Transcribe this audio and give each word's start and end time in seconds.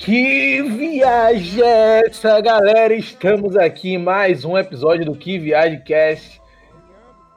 Que 0.00 0.62
viagem 0.62 1.62
é 1.62 2.02
essa, 2.08 2.40
galera? 2.40 2.92
Estamos 2.92 3.56
aqui 3.56 3.94
em 3.94 3.98
mais 3.98 4.44
um 4.44 4.58
episódio 4.58 5.04
do 5.04 5.14
Que 5.14 5.38
Viagem 5.38 5.80
Cast. 5.84 6.42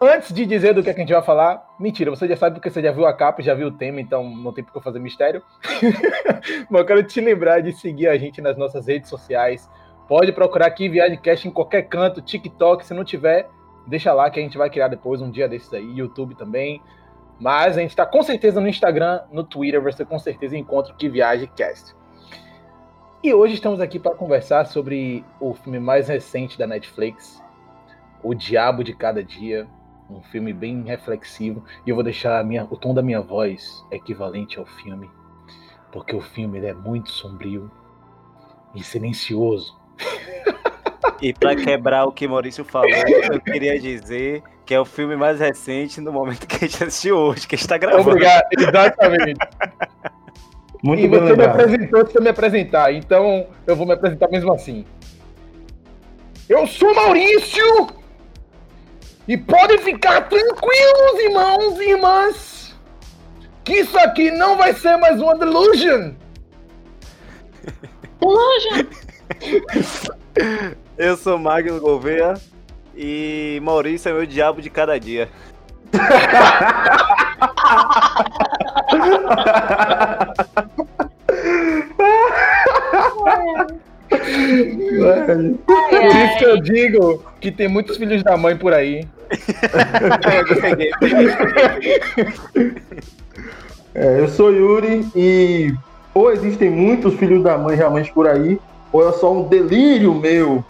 Antes 0.02 0.34
de 0.34 0.48
dizer 0.48 0.74
do 0.74 0.82
que, 0.82 0.90
é 0.90 0.96
que 0.96 1.00
a 1.00 1.04
gente 1.04 1.14
vai 1.14 1.22
falar, 1.22 1.64
mentira, 1.80 2.10
você 2.10 2.28
já 2.28 2.36
sabe 2.36 2.56
porque 2.56 2.72
você 2.72 2.82
já 2.82 2.92
viu 2.92 3.06
a 3.06 3.14
capa, 3.14 3.44
já 3.44 3.54
viu 3.54 3.68
o 3.68 3.72
tema, 3.72 4.02
então 4.02 4.28
não 4.28 4.52
tem 4.52 4.64
por 4.64 4.74
que 4.74 4.84
fazer 4.84 4.98
mistério. 4.98 5.44
Mas 6.72 6.82
eu 6.82 6.86
quero 6.88 7.04
te 7.04 7.22
lembrar 7.22 7.62
de 7.62 7.72
seguir 7.74 8.08
a 8.08 8.18
gente 8.18 8.42
nas 8.42 8.58
nossas 8.58 8.88
redes 8.88 9.12
sociais. 9.12 9.70
Pode 10.08 10.32
procurar 10.32 10.66
aqui 10.66 10.90
Viagem 10.90 11.20
Cast 11.20 11.48
em 11.48 11.52
qualquer 11.52 11.84
canto, 11.84 12.20
TikTok, 12.20 12.84
se 12.84 12.96
não 12.96 13.04
tiver, 13.04 13.48
deixa 13.86 14.12
lá 14.12 14.28
que 14.32 14.40
a 14.40 14.44
gente 14.44 14.58
vai 14.58 14.72
criar 14.72 14.88
depois 14.88 15.22
um 15.22 15.30
dia 15.30 15.48
desses 15.48 15.72
aí, 15.72 16.00
YouTube 16.00 16.34
também. 16.34 16.82
Mas 17.40 17.78
a 17.78 17.82
gente 17.82 17.92
está 17.92 18.06
com 18.06 18.24
certeza 18.24 18.60
no 18.60 18.68
Instagram, 18.68 19.22
no 19.32 19.44
Twitter, 19.44 19.82
você 19.82 20.04
com 20.04 20.18
certeza 20.18 20.58
encontra 20.58 20.94
o 20.94 20.96
Que 20.96 21.08
Viagem 21.08 21.50
Cast. 21.56 21.96
E 23.24 23.34
hoje 23.34 23.56
estamos 23.56 23.80
aqui 23.80 24.00
para 24.00 24.16
conversar 24.16 24.66
sobre 24.66 25.24
o 25.40 25.54
filme 25.54 25.80
mais 25.80 26.08
recente 26.08 26.58
da 26.58 26.66
Netflix, 26.66 27.44
O 28.24 28.34
Diabo 28.34 28.84
de 28.84 28.94
Cada 28.94 29.24
Dia, 29.24 29.68
um 30.10 30.22
filme 30.22 30.54
bem 30.54 30.84
reflexivo. 30.84 31.64
E 31.86 31.90
eu 31.90 31.96
vou 31.96 32.04
deixar 32.04 32.44
minha, 32.44 32.66
o 32.70 32.78
tom 32.78 32.94
da 32.94 33.02
minha 33.02 33.22
voz 33.22 33.86
equivalente 33.92 34.58
ao 34.58 34.66
filme, 34.66 35.10
porque 35.92 36.16
o 36.16 36.22
filme 36.22 36.66
é 36.66 36.74
muito 36.74 37.10
sombrio 37.10 37.70
e 38.74 38.84
silencioso. 38.84 39.78
E 41.22 41.34
para 41.34 41.56
quebrar 41.56 42.06
o 42.06 42.12
que 42.12 42.28
Maurício 42.28 42.64
falou, 42.64 42.90
eu 43.32 43.42
queria 43.42 43.80
dizer 43.80 44.44
que 44.68 44.74
é 44.74 44.80
o 44.80 44.84
filme 44.84 45.16
mais 45.16 45.40
recente 45.40 46.02
no 46.02 46.12
momento 46.12 46.46
que 46.46 46.58
a 46.58 46.68
gente 46.68 46.84
assistiu 46.84 47.16
hoje, 47.16 47.48
que 47.48 47.56
a 47.56 47.58
gente 47.58 47.70
tá 47.70 47.78
gravando. 47.78 48.10
Obrigado, 48.10 48.44
exatamente. 48.52 49.40
Muito 50.84 51.04
e 51.04 51.08
você 51.08 51.36
me 51.38 51.46
apresentou 51.46 52.02
antes 52.02 52.14
de 52.14 52.20
me 52.20 52.30
apresentar, 52.30 52.94
então 52.94 53.48
eu 53.66 53.78
vou 53.78 53.88
me 53.88 53.94
apresentar 53.94 54.28
mesmo 54.28 54.54
assim. 54.54 54.86
Eu 56.50 56.68
sou 56.68 56.94
Maurício! 56.94 57.88
E 59.26 59.38
podem 59.38 59.78
ficar 59.78 60.28
tranquilos, 60.28 61.20
irmãos 61.20 61.80
e 61.80 61.90
irmãs, 61.90 62.76
que 63.64 63.74
isso 63.76 63.98
aqui 64.00 64.32
não 64.32 64.58
vai 64.58 64.74
ser 64.74 64.98
mais 64.98 65.22
uma 65.22 65.38
delusion. 65.38 66.14
Delusion! 68.20 68.86
Eu 70.98 71.16
sou 71.16 71.38
Magno 71.38 71.80
Gouveia 71.80 72.34
e 72.98 73.60
Maurício 73.62 74.10
é 74.10 74.14
meu 74.14 74.26
diabo 74.26 74.62
de 74.62 74.70
cada 74.70 75.00
dia. 75.00 75.30
Por 85.90 86.16
isso 86.16 86.38
que 86.38 86.46
eu 86.46 86.62
digo 86.62 87.24
que 87.40 87.52
tem 87.52 87.68
muitos 87.68 87.98
filhos 87.98 88.24
da 88.24 88.36
mãe 88.36 88.58
por 88.58 88.74
aí. 88.74 89.08
é, 93.94 94.20
eu 94.20 94.28
sou 94.28 94.52
Yuri 94.52 95.08
e 95.16 95.74
ou 96.14 96.32
existem 96.32 96.70
muitos 96.72 97.14
filhos 97.16 97.44
da 97.44 97.58
mãe 97.60 97.76
realmente 97.76 98.12
por 98.12 98.28
aí, 98.28 98.60
ou 98.92 99.08
é 99.08 99.12
só 99.12 99.32
um 99.32 99.48
delírio 99.48 100.16
meu. 100.16 100.66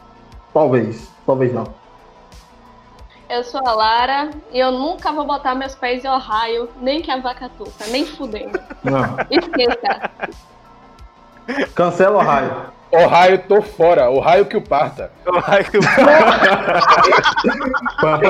Talvez, 0.53 1.07
talvez 1.25 1.53
não. 1.53 1.86
Eu 3.29 3.43
sou 3.43 3.61
a 3.65 3.73
Lara 3.73 4.29
e 4.51 4.59
eu 4.59 4.71
nunca 4.71 5.11
vou 5.11 5.25
botar 5.25 5.53
meus 5.53 5.75
pés 5.75 6.03
em 6.03 6.07
Ohio, 6.07 6.69
nem 6.81 7.01
que 7.01 7.11
a 7.11 7.17
vaca 7.17 7.49
tussa, 7.57 7.85
nem 7.87 8.05
fudendo. 8.05 8.57
Não. 8.83 9.17
Esqueça. 9.29 10.09
Cancela 11.75 12.19
Ohio. 12.19 12.77
Ohio, 12.89 13.39
tô 13.39 13.61
fora. 13.61 14.09
Ohio 14.09 14.45
que 14.45 14.55
o 14.55 14.61
parta. 14.61 15.11
Ohio 15.25 15.63
que 15.69 15.77
o 15.77 15.81
parta. 15.83 16.37
Mano, 18.01 18.21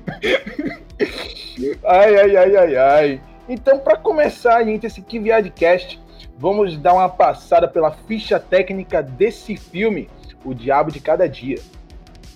Ai, 1.86 2.18
ai, 2.18 2.38
ai, 2.38 2.58
ai, 2.58 2.76
ai. 2.76 3.22
Então, 3.48 3.78
para 3.78 3.98
começar, 3.98 4.64
gente, 4.64 4.88
esse 4.88 5.00
Que 5.02 5.20
Viagem 5.20 5.52
Cast, 5.52 6.02
vamos 6.38 6.78
dar 6.78 6.94
uma 6.94 7.10
passada 7.10 7.68
pela 7.68 7.92
ficha 7.92 8.40
técnica 8.40 9.02
desse 9.02 9.56
filme, 9.56 10.10
O 10.44 10.54
Diabo 10.54 10.92
de 10.92 11.00
Cada 11.00 11.28
Dia. 11.28 11.60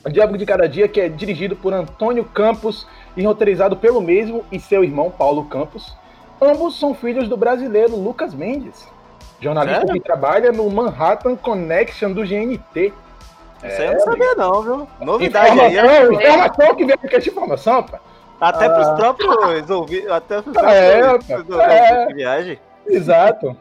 O 0.06 0.10
Diabo 0.10 0.38
de 0.38 0.46
Cada 0.46 0.68
Dia, 0.68 0.88
que 0.88 1.02
é 1.02 1.10
dirigido 1.10 1.56
por 1.56 1.74
Antônio 1.74 2.24
Campos 2.24 2.88
e 3.16 3.24
roteirizado 3.24 3.76
pelo 3.76 4.02
mesmo 4.02 4.46
e 4.52 4.60
seu 4.60 4.84
irmão 4.84 5.12
Paulo 5.12 5.46
Campos. 5.46 5.96
Ambos 6.42 6.80
são 6.80 6.94
filhos 6.94 7.28
do 7.28 7.36
brasileiro 7.36 7.98
Lucas 7.98 8.34
Mendes, 8.34 8.88
jornalista 9.42 9.82
Sério? 9.82 9.94
que 9.94 10.00
trabalha 10.00 10.52
no 10.54 10.70
Manhattan 10.70 11.36
Connection 11.36 12.14
do 12.14 12.22
GNT. 12.22 12.94
Isso 13.62 13.66
é, 13.66 13.78
aí 13.78 13.88
eu 13.88 13.94
não 13.94 14.00
sabia 14.00 14.36
não, 14.36 14.62
viu? 14.62 14.88
Novidade 15.02 15.54
informação, 15.54 15.90
aí. 15.90 16.16
Informação 16.16 16.76
que 16.76 16.86
veio 16.86 17.00
aqui 17.04 17.20
de 17.20 17.30
informação, 17.30 17.84
pá. 17.84 18.00
Até 18.40 18.68
ah. 18.68 18.70
pros 18.70 18.90
próprios 18.92 19.70
ouvidos, 19.70 20.10
até 20.10 20.42
pros 20.42 20.56
é, 20.56 21.02
próprios 21.02 21.60
é, 21.60 22.08
de 22.08 22.14
viagem. 22.14 22.60
Exato. 22.88 23.58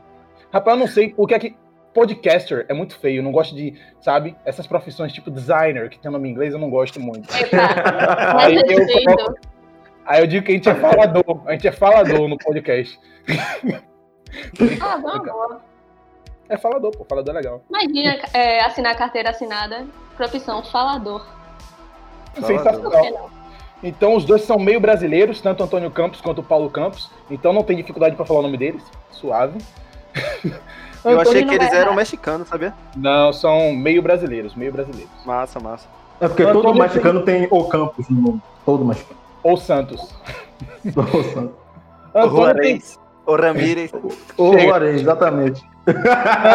Rapaz, 0.53 0.76
eu 0.76 0.81
não 0.81 0.86
sei 0.86 1.14
o 1.16 1.26
que 1.26 1.34
é 1.34 1.38
que. 1.38 1.56
Podcaster 1.94 2.66
é 2.69 2.75
muito 2.75 2.97
feio, 2.98 3.19
eu 3.19 3.22
não 3.22 3.32
gosto 3.32 3.56
de, 3.56 3.75
sabe, 4.00 4.36
essas 4.44 4.66
profissões 4.66 5.12
tipo 5.12 5.31
designer, 5.31 5.88
que 5.88 5.98
tem 5.98 6.12
nome 6.12 6.28
em 6.28 6.32
inglês, 6.32 6.53
eu 6.53 6.59
não 6.59 6.70
gosto 6.70 7.00
muito. 7.00 7.26
aí, 8.38 8.54
eu 8.56 9.34
aí 10.04 10.20
eu 10.20 10.26
digo 10.26 10.47
que 10.47 10.53
a 10.53 10.54
gente 10.54 10.69
é 10.69 10.75
falador, 10.75 11.42
a 11.47 11.53
gente 11.53 11.66
é 11.66 11.72
falador 11.72 12.28
no 12.28 12.38
podcast. 12.38 13.00
ah, 14.81 14.98
não, 14.98 15.60
É 16.48 16.56
falador, 16.56 16.92
pô, 16.97 17.04
falador 17.04 17.34
é 17.34 17.38
legal. 17.38 17.64
Imagina 17.69 18.19
é, 18.32 18.60
assinar 18.60 18.97
carteira 18.97 19.31
assinada, 19.31 19.84
profissão 20.16 20.62
falador. 20.62 21.26
Sensacional. 22.34 23.31
Então 23.82 24.16
os 24.16 24.25
dois 24.25 24.42
são 24.42 24.58
meio 24.58 24.81
brasileiros, 24.81 25.41
tanto 25.41 25.62
Antônio 25.62 25.91
Campos 25.91 26.20
quanto 26.20 26.42
Paulo 26.42 26.69
Campos. 26.70 27.10
Então 27.31 27.53
não 27.53 27.62
tem 27.62 27.76
dificuldade 27.76 28.16
para 28.16 28.26
falar 28.26 28.41
o 28.41 28.42
nome 28.42 28.56
deles. 28.56 28.84
Suave. 29.10 29.58
Eu 31.04 31.20
achei 31.20 31.44
que 31.44 31.54
eles 31.54 31.72
eram 31.72 31.94
mexicanos, 31.94 32.48
sabia? 32.48 32.74
Não, 32.96 33.32
são 33.32 33.72
meio 33.72 34.02
brasileiros, 34.02 34.54
meio 34.54 34.72
brasileiros. 34.72 35.10
Massa, 35.24 35.60
massa. 35.60 35.86
É 36.20 36.26
porque 36.26 36.42
Antônio 36.42 36.62
todo 36.62 36.78
mexicano 36.78 37.22
tem... 37.22 37.48
tem 37.48 37.48
o 37.50 37.64
Campos 37.64 38.08
no 38.08 38.20
nome. 38.20 38.42
Todo 38.64 38.84
mexicano. 38.84 39.20
Ou 39.42 39.56
Santos. 39.56 40.14
Ou 40.96 41.24
Santos. 41.24 41.54
Antônio 42.14 42.32
o 42.32 42.36
Juarez. 42.36 42.96
Tem... 42.96 43.08
O 43.26 43.36
Ramírez. 43.36 43.92
O 44.36 44.58
Juarez, 44.58 45.02
exatamente. 45.02 45.62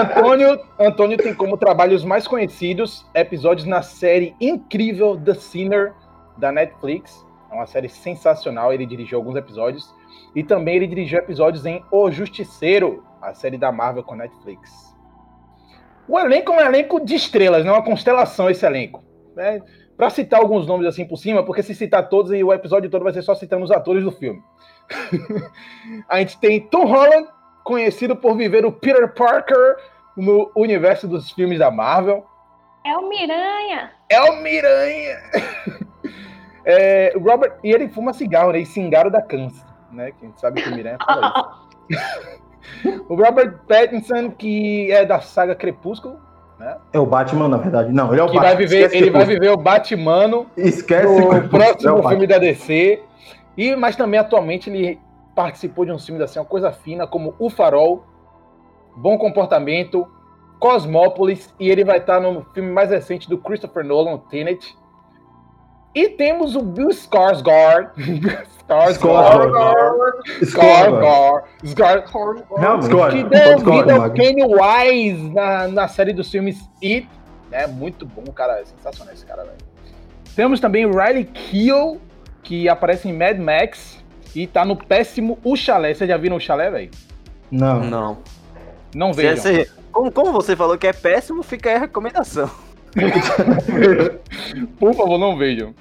Antônio, 0.01 0.59
Antônio 0.79 1.17
tem 1.17 1.33
como 1.33 1.57
trabalhos 1.57 2.03
mais 2.03 2.27
conhecidos 2.27 3.05
episódios 3.13 3.65
na 3.65 3.81
série 3.81 4.35
incrível 4.39 5.15
The 5.17 5.35
Sinner, 5.35 5.93
da 6.37 6.51
Netflix. 6.51 7.25
É 7.51 7.55
uma 7.55 7.67
série 7.67 7.89
sensacional, 7.89 8.73
ele 8.73 8.85
dirigiu 8.85 9.17
alguns 9.17 9.35
episódios. 9.35 9.93
E 10.35 10.43
também 10.43 10.75
ele 10.77 10.87
dirigiu 10.87 11.19
episódios 11.19 11.65
em 11.65 11.83
O 11.91 12.09
Justiceiro, 12.09 13.03
a 13.23 13.33
série 13.33 13.57
da 13.57 13.71
Marvel 13.71 14.03
com 14.03 14.15
Netflix. 14.15 14.93
O 16.07 16.19
elenco 16.19 16.51
é 16.51 16.55
um 16.57 16.67
elenco 16.67 16.99
de 17.03 17.15
estrelas, 17.15 17.63
não 17.63 17.73
é 17.73 17.77
uma 17.77 17.85
constelação 17.85 18.49
esse 18.49 18.65
elenco. 18.65 19.01
Né? 19.35 19.61
Para 19.95 20.09
citar 20.09 20.41
alguns 20.41 20.67
nomes 20.67 20.85
assim 20.85 21.05
por 21.05 21.17
cima, 21.17 21.43
porque 21.43 21.63
se 21.63 21.73
citar 21.73 22.09
todos, 22.09 22.33
e 22.33 22.43
o 22.43 22.51
episódio 22.51 22.89
todo 22.89 23.03
vai 23.03 23.13
ser 23.13 23.21
só 23.21 23.33
citando 23.33 23.63
os 23.63 23.71
atores 23.71 24.03
do 24.03 24.11
filme. 24.11 24.43
a 26.09 26.19
gente 26.19 26.37
tem 26.39 26.59
Tom 26.59 26.85
Holland, 26.85 27.27
conhecido 27.63 28.15
por 28.15 28.35
viver 28.35 28.65
o 28.65 28.71
Peter 28.71 29.13
Parker 29.13 29.77
no 30.17 30.51
universo 30.55 31.07
dos 31.07 31.31
filmes 31.31 31.59
da 31.59 31.71
Marvel. 31.71 32.25
É 32.85 32.97
o 32.97 33.07
Miranha! 33.07 33.91
É 34.09 34.21
o 34.21 34.41
Miranha! 34.41 35.17
É, 36.65 37.13
Robert, 37.17 37.57
e 37.61 37.71
ele 37.71 37.89
fuma 37.89 38.13
cigarro, 38.13 38.53
né? 38.53 38.59
E 38.59 38.65
cingaro 38.65 39.11
da 39.11 39.21
câncer, 39.21 39.65
né? 39.91 40.13
Quem 40.17 40.31
sabe 40.37 40.61
que 40.61 40.69
o 40.69 40.73
Miranha 40.73 40.97
fala 41.05 41.61
isso. 41.89 42.39
o 43.09 43.15
Robert 43.15 43.59
Pattinson, 43.67 44.31
que 44.31 44.91
é 44.91 45.05
da 45.05 45.19
saga 45.19 45.55
Crepúsculo, 45.55 46.19
né? 46.59 46.77
É 46.91 46.99
o 46.99 47.05
Batman, 47.05 47.47
na 47.47 47.57
verdade. 47.57 47.91
Não, 47.91 48.11
ele 48.11 48.21
é 48.21 48.23
o 48.23 48.27
que 48.27 48.35
Batman. 48.35 48.55
Vai 48.55 48.57
viver, 48.57 48.95
ele 48.95 49.11
vai 49.11 49.25
viver 49.25 49.49
o 49.49 49.57
Batman 49.57 50.45
Esquece 50.55 51.19
no 51.19 51.49
próximo 51.49 51.99
é 51.99 52.09
filme 52.09 52.27
da 52.27 52.37
DC. 52.37 53.01
E, 53.57 53.75
mas 53.75 53.95
também, 53.95 54.19
atualmente, 54.19 54.69
ele 54.69 54.99
participou 55.35 55.85
de 55.85 55.91
um 55.91 55.99
filme 55.99 56.23
assim, 56.23 56.39
uma 56.39 56.45
coisa 56.45 56.71
fina, 56.71 57.07
como 57.07 57.35
O 57.39 57.49
Farol, 57.49 58.03
Bom 58.95 59.17
Comportamento, 59.17 60.07
Cosmópolis, 60.59 61.53
e 61.59 61.69
ele 61.69 61.83
vai 61.83 61.97
estar 61.97 62.19
no 62.19 62.45
filme 62.53 62.71
mais 62.71 62.89
recente 62.89 63.29
do 63.29 63.37
Christopher 63.37 63.83
Nolan, 63.83 64.17
Tenet, 64.29 64.75
e 65.95 66.09
temos 66.09 66.55
o 66.55 66.61
Bill 66.61 66.89
Skarsgård. 66.89 67.89
Skarsgård. 68.67 69.51
Skarsgård. 70.41 71.43
Skarsgård. 71.63 73.11
Que 73.11 73.23
deu 73.29 73.57
vida 73.59 73.95
ao 73.95 74.09
Pennywise 74.11 75.29
na, 75.33 75.67
na 75.67 75.87
série 75.87 76.13
dos 76.13 76.29
filmes 76.31 76.57
It. 76.83 77.07
É 77.51 77.67
muito 77.67 78.05
bom, 78.05 78.23
cara. 78.31 78.59
É 78.59 78.65
sensacional 78.65 79.13
esse 79.13 79.25
cara, 79.25 79.43
velho. 79.43 79.57
Temos 80.35 80.59
também 80.59 80.89
Riley 80.89 81.25
Keough, 81.25 81.99
que 82.41 82.67
aparece 82.67 83.07
em 83.07 83.13
Mad 83.17 83.37
Max 83.37 84.03
e 84.35 84.47
tá 84.47 84.65
no 84.65 84.75
péssimo 84.75 85.37
O 85.43 85.55
Chalé. 85.55 85.93
Vocês 85.93 86.09
já 86.09 86.17
viram 86.17 86.37
O 86.37 86.39
Chalé, 86.39 86.71
velho? 86.71 86.91
Não. 87.51 87.79
Não. 87.81 88.17
Não 88.95 89.13
Se 89.13 89.21
vejam. 89.21 89.51
esse- 89.51 89.71
como, 89.91 90.11
como 90.11 90.31
você 90.31 90.55
falou 90.55 90.75
que 90.77 90.87
é 90.87 90.93
péssimo, 90.93 91.43
fica 91.43 91.69
aí 91.69 91.75
a 91.75 91.79
recomendação. 91.79 92.49
Por 94.79 94.93
favor, 94.93 95.17
não 95.17 95.37
vejam. 95.37 95.73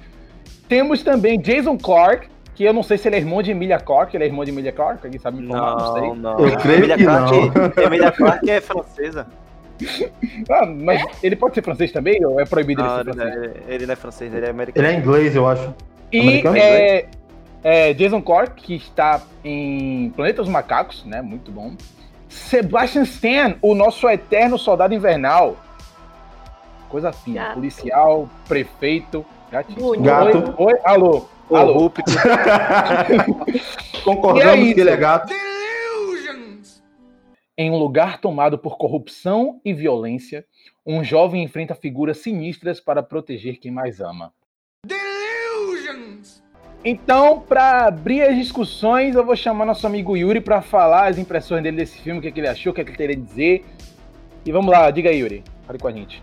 Temos 0.67 1.03
também 1.03 1.39
Jason 1.39 1.77
Clark, 1.77 2.27
que 2.55 2.63
eu 2.63 2.73
não 2.73 2.83
sei 2.83 2.97
se 2.97 3.07
ele 3.07 3.15
é 3.15 3.19
irmão 3.19 3.41
de 3.41 3.51
Emilia 3.51 3.79
Clarke. 3.79 4.15
Ele 4.17 4.23
é 4.23 4.27
irmão 4.27 4.43
de 4.45 4.51
Emilia 4.51 4.71
Clarke? 4.71 5.05
Alguém 5.05 5.19
sabe 5.19 5.37
me 5.37 5.45
informar? 5.45 5.75
Não, 5.75 5.93
sei. 5.93 6.01
Não, 6.01 6.15
não. 6.15 6.39
Eu 6.47 6.57
creio 6.57 6.77
Emilia 6.79 6.97
que 6.97 7.03
Clarke- 7.03 7.81
Emilia 7.81 8.11
Clarke 8.11 8.51
é 8.51 8.61
francesa. 8.61 9.27
Ah, 10.49 10.65
mas 10.65 11.03
ele 11.21 11.35
pode 11.35 11.55
ser 11.55 11.63
francês 11.63 11.91
também? 11.91 12.23
Ou 12.25 12.39
é 12.39 12.45
proibido 12.45 12.81
Não, 12.83 12.99
ele 13.01 13.09
ele, 13.09 13.13
ser 13.13 13.17
não 13.25 13.31
francês? 13.31 13.55
é, 13.67 13.73
ele 13.73 13.85
não 13.85 13.93
é 13.93 13.95
francês, 13.95 14.33
ele 14.33 14.45
é 14.45 14.49
americano. 14.49 14.87
Ele 14.87 14.95
é 14.95 14.99
inglês, 14.99 15.35
eu 15.35 15.47
acho. 15.47 15.73
E 16.11 16.19
americano? 16.19 16.57
é, 16.57 17.05
é, 17.63 17.93
Jason 17.93 18.21
Clark, 18.21 18.61
que 18.61 18.75
está 18.75 19.21
em 19.43 20.11
Planeta 20.15 20.41
dos 20.41 20.49
Macacos, 20.51 21.03
né? 21.05 21.21
Muito 21.21 21.51
bom. 21.51 21.73
Sebastian 22.29 23.03
Stan, 23.03 23.55
o 23.61 23.75
nosso 23.75 24.07
eterno 24.09 24.57
soldado 24.57 24.93
invernal. 24.93 25.57
Coisa 26.93 27.11
fina. 27.11 27.45
Gato. 27.45 27.53
Policial, 27.55 28.29
prefeito, 28.47 29.25
gatinho. 29.51 29.99
Gato. 29.99 30.53
Oi, 30.59 30.73
oi, 30.73 30.79
alô. 30.83 31.27
Alô. 31.49 31.91
É 33.95 34.01
Concordamos 34.03 34.65
isso. 34.65 34.75
que 34.75 34.81
ele 34.81 34.91
é 34.91 34.95
gato. 34.95 35.33
Em 37.57 37.71
um 37.71 37.77
lugar 37.79 38.21
tomado 38.21 38.59
por 38.59 38.77
corrupção 38.77 39.59
e 39.65 39.73
violência, 39.73 40.45
um 40.85 41.03
jovem 41.03 41.43
enfrenta 41.43 41.73
figuras 41.73 42.19
sinistras 42.19 42.79
para 42.79 43.01
proteger 43.01 43.57
quem 43.57 43.71
mais 43.71 43.99
ama. 43.99 44.31
Então, 46.85 47.39
para 47.39 47.87
abrir 47.87 48.21
as 48.21 48.35
discussões, 48.35 49.15
eu 49.15 49.25
vou 49.25 49.35
chamar 49.35 49.65
nosso 49.65 49.87
amigo 49.87 50.15
Yuri 50.15 50.41
para 50.41 50.61
falar 50.61 51.07
as 51.07 51.17
impressões 51.17 51.63
dele 51.63 51.77
desse 51.77 51.97
filme, 51.99 52.19
o 52.19 52.21
que, 52.21 52.27
é 52.27 52.31
que 52.31 52.39
ele 52.39 52.49
achou, 52.49 52.71
o 52.71 52.75
que, 52.75 52.81
é 52.81 52.83
que 52.83 52.91
ele 52.91 52.97
teria 52.97 53.15
a 53.15 53.19
dizer. 53.19 53.65
E 54.45 54.51
vamos 54.51 54.71
lá, 54.71 54.91
diga 54.91 55.09
aí, 55.09 55.17
Yuri. 55.17 55.43
Fale 55.65 55.79
com 55.79 55.87
a 55.87 55.91
gente. 55.91 56.21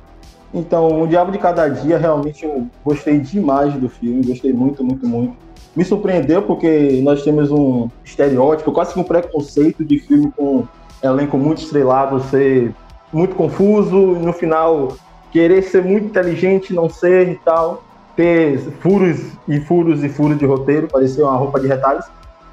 Então, 0.52 1.02
O 1.02 1.06
Diabo 1.06 1.30
de 1.30 1.38
Cada 1.38 1.68
Dia, 1.68 1.96
realmente 1.96 2.44
eu 2.44 2.66
gostei 2.84 3.18
demais 3.18 3.72
do 3.74 3.88
filme, 3.88 4.24
gostei 4.26 4.52
muito, 4.52 4.82
muito, 4.84 5.06
muito. 5.06 5.36
Me 5.76 5.84
surpreendeu 5.84 6.42
porque 6.42 7.00
nós 7.02 7.22
temos 7.22 7.50
um 7.50 7.88
estereótipo, 8.04 8.72
quase 8.72 8.92
que 8.92 8.98
um 8.98 9.04
preconceito 9.04 9.84
de 9.84 9.98
filme 10.00 10.32
com 10.36 10.66
elenco 11.02 11.38
muito 11.38 11.62
estrelado 11.62 12.20
ser 12.24 12.74
muito 13.12 13.34
confuso 13.36 13.96
no 13.96 14.32
final 14.32 14.96
querer 15.30 15.62
ser 15.62 15.84
muito 15.84 16.06
inteligente, 16.06 16.74
não 16.74 16.88
ser 16.88 17.28
e 17.28 17.36
tal, 17.36 17.82
ter 18.16 18.58
furos 18.80 19.32
e 19.48 19.60
furos 19.60 20.02
e 20.02 20.08
furos 20.08 20.38
de 20.38 20.44
roteiro, 20.44 20.88
parecia 20.88 21.24
uma 21.24 21.36
roupa 21.36 21.60
de 21.60 21.66
retalhos. 21.66 22.04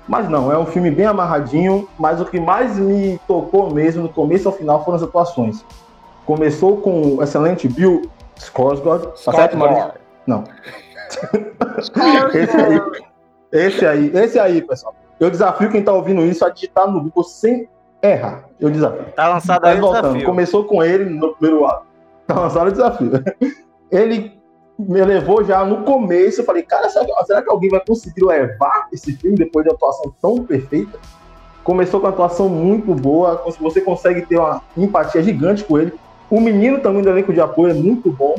Mas 0.08 0.30
não, 0.30 0.52
é 0.52 0.58
um 0.58 0.66
filme 0.66 0.90
bem 0.90 1.06
amarradinho, 1.06 1.88
mas 2.00 2.22
o 2.22 2.26
que 2.26 2.40
mais 2.40 2.78
me 2.78 3.20
tocou 3.28 3.74
mesmo, 3.74 4.04
do 4.04 4.10
começo 4.10 4.48
ao 4.48 4.56
final, 4.56 4.86
foram 4.86 4.96
as 4.96 5.04
atuações. 5.04 5.66
Começou 6.28 6.76
com 6.82 7.16
o 7.16 7.24
excelente 7.24 7.70
Bill 7.70 8.02
Skarsgård, 8.38 9.14
tá 9.24 9.32
certo, 9.32 9.56
Maurício? 9.56 9.94
Não. 10.28 10.44
Esse 12.34 12.60
aí, 12.60 12.82
esse 13.54 13.86
aí, 13.86 14.12
esse 14.14 14.38
aí, 14.38 14.62
pessoal. 14.62 14.94
Eu 15.22 15.32
desafio 15.32 15.72
quem 15.72 15.82
tá 15.82 15.94
ouvindo 15.94 16.22
isso 16.24 16.44
a 16.44 16.50
digitar 16.50 16.86
no 16.86 17.02
Google 17.02 17.24
sem 17.24 17.70
errar. 18.04 18.44
Eu 18.60 18.70
desafio. 18.70 19.06
tá 19.16 19.30
lançado 19.30 19.64
aí 19.64 19.78
o 19.78 19.82
voltando, 19.82 20.02
desafio. 20.02 20.26
começou 20.26 20.66
com 20.66 20.84
ele 20.84 21.06
no 21.06 21.34
primeiro 21.36 21.66
ato. 21.66 21.86
Tá 22.28 22.42
lançado 22.42 22.68
o 22.68 22.72
desafio. 22.72 23.12
Ele 23.90 24.38
me 24.78 25.02
levou 25.06 25.46
já 25.46 25.64
no 25.64 25.86
começo. 25.86 26.42
Eu 26.42 26.46
falei, 26.46 26.64
cara, 26.64 26.90
será 26.90 27.06
que, 27.06 27.26
será 27.26 27.42
que 27.42 27.50
alguém 27.50 27.70
vai 27.70 27.80
conseguir 27.80 28.26
levar 28.26 28.90
esse 28.92 29.14
filme 29.14 29.38
depois 29.38 29.64
de 29.64 29.70
uma 29.70 29.76
atuação 29.76 30.14
tão 30.22 30.44
perfeita? 30.44 31.00
Começou 31.64 32.02
com 32.02 32.06
uma 32.06 32.12
atuação 32.12 32.50
muito 32.50 32.94
boa. 32.94 33.46
Você 33.62 33.80
consegue 33.80 34.24
ter 34.26 34.38
uma 34.38 34.62
empatia 34.76 35.24
gigante 35.24 35.64
com 35.64 35.80
ele. 35.80 35.94
O 36.30 36.40
menino 36.42 36.80
também 36.80 37.02
do 37.02 37.10
elenco 37.10 37.32
de 37.34 37.40
apoio 37.42 37.72
é 37.72 37.74
muito 37.74 38.12
bom. 38.12 38.36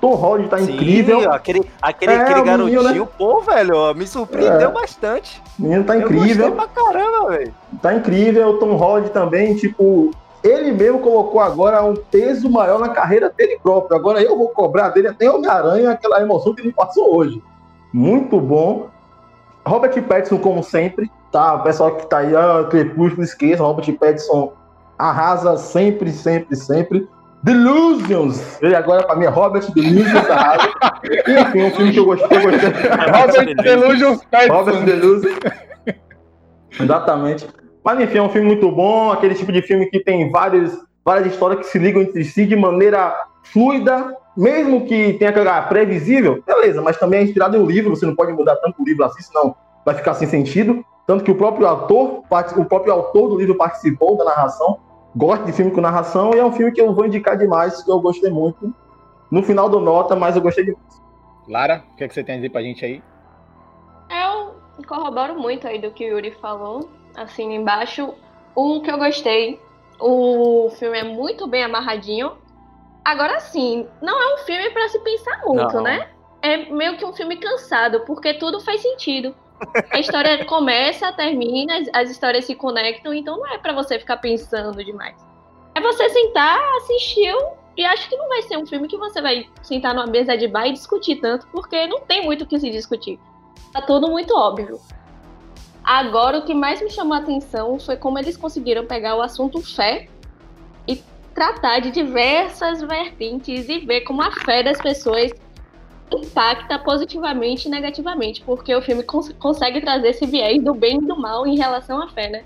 Tom 0.00 0.14
Holland 0.14 0.48
tá 0.48 0.58
Sim, 0.58 0.72
incrível. 0.74 1.32
Aquele, 1.32 1.64
aquele, 1.80 2.12
É, 2.12 2.16
aquele 2.16 2.40
o 2.40 2.44
menino, 2.44 2.82
garotinho, 2.82 3.06
pô, 3.06 3.40
velho, 3.40 3.76
ó, 3.76 3.94
me 3.94 4.06
surpreendeu 4.06 4.68
É. 4.68 4.72
bastante. 4.72 5.42
O 5.58 5.62
menino 5.62 5.84
tá 5.84 5.94
Eu 5.96 6.02
incrível. 6.02 6.50
gostei 6.50 6.50
pra 6.52 6.66
caramba, 6.68 7.28
velho. 7.30 7.54
Tá 7.80 7.94
incrível. 7.94 8.48
O 8.50 8.58
Tom 8.58 8.76
Holland 8.76 9.08
também, 9.10 9.54
tipo, 9.56 10.10
ele 10.44 10.70
mesmo 10.72 10.98
colocou 11.00 11.40
agora 11.40 11.82
um 11.82 11.94
peso 11.96 12.48
maior 12.50 12.78
na 12.78 12.90
carreira 12.90 13.30
dele 13.36 13.58
próprio. 13.62 13.96
Agora 13.96 14.22
eu 14.22 14.36
vou 14.36 14.48
cobrar 14.50 14.90
dele 14.90 15.08
até 15.08 15.30
Homem-Aranha, 15.30 15.90
aquela 15.90 16.20
emoção 16.20 16.54
que 16.54 16.60
ele 16.60 16.72
passou 16.72 17.16
hoje. 17.16 17.42
Muito 17.92 18.38
bom. 18.38 18.88
Robert 19.66 20.00
Pattinson, 20.02 20.38
como 20.38 20.62
sempre, 20.62 21.10
tá? 21.32 21.54
O 21.54 21.62
pessoal 21.62 21.92
que 21.96 22.06
tá 22.06 22.18
aí, 22.18 22.36
ah, 22.36 22.64
Crepúsculo, 22.70 23.24
esqueça. 23.24 23.62
Robert 23.62 23.90
Pattinson 23.98 24.52
arrasa 24.98 25.56
sempre, 25.56 26.10
sempre, 26.12 26.54
sempre. 26.54 27.08
Delusions! 27.46 28.60
Ele 28.60 28.74
agora, 28.74 29.04
pra 29.04 29.14
mim, 29.14 29.24
é 29.24 29.28
Robert 29.28 29.72
Delusions 29.72 30.28
arrasa. 30.28 30.68
Enfim, 31.04 31.62
um 31.62 31.70
filme 31.70 31.92
que 31.92 31.98
eu 32.00 32.04
gostei, 32.04 32.38
eu 32.38 32.42
gostei. 32.42 32.70
Robert 33.12 33.54
Delusion 33.62 34.18
Robert 34.48 34.84
Delusion. 34.84 35.36
Exatamente. 36.80 37.46
Mas 37.84 38.00
enfim, 38.00 38.18
é 38.18 38.22
um 38.22 38.28
filme 38.28 38.48
muito 38.48 38.68
bom, 38.72 39.12
aquele 39.12 39.36
tipo 39.36 39.52
de 39.52 39.62
filme 39.62 39.86
que 39.86 40.00
tem 40.00 40.28
várias, 40.28 40.76
várias 41.04 41.32
histórias 41.32 41.60
que 41.60 41.66
se 41.66 41.78
ligam 41.78 42.02
entre 42.02 42.24
si 42.24 42.44
de 42.44 42.56
maneira 42.56 43.14
fluida, 43.44 44.16
mesmo 44.36 44.84
que 44.84 45.12
tenha 45.12 45.30
aquela 45.30 45.62
previsível, 45.62 46.42
beleza, 46.44 46.82
mas 46.82 46.98
também 46.98 47.20
é 47.20 47.22
inspirado 47.22 47.56
em 47.56 47.60
um 47.60 47.66
livro, 47.66 47.94
você 47.94 48.04
não 48.04 48.16
pode 48.16 48.32
mudar 48.32 48.56
tanto 48.56 48.82
o 48.82 48.84
livro 48.84 49.04
assim, 49.04 49.22
senão 49.22 49.54
vai 49.84 49.94
ficar 49.94 50.14
sem 50.14 50.26
sentido. 50.26 50.84
Tanto 51.06 51.22
que 51.22 51.30
o 51.30 51.36
próprio 51.36 51.64
autor, 51.68 52.24
o 52.56 52.64
próprio 52.64 52.92
autor 52.92 53.28
do 53.28 53.38
livro 53.38 53.54
participou 53.54 54.16
da 54.16 54.24
narração, 54.24 54.80
gosta 55.16 55.46
de 55.46 55.52
filme 55.52 55.70
com 55.70 55.80
narração, 55.80 56.34
e 56.34 56.38
é 56.38 56.44
um 56.44 56.52
filme 56.52 56.70
que 56.70 56.80
eu 56.80 56.92
vou 56.92 57.06
indicar 57.06 57.38
demais, 57.38 57.82
que 57.82 57.90
eu 57.90 57.98
gostei 57.98 58.30
muito. 58.30 58.72
No 59.30 59.42
final 59.42 59.68
do 59.68 59.80
nota, 59.80 60.14
mas 60.14 60.36
eu 60.36 60.42
gostei 60.42 60.64
demais. 60.64 61.02
Lara, 61.48 61.84
o 61.92 61.96
que, 61.96 62.04
é 62.04 62.08
que 62.08 62.14
você 62.14 62.22
tem 62.22 62.34
a 62.34 62.38
dizer 62.38 62.50
pra 62.50 62.62
gente 62.62 62.84
aí? 62.84 63.02
Eu 64.10 64.84
corroboro 64.84 65.40
muito 65.40 65.66
aí 65.66 65.80
do 65.80 65.90
que 65.90 66.04
o 66.04 66.08
Yuri 66.16 66.32
falou. 66.32 66.90
Assim, 67.16 67.54
embaixo, 67.54 68.12
um 68.56 68.82
que 68.82 68.90
eu 68.90 68.98
gostei. 68.98 69.58
O 69.98 70.68
filme 70.78 70.98
é 70.98 71.04
muito 71.04 71.46
bem 71.46 71.64
amarradinho. 71.64 72.32
Agora 73.04 73.40
sim, 73.40 73.86
não 74.02 74.20
é 74.20 74.34
um 74.34 74.38
filme 74.38 74.68
pra 74.70 74.88
se 74.88 74.98
pensar 74.98 75.40
muito, 75.44 75.76
Não. 75.76 75.82
né? 75.82 76.10
É 76.42 76.70
meio 76.70 76.96
que 76.98 77.04
um 77.04 77.12
filme 77.12 77.36
cansado, 77.36 78.00
porque 78.00 78.34
tudo 78.34 78.60
faz 78.60 78.82
sentido. 78.82 79.34
A 79.90 79.98
história 79.98 80.44
começa, 80.44 81.12
termina, 81.12 81.78
as, 81.78 81.88
as 81.92 82.10
histórias 82.10 82.44
se 82.44 82.54
conectam, 82.54 83.12
então 83.14 83.38
não 83.38 83.46
é 83.46 83.58
pra 83.58 83.72
você 83.72 83.98
ficar 83.98 84.18
pensando 84.18 84.84
demais. 84.84 85.16
É 85.74 85.80
você 85.80 86.08
sentar, 86.08 86.58
assistir 86.78 87.34
e 87.76 87.84
acho 87.84 88.08
que 88.08 88.16
não 88.16 88.28
vai 88.28 88.42
ser 88.42 88.56
um 88.56 88.66
filme 88.66 88.88
que 88.88 88.96
você 88.96 89.20
vai 89.20 89.46
sentar 89.62 89.94
numa 89.94 90.06
mesa 90.06 90.36
de 90.36 90.48
bar 90.48 90.66
e 90.66 90.72
discutir 90.72 91.16
tanto, 91.16 91.46
porque 91.48 91.86
não 91.86 92.00
tem 92.00 92.24
muito 92.24 92.42
o 92.42 92.46
que 92.46 92.58
se 92.58 92.70
discutir. 92.70 93.18
Tá 93.72 93.82
tudo 93.82 94.08
muito 94.08 94.34
óbvio. 94.34 94.80
Agora, 95.84 96.38
o 96.38 96.44
que 96.44 96.54
mais 96.54 96.80
me 96.80 96.90
chamou 96.90 97.14
a 97.14 97.18
atenção 97.18 97.78
foi 97.78 97.96
como 97.96 98.18
eles 98.18 98.36
conseguiram 98.36 98.86
pegar 98.86 99.16
o 99.16 99.22
assunto 99.22 99.60
fé 99.60 100.08
e 100.88 101.00
tratar 101.34 101.80
de 101.80 101.90
diversas 101.90 102.80
vertentes 102.82 103.68
e 103.68 103.80
ver 103.80 104.00
como 104.00 104.22
a 104.22 104.32
fé 104.32 104.62
das 104.62 104.78
pessoas 104.78 105.30
impacta 106.12 106.78
positivamente 106.78 107.66
e 107.66 107.70
negativamente, 107.70 108.42
porque 108.42 108.74
o 108.74 108.80
filme 108.80 109.02
cons 109.02 109.32
consegue 109.38 109.80
trazer 109.80 110.08
esse 110.08 110.26
viés 110.26 110.62
do 110.62 110.72
bem 110.74 110.98
e 110.98 111.00
do 111.00 111.16
mal 111.16 111.46
em 111.46 111.56
relação 111.56 112.00
à 112.00 112.08
fé, 112.08 112.28
né? 112.28 112.44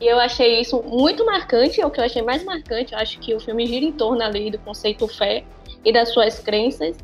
E 0.00 0.06
eu 0.06 0.18
achei 0.18 0.60
isso 0.60 0.82
muito 0.82 1.24
marcante, 1.24 1.80
é 1.80 1.86
o 1.86 1.90
que 1.90 2.00
eu 2.00 2.04
achei 2.04 2.22
mais 2.22 2.42
marcante. 2.44 2.92
Eu 2.92 2.98
acho 2.98 3.20
que 3.20 3.34
o 3.34 3.38
filme 3.40 3.64
gira 3.66 3.84
em 3.84 3.92
torno 3.92 4.20
ali 4.22 4.50
do 4.50 4.58
conceito 4.58 5.06
fé 5.06 5.44
e 5.84 5.92
das 5.92 6.12
suas 6.12 6.40
crenças. 6.40 6.96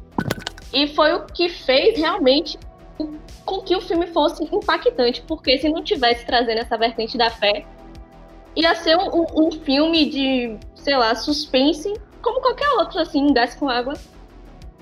E 0.73 0.89
foi 0.89 1.13
o 1.15 1.25
que 1.27 1.49
fez 1.49 1.97
realmente 1.97 2.59
com 3.45 3.61
que 3.61 3.77
o 3.77 3.81
filme 3.81 4.09
fosse 4.09 4.43
impactante, 4.45 5.23
porque 5.29 5.57
se 5.59 5.69
não 5.69 5.83
tivesse 5.83 6.27
trazendo 6.27 6.59
essa 6.59 6.77
vertente 6.77 7.17
da 7.17 7.31
fé, 7.31 7.65
ia 8.57 8.75
ser 8.75 8.97
um, 8.97 9.25
um- 9.37 9.53
filme 9.53 10.07
de, 10.07 10.57
sei 10.75 10.97
lá, 10.97 11.15
suspense, 11.15 11.95
como 12.21 12.41
qualquer 12.41 12.69
outro, 12.73 12.99
assim, 12.99 13.33
gás 13.33 13.55
com 13.55 13.69
água. 13.69 13.95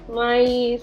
Mas 0.08 0.82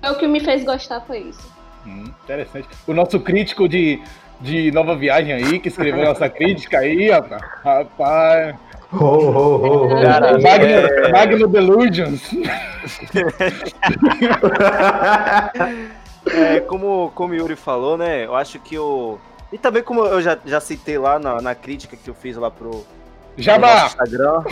é 0.00 0.10
o 0.10 0.16
que 0.16 0.26
me 0.26 0.40
fez 0.40 0.64
gostar 0.64 1.00
foi 1.02 1.18
isso. 1.18 1.52
Hum, 1.86 2.04
interessante. 2.24 2.68
O 2.86 2.92
nosso 2.94 3.18
crítico 3.20 3.68
de, 3.68 4.00
de 4.40 4.70
Nova 4.70 4.96
Viagem 4.96 5.32
aí, 5.32 5.58
que 5.58 5.68
escreveu 5.68 6.04
nossa 6.04 6.28
crítica 6.30 6.78
aí, 6.78 7.10
rapaz. 7.10 7.42
Rapaz. 7.64 8.56
Ho, 8.92 8.96
ho, 9.04 9.56
ho, 9.56 9.86
ho. 9.86 10.02
Cara, 10.02 10.38
Magno, 10.38 10.66
é- 10.68 11.12
Magno 11.12 11.48
Delusions. 11.48 12.30
É, 16.24 16.60
como, 16.60 17.10
como 17.16 17.32
o 17.32 17.36
Yuri 17.36 17.56
falou, 17.56 17.98
né? 17.98 18.24
Eu 18.24 18.36
acho 18.36 18.60
que 18.60 18.78
o. 18.78 19.18
E 19.52 19.58
também 19.58 19.82
como 19.82 20.04
eu 20.06 20.22
já, 20.22 20.38
já 20.46 20.60
citei 20.60 20.96
lá 20.96 21.18
na, 21.18 21.40
na 21.42 21.52
crítica 21.52 21.96
que 21.96 22.08
eu 22.08 22.14
fiz 22.14 22.36
lá 22.36 22.48
pro, 22.48 22.86
Jabá! 23.36 23.86
Instagram. 23.86 24.44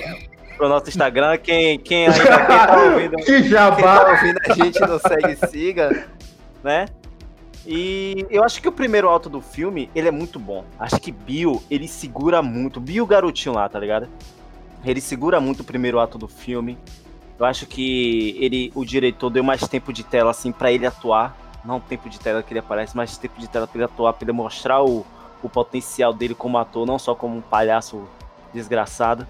Pro 0.57 0.69
nosso 0.69 0.88
Instagram. 0.88 1.38
Quem, 1.38 1.78
quem 1.78 2.07
ainda 2.07 2.19
quem 2.19 2.47
tá 2.47 2.80
ouvindo, 2.85 3.16
que 3.16 3.42
jabá! 3.45 4.04
tá 4.04 4.11
ouvindo 4.11 4.38
a 4.49 4.52
gente 4.54 4.80
não 4.80 4.99
segue, 4.99 5.37
siga, 5.49 6.07
né? 6.62 6.87
E 7.66 8.26
eu 8.30 8.42
acho 8.42 8.61
que 8.61 8.69
o 8.69 8.73
primeiro 8.73 9.09
alto 9.09 9.28
do 9.28 9.40
filme, 9.40 9.90
ele 9.95 10.09
é 10.09 10.11
muito 10.11 10.38
bom. 10.38 10.64
Acho 10.78 10.99
que 10.99 11.12
Bill, 11.12 11.62
ele 11.71 11.87
segura 11.87 12.40
muito. 12.42 12.80
Bill 12.80 13.07
garotinho 13.07 13.54
lá, 13.54 13.69
tá 13.69 13.78
ligado? 13.78 14.09
Ele 14.85 15.00
segura 15.00 15.40
muito 15.40 15.61
o 15.61 15.64
primeiro 15.64 16.00
ato 16.00 16.16
do 16.16 16.26
filme. 16.26 16.78
Eu 17.38 17.45
acho 17.45 17.66
que 17.66 18.37
ele, 18.38 18.73
o 18.75 18.85
diretor 18.85 19.30
deu 19.30 19.42
mais 19.42 19.66
tempo 19.66 19.92
de 19.92 20.04
tela 20.04 20.30
assim 20.30 20.52
para 20.52 20.73
ele 20.73 20.87
atuar, 20.87 21.37
não 21.64 21.80
tempo 21.80 22.09
de 22.09 22.19
tela 22.19 22.42
que 22.42 22.52
ele 22.52 22.61
aparece, 22.61 22.97
mas 22.97 23.16
tempo 23.16 23.40
de 23.40 23.49
tela 23.49 23.66
para 23.66 23.78
ele 23.78 23.85
atuar, 23.85 24.12
para 24.12 24.25
ele 24.25 24.33
mostrar 24.33 24.83
o, 24.83 25.07
o 25.42 25.49
potencial 25.49 26.12
dele 26.12 26.35
como 26.35 26.59
ator, 26.59 26.87
não 26.87 26.99
só 26.99 27.14
como 27.14 27.37
um 27.37 27.40
palhaço 27.40 28.07
desgraçado. 28.52 29.26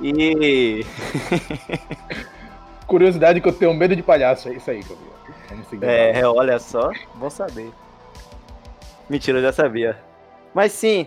E 0.00 0.84
Curiosidade 2.86 3.40
que 3.40 3.48
eu 3.48 3.52
tenho 3.52 3.74
medo 3.74 3.94
de 3.94 4.02
palhaço, 4.02 4.48
é 4.48 4.54
isso 4.54 4.70
aí 4.70 4.82
que 4.82 4.90
eu 4.90 4.96
vi. 4.96 5.04
Vamos 5.50 5.68
seguir. 5.68 5.86
É, 5.86 6.26
olha 6.26 6.58
só, 6.58 6.90
bom 7.14 7.28
saber. 7.28 7.70
Mentira, 9.08 9.38
eu 9.38 9.42
já 9.42 9.52
sabia. 9.52 9.98
Mas 10.54 10.72
sim, 10.72 11.06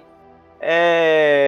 é. 0.59 1.47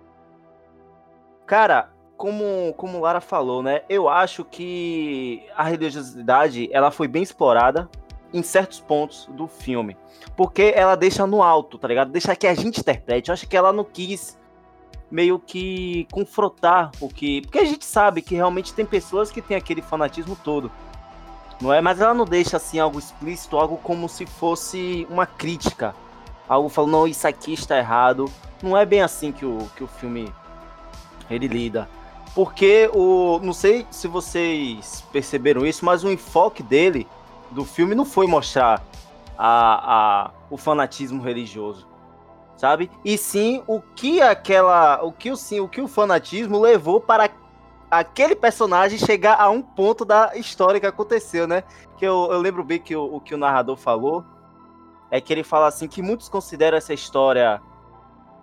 Cara, 1.45 1.89
como, 2.17 2.73
como 2.75 2.99
Lara 2.99 3.21
falou, 3.21 3.61
né? 3.61 3.81
Eu 3.89 4.09
acho 4.09 4.43
que 4.43 5.43
a 5.55 5.63
religiosidade 5.63 6.69
ela 6.71 6.89
foi 6.89 7.07
bem 7.07 7.21
explorada 7.21 7.89
em 8.33 8.41
certos 8.41 8.79
pontos 8.79 9.29
do 9.33 9.47
filme. 9.47 9.95
Porque 10.35 10.73
ela 10.75 10.95
deixa 10.95 11.27
no 11.27 11.43
alto, 11.43 11.77
tá 11.77 11.87
ligado? 11.87 12.11
Deixa 12.11 12.35
que 12.35 12.47
a 12.47 12.55
gente 12.55 12.79
interprete. 12.79 13.29
Eu 13.29 13.33
acho 13.33 13.47
que 13.47 13.55
ela 13.55 13.71
não 13.71 13.83
quis 13.83 14.39
meio 15.13 15.37
que 15.37 16.07
confrontar 16.11 16.89
o 16.99 17.07
que. 17.07 17.41
Porque 17.41 17.59
a 17.59 17.65
gente 17.65 17.85
sabe 17.85 18.19
que 18.19 18.33
realmente 18.33 18.73
tem 18.73 18.83
pessoas 18.83 19.31
que 19.31 19.43
têm 19.43 19.55
aquele 19.55 19.79
fanatismo 19.79 20.35
todo. 20.35 20.71
Não 21.61 21.71
é? 21.71 21.79
Mas 21.79 22.01
ela 22.01 22.15
não 22.15 22.25
deixa 22.25 22.57
assim 22.57 22.79
algo 22.79 22.97
explícito, 22.97 23.55
algo 23.55 23.77
como 23.77 24.09
se 24.09 24.25
fosse 24.25 25.05
uma 25.11 25.27
crítica. 25.27 25.93
Algo 26.49 26.67
falando, 26.67 26.91
não, 26.93 27.07
isso 27.07 27.27
aqui 27.27 27.53
está 27.53 27.77
errado. 27.77 28.25
Não 28.63 28.75
é 28.75 28.87
bem 28.87 29.03
assim 29.03 29.31
que 29.31 29.45
o, 29.45 29.59
que 29.75 29.83
o 29.83 29.87
filme 29.87 30.33
ele 31.29 31.47
lida. 31.47 31.87
Porque 32.33 32.89
o. 32.91 33.39
Não 33.43 33.53
sei 33.53 33.85
se 33.91 34.07
vocês 34.07 35.05
perceberam 35.11 35.63
isso, 35.63 35.85
mas 35.85 36.03
o 36.03 36.11
enfoque 36.11 36.63
dele, 36.63 37.07
do 37.51 37.63
filme, 37.63 37.93
não 37.93 38.03
foi 38.03 38.25
mostrar 38.25 38.83
a, 39.37 40.25
a, 40.25 40.31
o 40.49 40.57
fanatismo 40.57 41.21
religioso. 41.21 41.92
Sabe? 42.63 42.89
E 43.03 43.17
sim 43.17 43.61
o 43.67 43.81
que 43.81 44.21
aquela. 44.21 45.03
O 45.03 45.11
que 45.11 45.29
o 45.29 45.35
sim, 45.35 45.59
o 45.59 45.67
que 45.67 45.81
o 45.81 45.87
fanatismo 45.87 46.61
levou 46.61 47.01
para 47.01 47.29
aquele 47.91 48.37
personagem 48.37 48.97
chegar 48.97 49.35
a 49.37 49.49
um 49.49 49.61
ponto 49.61 50.05
da 50.05 50.31
história 50.37 50.79
que 50.79 50.85
aconteceu, 50.85 51.45
né? 51.45 51.65
Que 51.97 52.05
eu, 52.05 52.29
eu 52.31 52.39
lembro 52.39 52.63
bem 52.63 52.79
que 52.79 52.95
o, 52.95 53.15
o 53.15 53.19
que 53.19 53.35
o 53.35 53.37
narrador 53.37 53.75
falou 53.75 54.23
é 55.11 55.19
que 55.19 55.33
ele 55.33 55.43
fala 55.43 55.67
assim 55.67 55.89
que 55.89 56.01
muitos 56.01 56.29
consideram 56.29 56.77
essa 56.77 56.93
história 56.93 57.61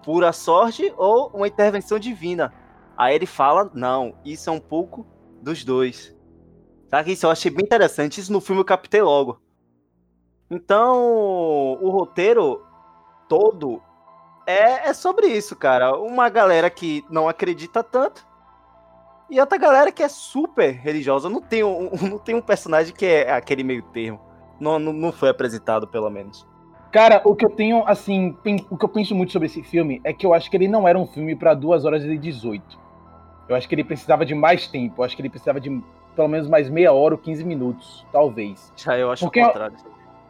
pura 0.02 0.34
sorte 0.34 0.92
ou 0.98 1.30
uma 1.32 1.48
intervenção 1.48 1.98
divina. 1.98 2.52
Aí 2.98 3.14
ele 3.14 3.24
fala, 3.24 3.70
não, 3.72 4.14
isso 4.22 4.50
é 4.50 4.52
um 4.52 4.60
pouco 4.60 5.06
dos 5.40 5.64
dois. 5.64 6.14
Sabe? 6.90 7.12
Isso 7.12 7.24
eu 7.24 7.30
achei 7.30 7.50
bem 7.50 7.64
interessante. 7.64 8.20
Isso 8.20 8.30
no 8.30 8.42
filme 8.42 8.60
eu 8.60 8.66
captei 8.66 9.00
logo. 9.00 9.40
Então, 10.50 11.78
o 11.80 11.88
roteiro 11.88 12.62
todo 13.26 13.80
é, 14.50 14.88
é 14.88 14.92
sobre 14.92 15.26
isso, 15.28 15.54
cara. 15.56 15.96
Uma 15.96 16.28
galera 16.28 16.68
que 16.70 17.04
não 17.10 17.28
acredita 17.28 17.82
tanto 17.82 18.26
e 19.30 19.38
outra 19.40 19.56
galera 19.58 19.92
que 19.92 20.02
é 20.02 20.08
super 20.08 20.70
religiosa. 20.72 21.28
Não 21.28 21.40
tem 21.40 21.62
um, 21.64 21.90
não 22.08 22.18
tem 22.18 22.34
um 22.34 22.42
personagem 22.42 22.94
que 22.94 23.06
é 23.06 23.32
aquele 23.32 23.62
meio 23.62 23.82
termo. 23.82 24.20
Não, 24.58 24.78
não, 24.78 24.92
não 24.92 25.12
foi 25.12 25.28
apresentado, 25.30 25.86
pelo 25.88 26.10
menos. 26.10 26.46
Cara, 26.92 27.22
o 27.24 27.36
que 27.36 27.44
eu 27.46 27.50
tenho, 27.50 27.84
assim, 27.86 28.36
o 28.68 28.76
que 28.76 28.84
eu 28.84 28.88
penso 28.88 29.14
muito 29.14 29.32
sobre 29.32 29.46
esse 29.46 29.62
filme 29.62 30.00
é 30.02 30.12
que 30.12 30.26
eu 30.26 30.34
acho 30.34 30.50
que 30.50 30.56
ele 30.56 30.66
não 30.66 30.86
era 30.88 30.98
um 30.98 31.06
filme 31.06 31.36
pra 31.36 31.54
2 31.54 31.84
horas 31.84 32.02
e 32.04 32.18
18. 32.18 32.78
Eu 33.48 33.54
acho 33.56 33.68
que 33.68 33.74
ele 33.74 33.84
precisava 33.84 34.26
de 34.26 34.34
mais 34.34 34.66
tempo. 34.66 35.00
Eu 35.00 35.04
acho 35.04 35.14
que 35.14 35.22
ele 35.22 35.30
precisava 35.30 35.60
de 35.60 35.82
pelo 36.16 36.28
menos 36.28 36.48
mais 36.48 36.68
meia 36.68 36.92
hora 36.92 37.14
ou 37.14 37.18
15 37.18 37.44
minutos, 37.44 38.04
talvez. 38.12 38.72
Já 38.76 38.98
eu 38.98 39.10
acho 39.12 39.24
Porque 39.24 39.40
o 39.40 39.42
eu- 39.42 39.46
contrário. 39.46 39.76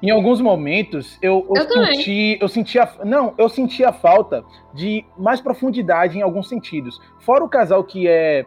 Em 0.03 0.11
alguns 0.11 0.41
momentos 0.41 1.19
eu, 1.21 1.47
eu, 1.49 1.63
Eu 1.63 1.69
também. 1.69 1.95
senti, 1.97 2.39
eu 2.41 2.49
sentia, 2.49 2.89
não, 3.05 3.35
eu 3.37 3.49
sentia 3.49 3.93
falta 3.93 4.45
de 4.73 5.05
mais 5.19 5.41
profundidade 5.41 6.19
em 6.19 6.23
alguns 6.23 6.49
sentidos. 6.49 7.01
Fora 7.21 7.45
o 7.45 7.49
casal 7.49 7.85
que 7.85 8.09
é 8.09 8.47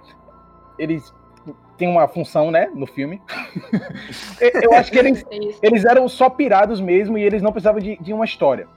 eles 0.80 1.14
têm 1.78 1.88
uma 1.88 2.08
função, 2.08 2.50
né, 2.50 2.70
no 2.74 2.88
filme. 2.88 3.22
eu 4.64 4.74
acho 4.74 4.92
que 4.92 4.98
eles 4.98 5.24
É 5.32 5.68
eles 5.68 5.86
eram 5.86 6.08
só 6.10 6.30
pirados 6.30 6.82
mesmo 6.82 7.18
e 7.18 7.24
eles 7.24 7.42
não 7.42 7.52
precisavam 7.52 7.80
de, 7.82 7.98
de 7.98 8.14
uma 8.14 8.26
história. 8.26 8.68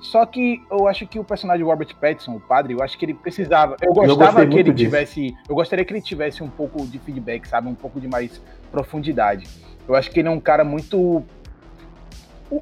Só 0.00 0.26
que 0.26 0.62
eu 0.70 0.86
acho 0.86 1.06
que 1.06 1.18
o 1.18 1.24
personagem 1.24 1.64
Robert 1.64 1.94
Pattinson, 1.98 2.36
o 2.36 2.40
padre, 2.40 2.74
eu 2.74 2.82
acho 2.82 2.98
que 2.98 3.06
ele 3.06 3.14
precisava. 3.14 3.76
Eu 3.80 3.94
gostava 3.94 4.44
gostei 4.44 4.48
que 4.48 4.58
ele 4.58 4.72
disso. 4.72 4.84
tivesse. 4.90 5.34
Eu 5.48 5.54
gostaria 5.54 5.82
que 5.82 5.92
ele 5.94 6.02
tivesse 6.02 6.42
um 6.42 6.48
pouco 6.50 6.86
de 6.86 6.98
feedback, 6.98 7.46
sabe? 7.46 7.68
Um 7.68 7.74
pouco 7.74 7.98
de 7.98 8.06
mais 8.06 8.40
profundidade. 8.70 9.46
Eu 9.88 9.94
acho 9.94 10.10
que 10.10 10.20
ele 10.20 10.28
é 10.28 10.30
um 10.30 10.40
cara 10.40 10.62
muito. 10.62 11.24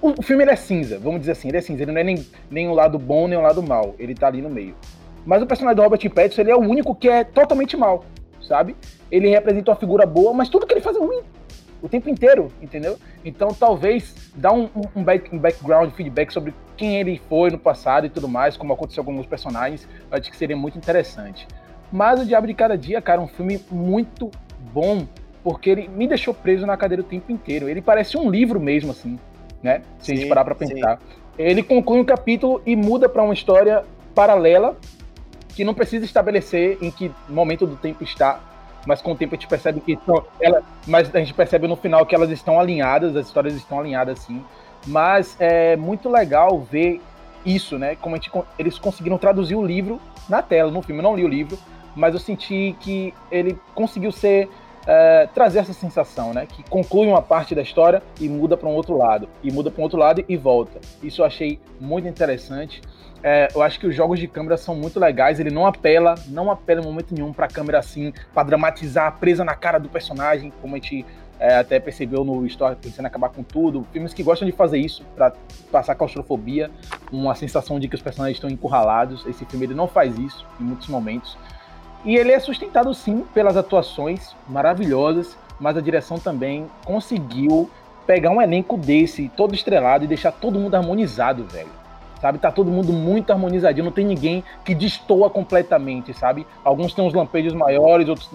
O, 0.01 0.15
o 0.19 0.23
filme 0.23 0.43
é 0.45 0.57
cinza, 0.57 0.99
vamos 0.99 1.21
dizer 1.21 1.33
assim, 1.33 1.49
ele 1.49 1.59
é 1.59 1.61
cinza, 1.61 1.83
ele 1.83 1.93
não 1.93 2.01
é 2.01 2.05
nem, 2.05 2.27
nem 2.51 2.67
o 2.69 2.73
lado 2.73 2.99
bom 2.99 3.29
nem 3.29 3.37
o 3.37 3.43
lado 3.43 3.63
mal, 3.63 3.95
ele 3.99 4.15
tá 4.15 4.27
ali 4.29 4.41
no 4.41 4.49
meio. 4.49 4.75
Mas 5.27 5.43
o 5.43 5.47
personagem 5.47 5.77
do 5.77 5.83
Robert 5.83 6.01
Pattinson, 6.11 6.41
ele 6.41 6.51
é 6.51 6.57
o 6.57 6.61
único 6.61 6.95
que 6.95 7.09
é 7.09 7.25
totalmente 7.25 7.77
mal, 7.77 8.05
sabe? 8.41 8.75
Ele 9.11 9.29
representa 9.29 9.71
uma 9.71 9.77
figura 9.77 10.07
boa, 10.07 10.33
mas 10.33 10.49
tudo 10.49 10.67
que 10.67 10.73
ele 10.73 10.81
faz 10.81 10.97
é 10.97 11.01
ruim. 11.01 11.21
O 11.83 11.89
tempo 11.89 12.09
inteiro, 12.09 12.49
entendeu? 12.63 12.97
Então 13.25 13.49
talvez 13.49 14.15
dar 14.35 14.53
um, 14.53 14.63
um- 14.75 15.01
um 15.01 15.05
back- 15.05 15.35
um 15.35 15.39
background, 15.39 15.91
feedback 15.91 16.33
sobre 16.33 16.55
quem 16.77 16.99
ele 16.99 17.21
foi 17.29 17.51
no 17.51 17.59
passado 17.59 18.07
e 18.07 18.09
tudo 18.09 18.29
mais, 18.29 18.57
como 18.57 18.73
aconteceu 18.73 19.05
com 19.05 19.11
alguns 19.11 19.27
personagens, 19.27 19.87
eu 20.11 20.17
acho 20.17 20.31
que 20.31 20.37
seria 20.37 20.57
muito 20.57 20.79
interessante. 20.79 21.47
Mas 21.93 22.21
o 22.21 22.25
Diabo 22.25 22.47
de 22.47 22.55
Cada 22.55 22.79
Dia, 22.79 23.03
cara, 23.03 23.21
é 23.21 23.25
um 23.25 23.29
filme 23.29 23.61
muito 23.71 24.31
bom, 24.73 25.07
porque 25.45 25.69
ele 25.69 25.89
me 25.89 26.07
deixou 26.07 26.33
preso 26.33 26.65
na 26.65 26.77
cadeira 26.77 27.03
o 27.03 27.05
tempo 27.05 27.31
inteiro. 27.31 27.69
Ele 27.69 27.83
parece 27.83 28.17
um 28.17 28.31
livro 28.31 28.59
mesmo, 28.59 28.93
assim, 28.93 29.19
né? 29.63 29.83
Se 30.01 30.13
a 30.13 30.15
gente 30.15 30.25
Sim, 30.25 30.29
parar 30.29 30.45
sim. 30.57 30.75
pensar. 30.75 30.99
Ele 31.39 31.63
conclui 31.63 32.01
um 32.01 32.05
capítulo 32.05 32.61
e 32.67 32.77
muda 32.77 33.09
pra 33.09 33.23
uma 33.23 33.33
história 33.33 33.85
paralela 34.15 34.77
que 35.55 35.65
não 35.65 35.75
precisa 35.75 36.05
estabelecer 36.05 36.79
em 36.81 36.91
que 36.91 37.11
momento 37.29 37.67
do 37.67 37.77
tempo 37.77 38.03
está, 38.03 38.41
mas 38.87 39.01
com 39.01 39.13
o 39.13 39.17
tempo 39.17 39.35
a 39.35 39.37
gente 39.37 39.47
percebe 39.47 39.81
que 39.81 39.99
são- 40.05 40.25
ela, 40.41 40.63
mas 40.87 41.15
a 41.15 41.19
gente 41.19 41.35
percebe 41.35 41.69
no 41.69 41.77
final 41.77 42.05
que 42.05 42.15
elas 42.15 42.31
estão 42.31 42.59
alinhadas, 42.59 43.15
as 43.17 43.27
histórias 43.27 43.55
estão 43.55 43.79
alinhadas 43.79 44.19
sim. 44.21 44.43
Mas 44.87 45.37
é 45.39 45.77
muito 45.77 46.09
legal 46.11 46.61
ver 46.61 47.01
isso, 47.47 47.79
né? 47.79 47.97
Como 48.01 48.17
gente, 48.17 48.31
eles 48.59 48.79
conseguiram 48.79 49.17
traduzir 49.19 49.55
o 49.55 49.65
livro 49.65 50.01
na 50.29 50.43
tela, 50.43 50.71
no 50.71 50.83
filme. 50.83 51.01
Eu 51.01 51.05
não 51.05 51.17
li 51.17 51.25
o 51.25 51.29
livro, 51.29 51.57
mas 51.95 52.15
eu 52.15 52.21
senti 52.21 52.75
que 52.81 53.15
ele 53.31 53.59
conseguiu 53.75 54.11
ser 54.11 54.49
é, 54.87 55.29
trazer 55.35 55.61
essa 55.61 55.73
sensação, 55.73 56.33
né? 56.33 56.47
Que 56.47 56.63
conclui 56.69 57.07
uma 57.07 57.23
parte 57.23 57.55
da 57.55 57.63
história 57.63 58.03
e 58.21 58.29
muda 58.29 58.57
para 58.57 58.69
um 58.69 58.75
outro 58.75 58.97
lado, 58.97 59.29
e 59.43 59.51
muda 59.53 59.71
para 59.71 59.81
um 59.81 59.85
outro 59.85 59.99
lado 59.99 60.25
e 60.29 60.37
volta. 60.37 60.81
Isso 61.03 61.23
eu 61.23 61.27
achei 61.27 61.61
muito 61.81 62.09
interessante. 62.09 62.81
É, 63.23 63.49
eu 63.55 63.63
acho 63.63 63.79
que 63.79 63.87
os 63.87 63.95
jogos 63.95 64.19
de 64.19 64.27
câmera 64.27 64.57
são 64.57 64.75
muito 64.75 64.99
legais. 64.99 65.39
Ele 65.39 65.51
não 65.51 65.67
apela, 65.67 66.17
não 66.29 66.51
apela 66.51 66.81
em 66.81 66.85
momento 66.85 67.15
nenhum 67.15 67.33
pra 67.33 67.47
câmera 67.47 67.79
assim, 67.79 68.13
pra 68.35 68.43
dramatizar, 68.43 69.17
presa 69.19 69.45
na 69.45 69.55
cara 69.55 69.79
do 69.79 69.89
personagem, 69.89 70.53
como 70.61 70.75
a 70.75 70.79
gente 70.79 71.07
é, 71.39 71.57
até 71.57 71.79
percebeu 71.79 72.25
no 72.25 72.45
Story 72.47 72.77
pensando 72.77 73.07
acabar 73.07 73.29
com 73.29 73.45
tudo. 73.45 73.87
Filmes 73.93 74.13
que 74.13 74.25
gostam 74.25 74.47
de 74.47 74.53
fazer 74.53 74.79
isso 74.79 75.05
pra 75.15 75.33
passar 75.71 75.95
claustrofobia, 75.95 76.71
uma 77.13 77.35
sensação 77.37 77.79
de 77.79 77.87
que 77.87 77.95
os 77.95 78.03
personagens 78.03 78.37
estão 78.37 78.51
encurralados. 78.51 79.25
Esse 79.27 79.45
filme 79.45 79.67
ele 79.67 79.75
não 79.75 79.87
faz 79.87 80.19
isso 80.19 80.45
em 80.61 80.65
muitos 80.65 80.89
momentos. 80.89 81.39
E 82.05 82.17
ele 82.17 82.33
é 82.33 82.39
sustentado 82.41 82.93
sim 82.95 83.25
pelas 83.33 83.57
atuações 83.57 84.35
maravilhosas, 84.49 85.37
mas 85.61 85.77
a 85.77 85.81
direção 85.81 86.19
também 86.19 86.67
conseguiu 86.85 87.71
pegar 88.07 88.31
um 88.31 88.43
elenco 88.43 88.77
desse, 88.77 89.29
todo 89.37 89.55
estrelado, 89.55 90.05
e 90.05 90.09
deixar 90.09 90.33
todo 90.33 90.59
mundo 90.59 90.75
harmonizado, 90.75 91.45
velho 91.45 91.83
sabe? 92.23 92.39
Tá 92.39 92.53
todo 92.53 92.71
mundo 92.71 92.93
muito 92.93 93.33
harmonizadinho, 93.33 93.85
não 93.87 93.91
tem 93.91 94.07
ninguém 94.07 94.45
que 94.65 94.77
destoa 94.77 95.29
completamente, 95.29 96.15
sabe? 96.15 96.47
Alguns 96.63 96.95
têm 96.95 97.05
uns 97.05 97.13
lampejos 97.13 97.53
maiores, 97.53 98.09
outros 98.09 98.31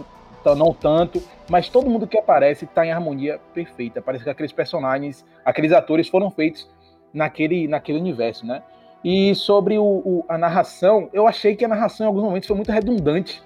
não 0.57 0.73
tanto, 0.73 1.21
mas 1.49 1.67
todo 1.69 1.89
mundo 1.89 2.05
que 2.07 2.17
aparece 2.17 2.65
tá 2.65 2.85
em 2.85 2.91
harmonia 2.91 3.39
perfeita. 3.53 4.01
Parece 4.01 4.25
que 4.25 4.29
aqueles 4.29 4.51
personagens, 4.51 5.25
aqueles 5.43 5.71
atores 5.71 6.07
foram 6.09 6.29
feitos 6.31 6.69
naquele, 7.13 7.67
naquele 7.67 7.97
universo, 7.99 8.45
né? 8.45 8.61
E 9.03 9.33
sobre 9.35 9.77
o, 9.77 9.83
o- 9.83 10.25
a 10.27 10.37
narração, 10.37 11.09
eu 11.13 11.25
achei 11.27 11.55
que 11.55 11.63
a 11.63 11.67
narração 11.67 12.05
em 12.05 12.07
alguns 12.07 12.23
momentos 12.23 12.47
foi 12.47 12.55
muito 12.55 12.71
redundante. 12.71 13.41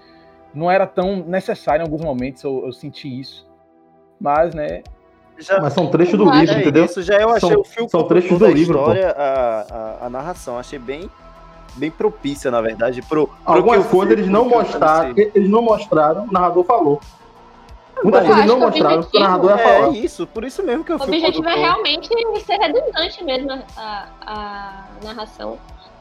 Não 0.53 0.69
era 0.69 0.85
tão 0.85 1.17
necessária 1.17 1.81
em 1.81 1.85
alguns 1.85 2.01
momentos, 2.01 2.43
eu, 2.43 2.63
eu 2.65 2.73
senti 2.73 3.07
isso. 3.19 3.47
Mas, 4.19 4.53
né, 4.53 4.81
Já, 5.39 5.59
Mas 5.59 5.73
são 5.73 5.87
trechos 5.87 6.17
do 6.19 6.29
livro, 6.29 6.53
é, 6.55 6.59
entendeu? 6.61 6.85
Isso 6.85 7.01
já 7.01 7.15
eu 7.19 7.29
achei 7.29 7.49
São- 7.49 7.61
o 7.61 7.63
filme 7.63 7.89
são 7.89 8.03
trechos 8.03 8.37
do 8.37 8.45
livro, 8.47 8.77
história, 8.77 9.09
a, 9.11 9.61
a, 10.01 10.05
a 10.05 10.09
narração. 10.09 10.59
Achei 10.59 10.77
bem, 10.77 11.09
bem 11.75 11.89
propícia, 11.89 12.51
na 12.51 12.61
verdade, 12.61 13.01
pro. 13.01 13.27
pro 13.27 13.35
Algumas 13.45 13.85
o 13.85 13.89
coisas 13.89 14.11
eles 14.17 14.27
não 14.29 14.47
mostraram, 14.47 15.13
eles 15.17 15.49
não 15.49 15.61
mostraram, 15.63 16.25
o 16.25 16.31
narrador 16.31 16.63
falou. 16.65 17.01
Muitas 18.03 18.21
Mas 18.23 18.27
coisas 18.35 18.37
eles 18.37 18.47
não 18.51 18.57
o 18.57 18.59
mostraram, 18.69 19.07
o 19.13 19.19
narrador 19.19 19.49
ia 19.51 19.55
É 19.61 19.79
falar. 19.81 19.89
isso, 19.97 20.27
por 20.27 20.43
isso 20.43 20.63
mesmo 20.63 20.83
que 20.83 20.91
eu 20.91 20.95
O 20.97 20.99
fui. 20.99 21.07
objetivo 21.17 21.47
é 21.49 21.55
realmente 21.55 22.09
ser 22.45 22.57
redundante 22.57 23.23
mesmo 23.23 23.51
a, 23.77 24.07
a 24.21 24.83
narração. 25.03 25.57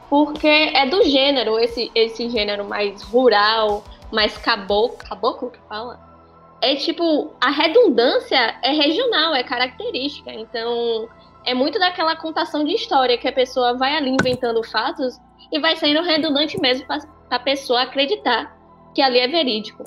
Porque 0.09 0.47
é 0.47 0.85
do 0.87 1.03
gênero, 1.03 1.57
esse, 1.57 1.89
esse 1.95 2.29
gênero 2.29 2.65
mais 2.65 3.01
rural, 3.03 3.83
mais 4.11 4.37
caboclo, 4.37 4.97
caboclo 4.97 5.51
que 5.51 5.59
fala? 5.67 5.99
É 6.61 6.75
tipo, 6.75 7.33
a 7.41 7.49
redundância 7.49 8.55
é 8.61 8.71
regional, 8.71 9.33
é 9.33 9.43
característica. 9.43 10.31
Então, 10.31 11.07
é 11.45 11.53
muito 11.53 11.79
daquela 11.79 12.15
contação 12.15 12.63
de 12.63 12.73
história 12.73 13.17
que 13.17 13.27
a 13.27 13.33
pessoa 13.33 13.75
vai 13.75 13.95
ali 13.95 14.11
inventando 14.11 14.63
fatos 14.63 15.19
e 15.51 15.59
vai 15.59 15.75
sendo 15.75 16.01
redundante 16.01 16.59
mesmo 16.59 16.85
pra, 16.85 16.99
pra 17.27 17.39
pessoa 17.39 17.81
acreditar 17.81 18.55
que 18.93 19.01
ali 19.01 19.19
é 19.19 19.27
verídico. 19.27 19.83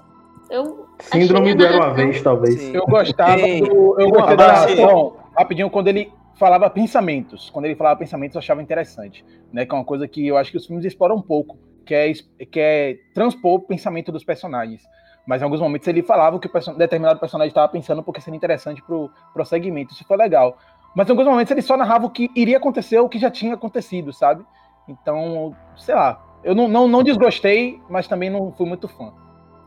Eu 0.50 0.84
Síndrome 1.00 1.54
do 1.54 1.64
a 1.64 1.68
Era 1.68 1.76
uma 1.76 1.94
vez, 1.94 2.22
talvez. 2.22 2.60
Sim. 2.60 2.74
Eu 2.74 2.86
gostava 2.86 3.36
do. 3.36 4.00
Eu 4.00 4.10
gostei 4.10 4.36
da 4.36 4.46
narração, 4.46 5.16
rapidinho, 5.36 5.70
quando 5.70 5.88
ele 5.88 6.12
falava 6.34 6.68
pensamentos. 6.70 7.50
Quando 7.50 7.64
ele 7.66 7.74
falava 7.74 7.98
pensamentos, 7.98 8.34
eu 8.34 8.38
achava 8.38 8.62
interessante. 8.62 9.24
Né? 9.52 9.64
Que 9.66 9.74
é 9.74 9.78
uma 9.78 9.84
coisa 9.84 10.06
que 10.06 10.26
eu 10.26 10.36
acho 10.36 10.50
que 10.50 10.56
os 10.56 10.66
filmes 10.66 10.84
exploram 10.84 11.16
um 11.16 11.22
pouco, 11.22 11.58
que 11.84 11.94
é, 11.94 12.08
es- 12.10 12.28
que 12.50 12.58
é 12.60 12.96
transpor 13.14 13.54
o 13.54 13.60
pensamento 13.60 14.10
dos 14.10 14.24
personagens. 14.24 14.82
Mas 15.26 15.40
em 15.40 15.44
alguns 15.44 15.60
momentos 15.60 15.86
ele 15.88 16.02
falava 16.02 16.36
o 16.36 16.40
que 16.40 16.46
o 16.46 16.50
perso- 16.50 16.74
determinado 16.76 17.18
personagem 17.20 17.48
estava 17.48 17.68
pensando 17.70 18.02
porque 18.02 18.20
seria 18.20 18.36
interessante 18.36 18.82
pro 18.82 19.10
prosseguimento. 19.32 19.92
Isso 19.94 20.04
foi 20.04 20.16
legal. 20.16 20.56
Mas 20.94 21.08
em 21.08 21.12
alguns 21.12 21.26
momentos 21.26 21.50
ele 21.50 21.62
só 21.62 21.76
narrava 21.76 22.06
o 22.06 22.10
que 22.10 22.30
iria 22.34 22.56
acontecer 22.58 22.98
ou 22.98 23.06
o 23.06 23.08
que 23.08 23.18
já 23.18 23.30
tinha 23.30 23.54
acontecido, 23.54 24.12
sabe? 24.12 24.44
Então, 24.88 25.56
sei 25.76 25.94
lá. 25.94 26.20
Eu 26.42 26.54
não, 26.54 26.68
não, 26.68 26.86
não 26.86 27.02
desgostei, 27.02 27.80
mas 27.88 28.06
também 28.06 28.28
não 28.28 28.52
fui 28.52 28.66
muito 28.66 28.86
fã. 28.86 29.12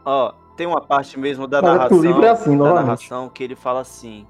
Ó, 0.05 0.31
tem 0.55 0.67
uma 0.67 0.79
parte 0.79 1.19
mesmo 1.19 1.47
da 1.47 1.59
narração. 1.61 2.01
livro 2.01 2.23
é 2.23 2.29
assim, 2.29 2.51
da 2.51 2.57
novamente. 2.57 2.83
narração 2.85 3.29
que 3.29 3.43
ele 3.43 3.55
fala 3.55 3.81
assim. 3.81 4.27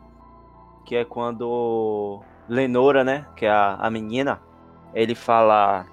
Que 0.86 0.96
é 0.96 1.03
quando 1.03 2.22
Lenora, 2.48 3.03
né? 3.03 3.25
Que 3.36 3.46
é 3.46 3.50
a, 3.51 3.75
a 3.75 3.89
menina, 3.89 4.39
ele 4.94 5.13
fala 5.13 5.86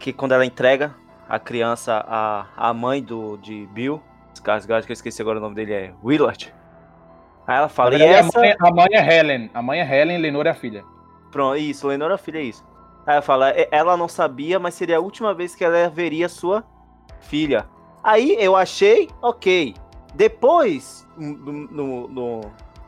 que 0.00 0.12
quando 0.12 0.32
ela 0.32 0.44
entrega 0.44 0.92
a 1.32 1.38
criança 1.38 2.04
à, 2.06 2.44
à 2.58 2.74
mãe 2.74 3.02
do, 3.02 3.38
de 3.38 3.66
Bill, 3.72 4.02
Skarsgård, 4.34 4.84
que 4.84 4.92
eu 4.92 4.94
esqueci 4.94 5.22
agora 5.22 5.38
o 5.38 5.40
nome 5.40 5.54
dele, 5.54 5.72
é 5.72 5.94
Willard. 6.04 6.52
Aí 7.46 7.56
ela 7.56 7.70
fala, 7.70 7.94
e 7.94 7.98
verdade, 8.00 8.28
essa. 8.28 8.38
a, 8.38 8.42
mãe, 8.42 8.54
a 8.60 8.70
mãe 8.70 8.88
é 8.92 9.18
Helen. 9.18 9.50
A 9.54 9.62
mãe 9.62 9.80
é 9.80 10.00
Helen, 10.02 10.18
Lenora 10.18 10.50
é 10.50 10.52
a 10.52 10.54
filha. 10.54 10.84
Pronto, 11.30 11.56
isso, 11.56 11.88
Lenora 11.88 12.18
filha 12.18 12.36
é 12.38 12.42
isso. 12.42 12.62
Aí 13.06 13.14
ela 13.14 13.22
fala, 13.22 13.50
"E- 13.58 13.66
ela 13.70 13.96
não 13.96 14.08
sabia, 14.08 14.58
mas 14.58 14.74
seria 14.74 14.98
a 14.98 15.00
última 15.00 15.32
vez 15.32 15.54
que 15.54 15.64
ela 15.64 15.88
veria 15.88 16.28
sua 16.28 16.62
filha. 17.20 17.64
Aí 18.04 18.36
eu 18.38 18.54
achei, 18.54 19.08
ok. 19.22 19.74
Depois, 20.14 21.08
no, 21.16 22.08
no- 22.08 22.40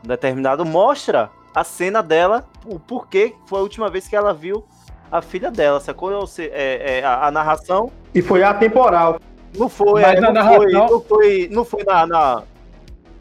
determinado, 0.03 0.67
mostra 0.67 1.31
a 1.55 1.65
cena 1.65 2.03
dela, 2.03 2.45
o 2.67 2.79
porquê 2.79 3.35
foi 3.47 3.59
a 3.59 3.63
última 3.63 3.89
vez 3.89 4.07
que 4.07 4.15
ela 4.15 4.35
viu 4.35 4.67
a 5.11 5.23
filha 5.23 5.51
dela, 5.51 5.81
sacou? 5.81 6.13
Ou 6.13 6.27
se- 6.27 6.51
é, 6.53 6.99
é, 6.99 7.05
a, 7.05 7.27
a 7.27 7.31
narração 7.31 7.91
E 8.15 8.23
foi 8.23 8.43
atemporal. 8.43 9.19
não 9.59 9.69
foi, 9.69 10.03
Mas 10.03 10.19
é, 10.19 10.21
na 10.21 10.33
não, 10.33 10.55
foi 10.55 10.73
narração- 10.73 10.89
não 10.97 11.01
foi, 11.01 11.49
não 11.51 11.65
foi 11.65 11.85
na, 11.85 12.07
na- 12.07 12.43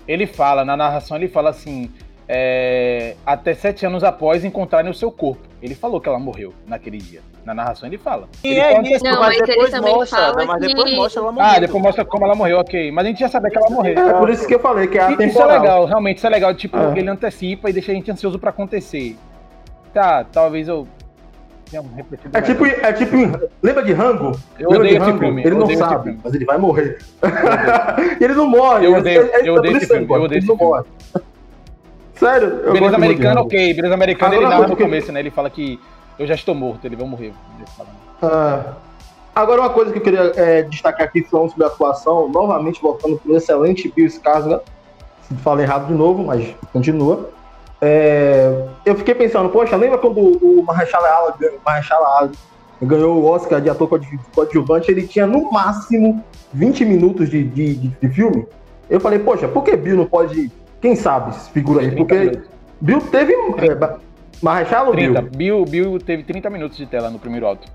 Ele 0.07 0.25
fala, 0.27 0.63
na 0.65 0.75
narração, 0.75 1.15
ele 1.17 1.27
fala 1.27 1.49
assim: 1.49 1.89
é, 2.27 3.15
até 3.25 3.53
sete 3.53 3.85
anos 3.85 4.03
após 4.03 4.43
encontrarem 4.45 4.89
o 4.89 4.93
seu 4.93 5.11
corpo. 5.11 5.41
Ele 5.61 5.75
falou 5.75 6.01
que 6.01 6.09
ela 6.09 6.19
morreu 6.19 6.53
naquele 6.67 6.97
dia. 6.97 7.21
Na 7.45 7.53
narração 7.53 7.87
ele 7.87 7.97
fala. 7.97 8.27
Sim, 8.41 8.49
Ele 8.49 8.59
é 8.59 8.75
conta- 8.75 8.89
isso, 8.89 9.03
Não, 9.03 9.11
mas, 9.11 9.19
mas 9.21 9.37
ele 9.37 9.45
depois 9.47 9.71
também 9.71 9.93
mostra, 9.95 10.17
fala 10.19 10.45
mas 10.45 10.59
depois 10.61 10.89
que- 10.89 10.95
mostra 10.95 11.21
ela 11.21 11.31
morrendo. 11.31 11.55
Ah, 11.55 11.59
depois 11.59 11.83
mostra 11.83 12.05
como 12.05 12.25
ela 12.25 12.35
morreu, 12.35 12.59
ok. 12.59 12.91
Mas 12.91 13.05
a 13.05 13.07
gente 13.09 13.19
já 13.19 13.29
sabia 13.29 13.49
que 13.49 13.57
ela 13.57 13.69
morreu. 13.69 13.97
É 13.97 14.13
por 14.13 14.29
isso 14.29 14.47
que 14.47 14.55
eu 14.55 14.59
falei 14.59 14.87
que 14.87 14.97
é 14.97 15.01
E- 15.01 15.13
Isso 15.13 15.21
é 15.21 15.25
atemporal. 15.25 15.61
legal, 15.61 15.85
realmente, 15.85 16.17
isso 16.17 16.27
é 16.27 16.29
legal. 16.29 16.53
Tipo, 16.53 16.77
É. 16.77 16.97
ele 16.99 17.09
antecipa 17.09 17.69
e 17.69 17.73
deixa 17.73 17.91
a 17.91 17.95
gente 17.95 18.09
ansioso 18.11 18.37
pra 18.39 18.49
acontecer. 18.49 19.17
Tá, 19.93 20.23
talvez 20.23 20.67
eu. 20.67 20.87
É 22.33 22.41
tipo, 22.41 22.65
é 22.65 22.93
tipo. 22.93 23.15
Lembra 23.61 23.83
de 23.83 23.93
Rango? 23.93 24.31
eu 24.59 24.69
Lembra 24.69 24.79
odeio 24.79 24.81
de 24.83 24.95
esse 24.95 25.05
Rango? 25.05 25.19
filme. 25.19 25.41
Ele 25.41 25.55
eu 25.55 25.59
não 25.59 25.75
sabe, 25.75 26.03
filme. 26.03 26.19
mas 26.23 26.33
ele 26.33 26.45
vai 26.45 26.57
morrer. 26.57 26.97
ele 28.21 28.33
não 28.33 28.47
morre. 28.47 28.85
Eu 28.85 28.95
odeio- 28.97 29.21
É- 29.33 29.41
é- 29.41 29.49
eu 29.49 29.55
é 29.55 29.59
odeio 29.59 29.77
esse 29.77 29.87
filme, 29.87 30.05
eu 30.07 30.13
odeio 30.21 30.25
ele 30.27 30.37
esse 30.39 30.47
não 30.47 30.57
filme. 30.57 30.71
morre. 30.71 30.85
Sério, 32.15 32.47
eu 32.63 32.73
Beleza 32.73 32.95
americana, 32.95 33.41
ok. 33.41 33.73
Beleza 33.73 33.93
americana, 33.93 34.35
ele 34.35 34.43
narra 34.45 34.59
uma 34.59 34.67
no 34.67 34.75
que- 34.75 34.83
começo, 34.83 35.11
né? 35.11 35.19
Ele 35.19 35.31
fala 35.31 35.49
que 35.49 35.79
eu 36.19 36.27
já 36.27 36.35
estou 36.35 36.53
morto, 36.55 36.85
ele 36.85 36.95
vai 36.95 37.07
morrer. 37.07 37.33
Ah, 38.21 38.73
agora, 39.35 39.61
uma 39.61 39.69
coisa 39.71 39.91
que 39.91 39.97
eu 39.97 40.03
queria 40.03 40.31
é, 40.35 40.61
destacar 40.63 41.07
aqui 41.07 41.23
falando 41.23 41.49
sobre 41.49 41.63
a 41.65 41.67
atuação, 41.67 42.29
novamente 42.29 42.81
voltando 42.81 43.17
para 43.17 43.31
o 43.31 43.35
excelente 43.35 43.91
Bill 43.93 44.07
Skarsgård, 44.07 44.61
se 45.27 45.33
falei 45.35 45.65
errado 45.65 45.87
de 45.87 45.93
novo, 45.93 46.23
mas 46.23 46.55
continua. 46.71 47.29
É, 47.85 48.65
eu 48.85 48.95
fiquei 48.95 49.13
pensando, 49.13 49.49
poxa, 49.49 49.75
lembra 49.75 49.97
quando 49.97 50.17
o 50.17 50.63
Mahershala 50.63 51.05
Ali 51.09 51.33
ganhou- 51.37 51.59
Ali 52.17 52.31
ganhou 52.81 53.17
o 53.21 53.25
Oscar 53.25 53.59
de 53.59 53.69
ator 53.69 53.89
coadju- 53.89 54.19
coadjuvante? 54.33 54.89
Ele 54.89 55.05
tinha 55.05 55.27
no 55.27 55.51
máximo 55.51 56.23
20 56.53 56.85
minutos 56.85 57.29
de, 57.29 57.43
de, 57.43 57.75
de- 57.75 58.09
filme. 58.09 58.47
Eu 58.89 59.01
falei, 59.01 59.19
poxa, 59.19 59.49
por 59.49 59.63
que 59.65 59.75
Bill 59.75 59.97
não 59.97 60.05
pode, 60.05 60.49
quem 60.81 60.95
sabe, 60.95 61.35
figura 61.51 61.81
aí? 61.81 61.87
30 61.87 61.97
Porque 61.97 62.15
minutos. 62.19 62.49
Bill 62.79 63.01
teve. 63.01 63.33
É, 63.33 63.75
30. 64.93 65.21
Bill? 65.21 65.65
Bill, 65.65 65.65
Bill 65.65 65.99
teve 65.99 66.23
30 66.23 66.49
minutos 66.49 66.77
de 66.77 66.85
tela 66.85 67.09
no 67.09 67.19
primeiro 67.19 67.45
alto. 67.47 67.67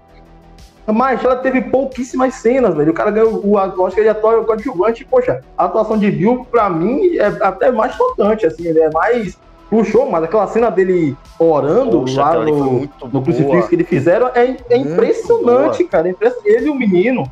Mas 0.87 1.23
ela 1.23 1.37
teve 1.37 1.61
pouquíssimas 1.61 2.35
cenas, 2.37 2.75
velho. 2.75 2.93
O 2.93 2.95
cara 2.95 3.11
ganhou 3.11 3.45
o 3.45 3.57
Oscar 3.57 4.03
de 4.03 4.09
ator 4.09 4.47
coadjuvante. 4.47 5.05
Poxa, 5.05 5.43
a 5.57 5.67
atuação 5.67 5.99
de 5.99 6.11
Bill, 6.11 6.47
pra 6.51 6.71
mim, 6.71 7.17
é 7.17 7.27
até 7.43 7.71
mais 7.71 7.95
tocante, 7.95 8.47
assim. 8.47 8.67
Ele 8.67 8.81
é 8.81 8.91
mais. 8.91 9.39
Puxou, 9.71 10.11
mas 10.11 10.25
aquela 10.25 10.47
cena 10.47 10.71
dele 10.71 11.17
orando 11.39 12.01
Poxa, 12.01 12.21
lá 12.23 12.35
no, 12.39 12.81
no 12.81 12.89
boa. 13.09 13.23
crucifixo 13.25 13.69
que 13.69 13.75
ele 13.75 13.85
fizeram 13.85 14.29
é, 14.35 14.57
é 14.71 14.77
impressionante, 14.79 15.85
cara. 15.85 16.09
É 16.09 16.11
impressionante. 16.13 16.49
Ele 16.49 16.67
e 16.67 16.71
o 16.71 16.75
menino. 16.75 17.31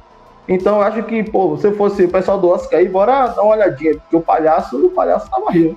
Então, 0.49 0.77
eu 0.77 0.83
acho 0.83 1.03
que, 1.05 1.25
pô, 1.25 1.57
se 1.57 1.72
fosse 1.72 2.05
o 2.05 2.09
pessoal 2.11 2.38
do 2.38 2.49
Oscar 2.49 2.79
aí, 2.79 2.88
bora 2.88 3.29
dar 3.29 3.42
uma 3.42 3.55
olhadinha. 3.55 3.94
Porque 3.94 4.16
o 4.16 4.20
palhaço, 4.20 4.77
o 4.87 4.90
palhaço 4.90 5.31
tava 5.31 5.51
rindo. 5.51 5.77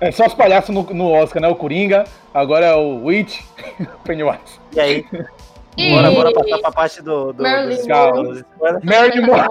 É 0.00 0.10
só 0.10 0.26
os 0.26 0.34
palhaços 0.34 0.74
no, 0.74 0.82
no 0.84 1.10
Oscar, 1.12 1.42
né? 1.42 1.48
O 1.48 1.54
Coringa, 1.56 2.04
agora 2.32 2.66
é 2.66 2.74
o 2.74 3.04
Witch, 3.04 3.40
Pennywise. 4.04 4.38
E 4.72 4.80
aí, 4.80 5.04
E- 5.76 5.90
bora, 5.94 6.10
bora 6.10 6.32
passar 6.32 6.58
pra 6.58 6.70
parte 6.72 7.02
do. 7.02 7.32
do, 7.32 7.42
Marilyn 7.42 7.88
Monroe. 7.88 8.44
Marilyn 8.84 9.26
Monroe. 9.26 9.48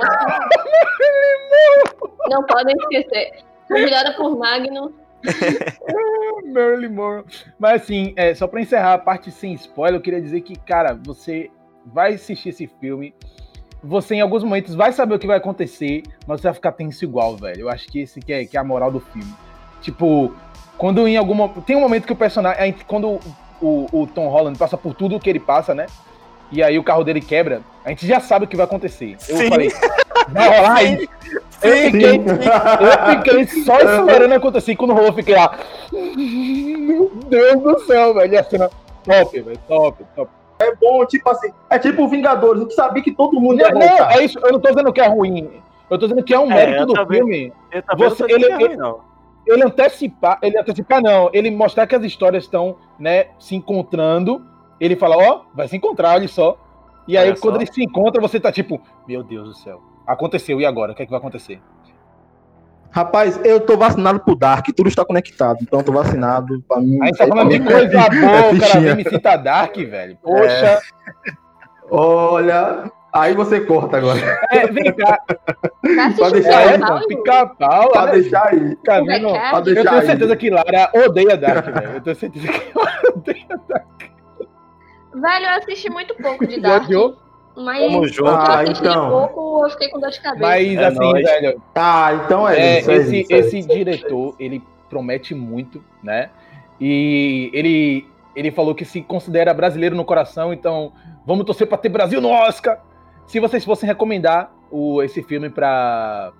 Não 2.29 2.43
podem 2.43 2.75
esquecer. 2.77 3.31
Convidada 3.67 4.13
por 4.13 4.37
Magno. 4.37 4.93
Marilyn 6.51 6.89
Monroe. 6.89 7.23
Mas 7.59 7.83
assim, 7.83 8.13
é, 8.15 8.33
só 8.33 8.47
pra 8.47 8.61
encerrar 8.61 8.93
a 8.93 8.97
parte 8.97 9.31
sem 9.31 9.53
spoiler, 9.53 9.95
eu 9.99 10.01
queria 10.01 10.21
dizer 10.21 10.41
que, 10.41 10.55
cara, 10.55 10.93
você 10.93 11.49
vai 11.85 12.13
assistir 12.13 12.49
esse 12.49 12.67
filme, 12.79 13.13
você 13.83 14.15
em 14.15 14.21
alguns 14.21 14.43
momentos 14.43 14.75
vai 14.75 14.91
saber 14.91 15.15
o 15.15 15.19
que 15.19 15.27
vai 15.27 15.37
acontecer, 15.37 16.03
mas 16.27 16.41
você 16.41 16.47
vai 16.47 16.53
ficar 16.53 16.71
tenso 16.73 17.03
igual, 17.03 17.35
velho. 17.35 17.61
Eu 17.61 17.69
acho 17.69 17.87
que 17.87 17.99
esse 17.99 18.19
que 18.19 18.31
é, 18.31 18.45
que 18.45 18.55
é 18.55 18.59
a 18.59 18.63
moral 18.63 18.91
do 18.91 18.99
filme. 18.99 19.33
Tipo, 19.81 20.33
quando 20.77 21.07
em 21.07 21.17
algum. 21.17 21.47
Tem 21.61 21.75
um 21.75 21.81
momento 21.81 22.05
que 22.05 22.13
o 22.13 22.15
personagem. 22.15 22.75
Quando 22.87 23.19
o, 23.61 23.87
o 23.91 24.07
Tom 24.07 24.27
Holland 24.27 24.57
passa 24.57 24.77
por 24.77 24.93
tudo 24.93 25.15
o 25.15 25.19
que 25.19 25.29
ele 25.29 25.39
passa, 25.39 25.73
né? 25.73 25.87
E 26.51 26.61
aí 26.61 26.77
o 26.77 26.83
carro 26.83 27.03
dele 27.03 27.21
quebra, 27.21 27.61
a 27.85 27.89
gente 27.89 28.05
já 28.05 28.19
sabe 28.19 28.45
o 28.45 28.47
que 28.47 28.57
vai 28.57 28.65
acontecer. 28.65 29.15
Eu 29.29 29.37
Sim. 29.37 29.49
falei, 29.49 29.71
vai 30.29 30.57
rolar 30.57 30.83
isso? 30.83 31.07
Eu 31.63 31.73
Sim. 31.75 31.91
fiquei, 31.91 32.15
eu 32.17 33.17
fiquei 33.45 33.63
só 33.63 33.77
esperando 33.79 34.33
acontecer. 34.33 34.75
Quando 34.75 34.93
rolou, 34.93 35.09
eu 35.09 35.13
fiquei 35.13 35.35
lá. 35.35 35.57
Meu 35.91 37.11
Deus 37.29 37.61
do 37.61 37.79
céu, 37.81 38.13
velho. 38.13 38.33
E 38.33 38.37
a 38.37 38.43
cena 38.43 38.69
top, 39.03 39.41
velho. 39.41 39.59
Top, 39.67 40.03
top. 40.15 40.31
É 40.59 40.75
bom, 40.75 41.05
tipo 41.05 41.29
assim. 41.29 41.51
É 41.69 41.77
tipo 41.79 42.03
o 42.03 42.07
Vingadores. 42.07 42.61
A 42.61 42.63
gente 42.63 42.73
sabia 42.75 43.03
que 43.03 43.11
todo 43.11 43.39
mundo 43.39 43.59
ia 43.59 43.69
Não, 43.69 43.79
voltar. 43.79 43.99
não, 43.99 44.11
é 44.11 44.23
isso. 44.25 44.39
Eu 44.39 44.51
não 44.53 44.59
tô 44.59 44.69
dizendo 44.69 44.93
que 44.93 45.01
é 45.01 45.07
ruim. 45.07 45.49
Eu 45.89 45.97
tô 45.99 46.07
dizendo 46.07 46.23
que 46.23 46.33
é 46.33 46.39
um 46.39 46.51
É, 46.51 46.55
mérito 46.55 46.79
eu 46.81 46.85
do 46.87 46.93
também. 46.93 47.17
filme. 47.19 47.53
Eu 47.71 47.97
Você- 47.97 48.23
ele- 48.31 48.45
é 48.45 48.55
ruim, 48.55 48.75
não. 48.75 48.99
Ele 49.45 49.63
antecipar, 49.63 50.37
ele 50.43 50.57
antecipar 50.57 51.01
não, 51.01 51.29
ele 51.33 51.49
mostrar 51.49 51.87
que 51.87 51.95
as 51.95 52.03
histórias 52.03 52.43
estão, 52.43 52.75
né, 52.99 53.25
se 53.39 53.55
encontrando. 53.55 54.45
Ele 54.79 54.95
fala, 54.95 55.17
ó, 55.17 55.41
vai 55.53 55.67
se 55.67 55.75
encontrar, 55.75 56.13
olha 56.13 56.27
só. 56.27 56.57
E 57.07 57.17
aí, 57.17 57.29
Olha 57.31 57.39
quando 57.39 57.55
só. 57.55 57.61
ele 57.61 57.73
se 57.73 57.83
encontra, 57.83 58.21
você 58.21 58.39
tá 58.39 58.51
tipo, 58.51 58.79
meu 59.07 59.23
Deus 59.23 59.47
do 59.49 59.53
céu. 59.55 59.81
Aconteceu, 60.13 60.59
e 60.61 60.65
agora? 60.65 60.91
O 60.91 60.95
que 60.95 61.03
é 61.03 61.05
que 61.05 61.11
vai 61.11 61.19
acontecer? 61.19 61.59
Rapaz, 62.93 63.39
eu 63.45 63.59
tô 63.61 63.77
vacinado 63.77 64.19
pro 64.19 64.35
Dark, 64.35 64.67
tudo 64.75 64.89
está 64.89 65.05
conectado. 65.05 65.59
Então 65.61 65.79
eu 65.79 65.85
tô 65.85 65.93
vacinado. 65.93 66.61
Pra 66.67 66.81
mim, 66.81 66.99
A 67.01 67.05
gente 67.05 67.17
tá 67.17 67.27
falando 67.27 67.49
de 67.49 67.55
é- 67.55 67.59
coisa 67.59 67.99
é 68.01 68.09
boa, 68.09 68.53
o 68.53 68.59
cara 68.59 68.79
vem 68.81 68.95
me 68.97 69.03
citar 69.09 69.37
Dark, 69.37 69.75
velho. 69.77 70.17
Poxa. 70.21 70.79
Olha, 71.89 72.91
aí 73.13 73.33
você 73.33 73.61
corta 73.61 73.97
agora. 73.97 74.19
É, 74.51 74.67
vem 74.67 74.91
cá. 74.93 75.19
Pode 76.17 76.21
o 76.21 76.31
deixar 76.41 76.61
É, 76.61 76.67
aí, 76.67 76.73
Pica-Pau, 76.73 76.99
pô, 76.99 77.07
pica-pau. 77.07 77.89
Pra 77.91 78.05
né? 78.07 78.11
deixar 78.11 78.47
aí. 78.47 78.59
É 78.59 78.65
é? 78.67 78.75
Pra 78.75 78.97
Eu 79.59 79.61
deixar 79.61 79.83
tenho 79.83 80.01
aí. 80.01 80.05
certeza 80.07 80.35
que 80.35 80.49
Lara 80.49 80.91
odeia 81.05 81.37
Dark, 81.37 81.65
velho. 81.65 81.91
Eu 81.95 82.01
tenho 82.01 82.15
certeza 82.17 82.47
que 82.47 82.71
ela 82.77 82.91
odeia 83.15 83.59
Dark. 83.69 83.85
Velho, 85.13 85.45
eu 85.45 85.49
assisti 85.51 85.89
muito 85.89 86.13
pouco 86.15 86.45
de 86.45 86.59
Dark. 86.59 86.83
odiou? 86.85 87.17
Mas 87.55 87.79
Tamo 87.91 88.07
junto. 88.07 88.29
eu 88.29 88.35
Ah, 88.35 88.59
assisti 88.61 88.87
então. 88.87 89.09
pouco, 89.09 89.65
eu 89.65 89.69
fiquei 89.71 89.89
com 89.89 89.99
dor 89.99 90.09
de 90.09 90.21
cabeça. 90.21 90.41
Mas 90.41 90.73
É 90.77 90.85
assim, 90.85 90.99
nóis. 90.99 91.23
velho, 91.23 91.61
Ah, 91.75 92.21
então 92.25 92.47
é, 92.47 92.59
é, 92.59 92.79
isso. 92.79 92.91
é 92.91 92.95
esse, 92.95 93.21
isso, 93.21 93.33
é 93.33 93.37
esse 93.37 93.59
isso, 93.59 93.67
diretor, 93.67 94.35
ele 94.39 94.63
promete 94.89 95.35
muito, 95.35 95.83
né? 96.01 96.29
E 96.79 97.49
ele, 97.53 98.07
ele 98.35 98.51
falou 98.51 98.73
que 98.73 98.85
se 98.85 99.01
considera 99.01 99.53
brasileiro 99.53 99.95
no 99.95 100.05
coração, 100.05 100.53
então 100.53 100.93
vamos 101.25 101.45
torcer 101.45 101.67
para 101.67 101.77
ter 101.77 101.89
Brasil 101.89 102.21
no 102.21 102.29
Oscar. 102.29 102.79
Se 103.27 103.39
vocês 103.39 103.63
fossem 103.65 103.87
recomendar 103.87 104.51
o, 104.71 105.01
esse 105.03 105.21
filme 105.21 105.49
para 105.49 106.31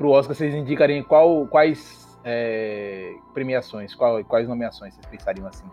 o 0.00 0.08
Oscar, 0.10 0.34
vocês 0.34 0.54
indicariam 0.54 1.02
qual, 1.04 1.46
quais 1.46 2.18
é, 2.24 3.14
premiações, 3.34 3.94
qual, 3.94 4.24
quais 4.24 4.48
nomeações 4.48 4.94
vocês 4.94 5.06
pensariam 5.06 5.46
assim? 5.48 5.66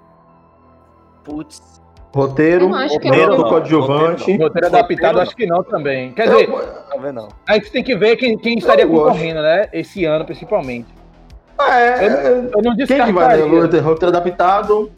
Putz. 1.24 1.82
Roteiro, 2.18 2.66
Eu 2.66 2.76
é 2.76 2.88
roteiro 2.88 3.16
roteiro, 3.20 3.44
coadjuvante. 3.44 4.38
não. 4.38 4.48
Roteiro 4.48 4.68
adaptado, 4.68 5.20
acho 5.20 5.36
que 5.36 5.46
não 5.46 5.64
também. 5.64 6.12
Quer 6.14 6.28
dizer, 6.30 6.50
não? 7.14 7.28
a 7.48 7.54
gente 7.54 7.72
tem 7.72 7.84
que 7.84 7.96
ver 7.96 8.16
quem, 8.16 8.36
quem 8.36 8.58
estaria 8.58 8.86
Eu 8.86 8.90
gosto. 8.90 9.12
concorrendo, 9.12 9.42
né? 9.44 9.70
Esse 9.72 10.04
ano, 10.04 10.26
principalmente. 10.26 10.88
É, 11.60 12.08
Eu 12.56 12.62
não 12.64 12.76
quem 12.76 12.88
que 12.88 13.12
vai, 13.12 13.38
né? 13.38 13.44
Roteiro, 13.44 13.86
roteiro 13.86 14.18
adaptado. 14.18 14.92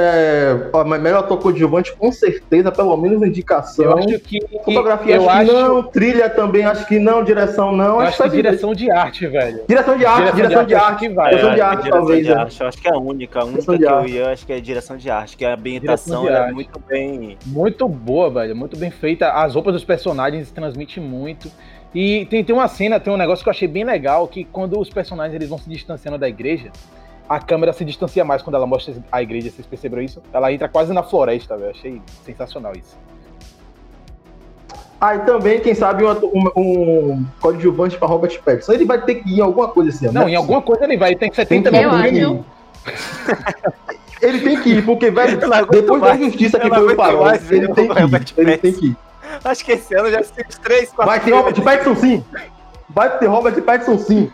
É, 0.00 0.68
ó, 0.72 0.84
mas 0.84 1.00
melhor 1.00 1.20
ator 1.20 1.38
coadjuvante, 1.38 1.92
com 1.94 2.12
certeza, 2.12 2.70
pelo 2.70 2.96
menos 2.96 3.20
indicação. 3.22 3.84
Eu 3.84 3.98
acho 3.98 4.18
que. 4.20 4.38
Fotografia, 4.64 5.16
eu 5.16 5.28
acho 5.28 5.50
que 5.50 5.56
acho, 5.56 5.68
não. 5.68 5.82
Trilha 5.82 6.30
também, 6.30 6.64
acho 6.64 6.86
que 6.86 6.98
não. 6.98 7.24
Direção, 7.24 7.72
não. 7.72 7.94
eu 7.96 8.00
acho 8.00 8.08
acho 8.08 8.22
que 8.22 8.28
vir- 8.36 8.42
direção 8.42 8.74
de 8.74 8.90
arte, 8.90 9.26
velho. 9.26 9.62
direção 9.68 9.96
de 9.98 10.06
arte, 10.06 10.36
direção 10.36 10.64
de 10.64 10.74
arte. 10.74 10.98
que 11.00 11.08
vai. 11.14 11.30
Direção 11.30 11.54
de 11.54 11.60
É, 11.60 11.62
arte, 11.64 11.76
direção 11.82 11.98
talvez, 12.00 12.26
de 12.26 12.32
né? 12.34 12.40
arte, 12.40 12.60
eu 12.60 12.66
acho 12.68 12.78
que 12.78 12.88
é 12.88 12.92
a 12.92 12.98
única. 12.98 13.40
A 13.40 13.44
única 13.44 13.60
Direção 13.76 14.04
que 14.04 14.10
eu 14.12 14.14
ia, 14.16 14.30
acho 14.30 14.46
que 14.46 14.52
é 14.52 14.60
direção 14.60 14.96
de 14.96 15.10
arte, 15.10 15.36
que 15.36 15.44
a 15.44 15.54
ambientação 15.54 16.28
é 16.28 16.52
muito 16.52 16.78
bem. 16.88 17.36
Muito 17.46 17.88
boa, 17.88 18.30
velho. 18.30 18.54
Muito 18.54 18.76
bem 18.76 18.90
feita. 18.90 19.30
As 19.32 19.54
roupas 19.54 19.72
dos 19.72 19.84
personagens 19.84 20.50
transmitem 20.50 21.02
muito. 21.02 21.50
E 21.94 22.26
tem, 22.26 22.44
tem 22.44 22.54
uma 22.54 22.68
cena, 22.68 23.00
tem 23.00 23.10
um 23.12 23.16
negócio 23.16 23.42
que 23.42 23.48
eu 23.48 23.52
achei 23.52 23.66
bem 23.66 23.82
legal, 23.82 24.28
que 24.28 24.44
quando 24.44 24.78
os 24.78 24.90
personagens 24.90 25.34
eles 25.34 25.48
vão 25.48 25.56
se 25.58 25.68
distanciando 25.70 26.18
da 26.18 26.28
igreja, 26.28 26.70
a 27.28 27.38
câmera 27.38 27.72
se 27.72 27.84
distancia 27.84 28.24
mais 28.24 28.40
quando 28.40 28.54
ela 28.56 28.66
mostra 28.66 28.94
a 29.12 29.22
igreja, 29.22 29.50
vocês 29.50 29.66
perceberam 29.66 30.02
isso? 30.02 30.22
Ela 30.32 30.52
entra 30.52 30.68
quase 30.68 30.92
na 30.92 31.02
floresta, 31.02 31.56
velho. 31.56 31.70
Achei 31.70 32.00
sensacional 32.24 32.72
isso. 32.74 32.96
Ah, 35.00 35.14
e 35.14 35.18
também, 35.20 35.60
quem 35.60 35.74
sabe, 35.74 36.04
um, 36.04 36.10
um, 36.10 36.50
um 36.56 37.26
coadjuvante 37.40 37.96
pra 37.96 38.08
Robert 38.08 38.40
Pattinson. 38.42 38.72
Ele 38.72 38.84
vai 38.84 39.00
ter 39.02 39.16
que 39.16 39.30
ir 39.30 39.38
em 39.38 39.40
alguma 39.40 39.68
coisa 39.68 39.90
esse 39.90 40.06
ano. 40.06 40.14
Não, 40.14 40.24
né? 40.24 40.32
em 40.32 40.34
alguma 40.34 40.60
coisa 40.60 40.84
ele 40.84 40.96
vai, 40.96 41.14
tem 41.14 41.30
Tem 41.30 41.44
70 41.44 41.70
que 41.70 41.76
Eu 41.76 41.92
minutos. 41.92 42.44
acho. 42.86 43.98
Ele 44.20 44.40
tem 44.40 44.60
que 44.60 44.70
ir, 44.70 44.84
porque, 44.84 45.06
Eu 45.14 45.20
aguento 45.20 45.70
depois 45.70 46.02
da 46.02 46.08
mais. 46.08 46.20
injustiça 46.20 46.58
que 46.58 46.66
Eu 46.66 46.74
foi 46.74 46.92
o 46.94 46.96
farol, 46.96 47.28
ele 47.28 47.68
tem 47.74 47.88
que 47.88 48.00
ir. 48.00 48.34
Ele 48.36 48.58
tem 48.58 48.72
que 48.72 48.86
ir. 48.86 48.96
Acho 49.44 49.64
que 49.64 49.72
esse 49.72 49.94
ano 49.94 50.10
já 50.10 50.20
uns 50.20 50.58
três, 50.58 50.90
quatro 50.90 51.06
Vai 51.12 51.20
ter 51.20 51.30
Robert 51.32 51.62
Pattinson 51.62 51.94
sim. 51.94 52.24
Vai 52.88 53.18
ter 53.18 53.26
Robert 53.26 53.62
Pattinson 53.62 53.98
sim. 53.98 54.32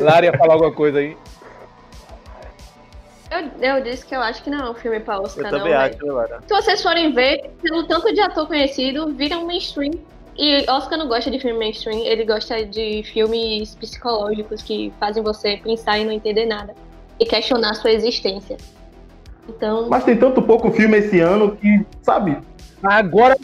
Lara 0.00 0.26
ia 0.26 0.38
falar 0.38 0.54
alguma 0.54 0.72
coisa 0.72 0.98
aí. 0.98 1.16
Eu, 3.30 3.76
eu 3.76 3.82
disse 3.82 4.06
que 4.06 4.14
eu 4.14 4.20
acho 4.20 4.42
que 4.42 4.50
não 4.50 4.66
é 4.66 4.70
um 4.70 4.74
filme 4.74 5.00
pra 5.00 5.20
Oscar, 5.20 5.46
Eu 5.46 5.52
não, 5.52 5.58
também 5.58 5.74
acho, 5.74 6.06
Lara. 6.06 6.40
Se 6.46 6.54
vocês 6.54 6.82
forem 6.82 7.12
ver, 7.12 7.50
pelo 7.62 7.84
tanto 7.84 8.12
de 8.12 8.20
ator 8.20 8.46
conhecido, 8.46 9.12
vira 9.14 9.38
um 9.38 9.46
mainstream. 9.46 9.92
E 10.38 10.68
Oscar 10.70 10.98
não 10.98 11.08
gosta 11.08 11.30
de 11.30 11.40
filme 11.40 11.58
mainstream, 11.58 12.04
ele 12.04 12.24
gosta 12.24 12.64
de 12.64 13.02
filmes 13.04 13.74
psicológicos 13.74 14.62
que 14.62 14.92
fazem 15.00 15.22
você 15.22 15.56
pensar 15.56 15.98
e 15.98 16.04
não 16.04 16.12
entender 16.12 16.44
nada. 16.46 16.74
E 17.18 17.24
questionar 17.24 17.70
a 17.70 17.74
sua 17.74 17.90
existência. 17.90 18.58
Então, 19.48 19.88
Mas 19.88 20.04
tem 20.04 20.16
tanto 20.16 20.42
pouco 20.42 20.70
filme 20.70 20.98
esse 20.98 21.20
ano 21.20 21.56
que, 21.56 21.86
sabe? 22.02 22.38
Agora, 22.82 23.36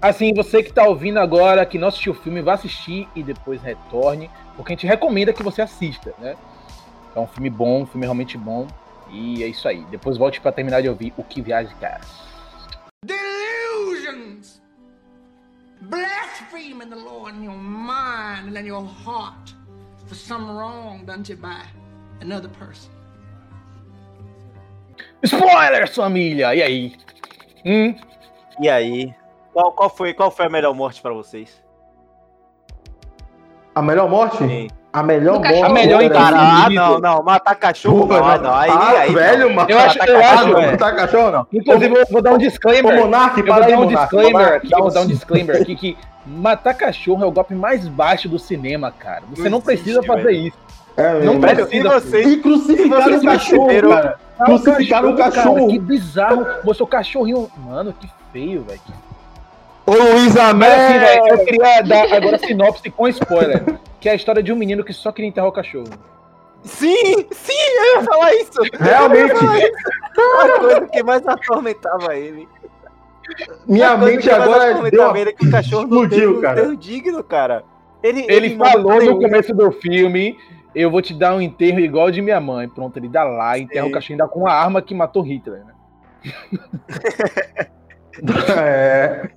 assim, 0.00 0.32
você 0.32 0.62
que 0.62 0.72
tá 0.72 0.86
ouvindo 0.86 1.18
agora, 1.18 1.66
que 1.66 1.78
não 1.78 1.88
assistiu 1.88 2.12
o 2.12 2.14
filme, 2.14 2.40
vá 2.40 2.54
assistir 2.54 3.08
e 3.16 3.22
depois 3.22 3.60
retorne, 3.60 4.30
porque 4.56 4.72
a 4.72 4.76
gente 4.76 4.86
recomenda 4.86 5.32
que 5.32 5.42
você 5.42 5.62
assista, 5.62 6.14
né? 6.18 6.36
É 7.14 7.18
um 7.18 7.26
filme 7.26 7.50
bom, 7.50 7.82
um 7.82 7.86
filme 7.86 8.06
realmente 8.06 8.38
bom. 8.38 8.66
E 9.10 9.42
é 9.42 9.46
isso 9.46 9.68
aí. 9.68 9.84
Depois 9.86 10.16
volte 10.16 10.40
pra 10.40 10.52
terminar 10.52 10.82
de 10.82 10.88
ouvir 10.88 11.12
o 11.16 11.24
que 11.24 11.40
viaja 11.40 11.72
cara. 11.80 12.00
delusions. 13.04 14.60
Blaspheming 15.82 16.90
the 16.90 16.96
Lord 16.96 17.34
in 17.36 17.44
your 17.44 17.56
mind 17.56 18.48
and 18.48 18.56
in 18.56 18.66
your 18.66 18.84
heart 18.84 19.54
for 20.06 20.14
some 20.14 20.50
wrong 20.50 21.04
done 21.06 21.22
to 21.24 21.32
you 21.32 21.38
by 21.38 21.62
another 22.20 22.48
person. 22.48 22.90
Spoilers, 25.24 25.94
família! 25.94 26.54
E 26.54 26.62
aí? 26.62 26.96
Hum? 27.64 27.94
E 28.60 28.68
aí? 28.68 29.14
Qual, 29.52 29.72
qual, 29.72 29.90
foi, 29.90 30.14
qual 30.14 30.30
foi 30.30 30.46
a 30.46 30.48
melhor 30.48 30.74
morte 30.74 31.00
pra 31.00 31.12
vocês? 31.12 31.62
A 33.74 33.82
melhor 33.82 34.08
morte? 34.08 34.38
Sim. 34.38 34.68
A 34.96 35.02
melhor 35.02 35.34
morte. 35.40 35.62
A 35.62 35.68
melhor 35.68 36.08
cara, 36.08 36.36
Ah, 36.38 36.70
não, 36.70 36.98
não. 36.98 37.22
Matar 37.22 37.54
cachorro, 37.54 38.08
Porra, 38.08 38.38
não. 38.38 38.44
Não. 38.44 38.54
Aí, 38.54 38.70
ah, 38.70 38.94
aí, 39.00 39.12
velho, 39.14 39.54
mano. 39.54 39.68
Eu 39.70 39.78
acho- 39.78 39.98
Matar 39.98 40.08
eu 40.10 40.18
acho, 40.20 40.56
é. 40.56 40.76
Tá 40.78 40.92
cachorro, 40.94 41.30
não. 41.30 41.46
Inclusive, 41.52 41.94
eu 41.98 42.06
vou 42.10 42.22
dar 42.22 42.30
um 42.30 42.34
Ô, 42.36 42.38
disclaimer. 42.38 42.96
Monark, 42.98 43.38
Eu 43.40 43.44
vou 43.46 43.54
para 43.54 43.66
aí, 43.66 43.72
dar 43.72 43.78
um 43.78 43.84
Monark. 43.84 44.00
disclaimer 44.16 44.52
aqui, 44.54 44.72
eu 44.72 44.78
vou 44.78 44.90
dar 44.90 45.00
um 45.02 45.06
disclaimer 45.06 45.60
aqui 45.60 45.76
que 45.76 45.98
matar 46.26 46.72
cachorro 46.72 47.22
é 47.22 47.26
o 47.26 47.30
golpe 47.30 47.54
mais 47.54 47.86
baixo 47.86 48.26
do 48.26 48.38
cinema, 48.38 48.90
cara. 48.90 49.22
Você 49.34 49.42
Não 49.42 49.50
não, 49.50 49.58
existe, 49.58 49.82
precisa 49.82 50.02
fazer 50.02 50.22
velho. 50.22 50.46
isso. 50.46 50.56
É, 50.96 51.12
Não 51.12 51.20
mesmo. 51.34 51.40
Velho, 51.42 51.66
precisa. 51.66 51.88
vocês? 52.00 52.26
E 52.26 52.36
crucificaram 52.38 53.02
vocês 53.04 53.22
o 53.22 53.26
cachorro, 53.26 53.66
cara. 53.90 54.18
Ah, 54.38 54.42
o 54.42 54.46
Crucificaram 54.46 55.10
o 55.10 55.16
cara, 55.16 55.30
cachorro. 55.30 55.68
que 55.68 55.78
bizarro. 55.78 56.46
Mostrou 56.64 56.86
o 56.86 56.90
cachorrinho. 56.90 57.50
Mano, 57.58 57.92
que 58.00 58.08
feio, 58.32 58.62
velho. 58.62 58.80
que 58.84 58.92
Ô, 59.86 59.92
Luiz 59.92 60.34
Mas 60.34 60.72
assim, 60.72 61.28
eu 61.30 61.44
queria 61.44 61.80
dar 61.82 62.12
agora 62.12 62.38
sinopse 62.38 62.90
com 62.90 63.06
spoiler. 63.08 63.62
Que 64.00 64.08
é 64.08 64.12
a 64.12 64.16
história 64.16 64.42
de 64.42 64.52
um 64.52 64.56
menino 64.56 64.84
que 64.84 64.92
só 64.92 65.12
queria 65.12 65.28
enterrar 65.28 65.48
o 65.48 65.52
cachorro. 65.52 65.88
Sim, 66.64 67.26
sim, 67.30 67.52
eu 67.52 67.94
ia 67.94 68.02
falar 68.04 68.34
isso. 68.34 68.60
Realmente, 68.78 69.32
A 69.34 70.58
coisa 70.58 70.80
que 70.86 71.02
mais 71.02 71.26
atormentava 71.26 72.16
ele. 72.16 72.48
minha 73.66 73.90
A 73.90 73.96
mente 73.96 74.28
agora 74.28 74.74
deu 74.90 75.16
ele 75.16 75.30
é 75.30 75.32
que 75.32 75.46
o 75.46 75.50
cachorro 75.50 75.86
não 75.86 76.02
explodiu, 76.02 76.38
um 76.38 76.40
cara. 76.40 76.76
digno, 76.76 77.22
cara. 77.22 77.64
Ele, 78.02 78.26
Ele 78.28 78.48
em 78.48 78.58
falou 78.58 79.02
no 79.02 79.20
começo 79.20 79.54
do 79.54 79.70
filme: 79.70 80.36
Eu 80.74 80.90
vou 80.90 81.00
te 81.00 81.14
dar 81.14 81.34
um 81.34 81.40
enterro 81.40 81.78
igual 81.78 82.10
de 82.10 82.20
minha 82.20 82.40
mãe. 82.40 82.68
Pronto, 82.68 82.96
ele 82.98 83.08
dá 83.08 83.22
lá, 83.22 83.56
enterra 83.58 83.84
Sim. 83.84 83.90
o 83.90 83.94
cachorro 83.94 84.12
ainda 84.14 84.28
com 84.28 84.46
a 84.48 84.52
arma 84.52 84.82
que 84.82 84.94
matou 84.94 85.22
Hitler, 85.22 85.64
né? 85.64 85.72
É. 88.58 89.35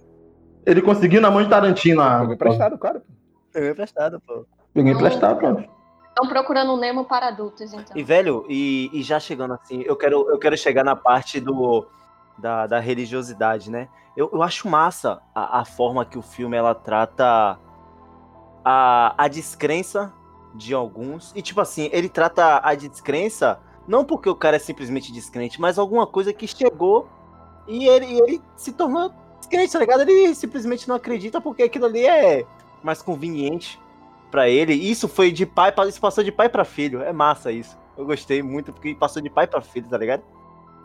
Ele 0.69 0.82
conseguiu 0.82 1.19
na 1.21 1.32
mão 1.32 1.41
de 1.43 1.49
Tarantino. 1.49 2.01
a- 2.01 2.25
Foi 2.25 2.34
emprestado, 2.36 2.77
cara. 2.77 3.03
Pegou 3.51 3.69
emprestado, 3.71 4.21
pô. 4.21 4.45
Peguei 4.73 4.93
emprestado, 4.93 5.38
pronto. 5.38 5.67
estão 6.10 6.27
procurando 6.27 6.73
um 6.73 6.77
Nemo 6.77 7.05
para 7.05 7.27
adultos, 7.29 7.73
então. 7.73 7.95
E, 7.97 8.03
velho, 8.03 8.45
e, 8.47 8.89
e 8.93 9.01
já 9.01 9.19
chegando 9.19 9.53
assim, 9.55 9.82
eu 9.86 9.95
quero, 9.95 10.29
eu 10.29 10.38
quero 10.38 10.55
chegar 10.58 10.84
na 10.84 10.95
parte 10.95 11.39
do, 11.39 11.88
da, 12.38 12.67
da 12.67 12.79
religiosidade, 12.79 13.71
né? 13.71 13.88
Eu, 14.15 14.29
eu 14.34 14.43
acho 14.43 14.67
massa 14.67 15.21
a, 15.34 15.62
a 15.62 15.65
forma 15.65 16.05
que 16.05 16.17
o 16.17 16.21
filme 16.21 16.55
ela 16.58 16.75
trata 16.75 17.58
a, 18.63 19.15
a 19.17 19.27
descrença 19.27 20.13
de 20.53 20.73
alguns. 20.73 21.32
E, 21.36 21.41
tipo 21.41 21.62
assim, 21.62 21.89
ele 21.91 22.10
trata 22.10 22.60
a 22.63 22.75
descrença 22.75 23.60
não 23.88 24.03
porque 24.05 24.29
o 24.29 24.36
cara 24.36 24.58
é 24.58 24.60
simplesmente 24.60 25.12
descrente, 25.12 25.60
mas 25.60 25.79
alguma 25.79 26.05
coisa 26.05 26.32
que 26.34 26.47
chegou 26.47 27.08
e 27.67 27.88
ele, 27.88 28.05
e 28.05 28.19
ele 28.21 28.41
se 28.55 28.71
tornou 28.73 29.12
descrente, 29.39 29.73
tá 29.73 29.80
ligado? 29.80 30.02
Ele 30.02 30.34
simplesmente 30.36 30.88
não 30.88 30.95
acredita 30.95 31.39
porque 31.41 31.63
aquilo 31.63 31.86
ali 31.86 32.06
é 32.06 32.45
mais 32.84 33.02
conveniente 33.02 33.80
pra 34.32 34.47
ele. 34.49 34.73
Isso 34.73 35.08
foi 35.08 35.32
de 35.32 35.45
pai 35.45 35.71
para 35.71 35.88
isso 35.89 35.99
passou 35.99 36.23
de 36.23 36.32
pai 36.32 36.49
pra 36.49 36.63
filho. 36.65 37.02
É 37.02 37.12
massa 37.12 37.52
isso. 37.52 37.78
Eu 37.97 38.06
gostei 38.06 38.41
muito 38.41 38.71
porque 38.71 38.95
passou 38.95 39.21
de 39.21 39.30
pai 39.30 39.45
pra 39.47 39.62
filho, 39.62 39.88
tá 39.89 39.97
ligado? 39.97 40.21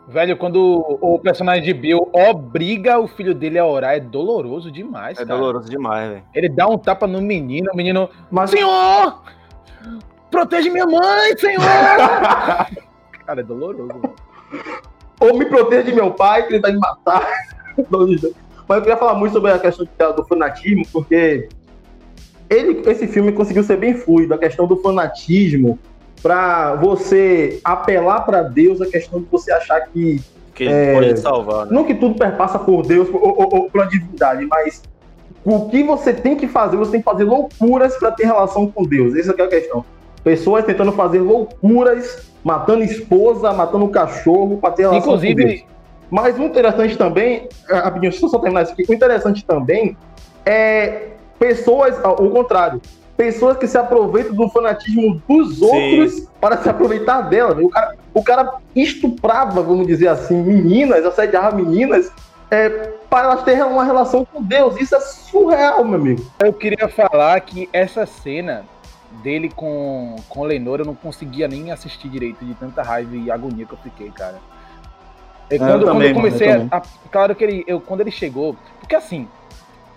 Velho, 0.07 0.37
quando 0.37 0.85
o 1.01 1.17
personagem 1.17 1.63
de 1.63 1.73
Bill 1.73 2.09
obriga 2.13 2.99
o 2.99 3.07
filho 3.07 3.33
dele 3.33 3.57
a 3.57 3.65
orar, 3.65 3.93
é 3.95 3.99
doloroso 3.99 4.69
demais, 4.71 5.17
É 5.17 5.25
cara. 5.25 5.39
doloroso 5.39 5.67
demais, 5.67 6.09
velho. 6.11 6.23
Ele 6.33 6.47
dá 6.49 6.67
um 6.67 6.77
tapa 6.77 7.07
no 7.07 7.19
menino, 7.21 7.71
o 7.73 7.75
menino. 7.75 8.07
Mas 8.29 8.51
Senhor! 8.51 9.21
Protege 10.29 10.69
minha 10.69 10.85
mãe, 10.85 11.35
senhor! 11.37 11.61
cara, 13.25 13.39
é 13.39 13.43
doloroso. 13.43 13.87
velho. 13.87 14.13
ou 15.19 15.37
me 15.39 15.45
proteja 15.45 15.83
de 15.83 15.93
meu 15.93 16.11
pai, 16.11 16.43
que 16.45 16.53
ele 16.53 16.61
vai 16.61 16.71
me 16.73 16.79
matar. 16.79 17.27
Mas 18.67 18.77
eu 18.77 18.81
queria 18.83 18.97
falar 18.97 19.13
muito 19.15 19.33
sobre 19.33 19.51
a 19.51 19.59
questão 19.59 19.87
do 20.15 20.23
fanatismo, 20.25 20.83
porque 20.91 21.47
ele, 22.49 22.81
esse 22.89 23.07
filme 23.07 23.31
conseguiu 23.31 23.63
ser 23.63 23.77
bem 23.77 23.93
fluido, 23.95 24.33
a 24.33 24.37
questão 24.37 24.67
do 24.67 24.77
fanatismo, 24.77 25.79
pra 26.21 26.75
você 26.75 27.59
apelar 27.63 28.21
pra 28.21 28.41
Deus, 28.41 28.81
a 28.81 28.85
questão 28.85 29.19
de 29.19 29.27
você 29.31 29.51
achar 29.51 29.81
que 29.81 30.21
Que 30.53 30.63
ele 30.63 30.73
É. 30.73 30.93
pode 30.93 31.13
te 31.15 31.19
salvar, 31.19 31.65
né? 31.65 31.71
não 31.71 31.83
que 31.83 31.93
tudo 31.93 32.15
perpassa 32.15 32.57
por 32.57 32.81
Deus 32.85 33.09
ou, 33.13 33.21
ou, 33.21 33.55
ou 33.55 33.69
pela 33.69 33.85
divindade, 33.85 34.45
mas 34.47 34.81
o 35.43 35.67
que 35.69 35.83
você 35.83 36.13
tem 36.13 36.35
que 36.35 36.47
fazer, 36.47 36.77
você 36.77 36.91
tem 36.93 37.01
que 37.01 37.05
fazer 37.05 37.25
loucuras 37.25 37.95
para 37.97 38.11
ter 38.11 38.25
relação 38.25 38.65
com 38.71 38.83
Deus. 38.83 39.15
Essa 39.15 39.35
é 39.37 39.41
a 39.43 39.47
questão. 39.47 39.85
Pessoas 40.23 40.65
tentando 40.65 40.91
fazer 40.93 41.19
loucuras, 41.19 42.31
matando 42.43 42.83
esposa, 42.83 43.53
matando 43.53 43.87
cachorro 43.89 44.57
para 44.57 44.71
ter 44.71 44.83
relação 44.83 45.11
com 45.13 45.35
Deus. 45.35 45.63
Mas 46.09 46.37
o 46.37 46.43
interessante 46.43 46.97
também, 46.97 47.49
ah, 47.69 47.81
rapidinho, 47.81 48.11
deixa 48.11 48.25
eu 48.25 48.29
só 48.29 48.39
terminar 48.39 48.63
isso 48.63 48.73
aqui. 48.73 48.85
O 48.87 48.93
interessante 48.93 49.43
também 49.45 49.97
é 50.45 51.09
pessoas, 51.39 51.97
ao 52.03 52.15
contrário, 52.15 52.81
pessoas 53.17 53.57
que 53.57 53.67
se 53.67 53.77
aproveitam 53.77 54.33
do 54.33 54.49
fanatismo 54.49 55.21
dos 55.27 55.61
outros 55.61 56.27
para 56.39 56.57
se 56.57 56.69
aproveitar 56.69 57.21
dela. 57.21 57.57
O 57.61 57.69
cara, 57.69 57.95
o 58.13 58.23
cara 58.23 58.55
estuprava, 58.75 59.61
vamos 59.61 59.87
dizer 59.87 60.09
assim, 60.09 60.41
meninas, 60.41 61.05
assediava 61.05 61.55
meninas 61.55 62.11
é, 62.51 62.69
para 63.09 63.31
elas 63.31 63.43
terem 63.43 63.63
uma 63.63 63.83
relação 63.83 64.25
com 64.25 64.41
Deus. 64.41 64.79
Isso 64.79 64.95
é 64.95 64.99
surreal, 64.99 65.83
meu 65.83 65.99
amigo. 65.99 66.25
Eu 66.39 66.53
queria 66.53 66.87
falar 66.87 67.39
que 67.41 67.69
essa 67.73 68.05
cena 68.05 68.63
dele 69.23 69.49
com, 69.49 70.17
com 70.27 70.43
Lenor 70.43 70.79
eu 70.79 70.85
não 70.85 70.95
conseguia 70.95 71.47
nem 71.47 71.71
assistir 71.71 72.09
direito 72.09 72.43
de 72.43 72.53
tanta 72.55 72.81
raiva 72.83 73.15
e 73.15 73.31
agonia 73.31 73.65
que 73.65 73.73
eu 73.73 73.77
fiquei, 73.77 74.11
cara. 74.11 74.39
Eu, 75.49 75.59
quando, 75.59 75.81
eu, 75.81 75.85
também, 75.85 76.13
quando 76.13 76.25
eu 76.25 76.31
comecei 76.31 76.47
eu 76.49 76.67
a, 76.71 76.77
a, 76.77 76.81
Claro 77.11 77.35
que 77.35 77.43
ele, 77.43 77.63
eu, 77.67 77.79
quando 77.79 78.01
ele 78.01 78.11
chegou. 78.11 78.55
Porque 78.79 78.95
assim, 78.95 79.27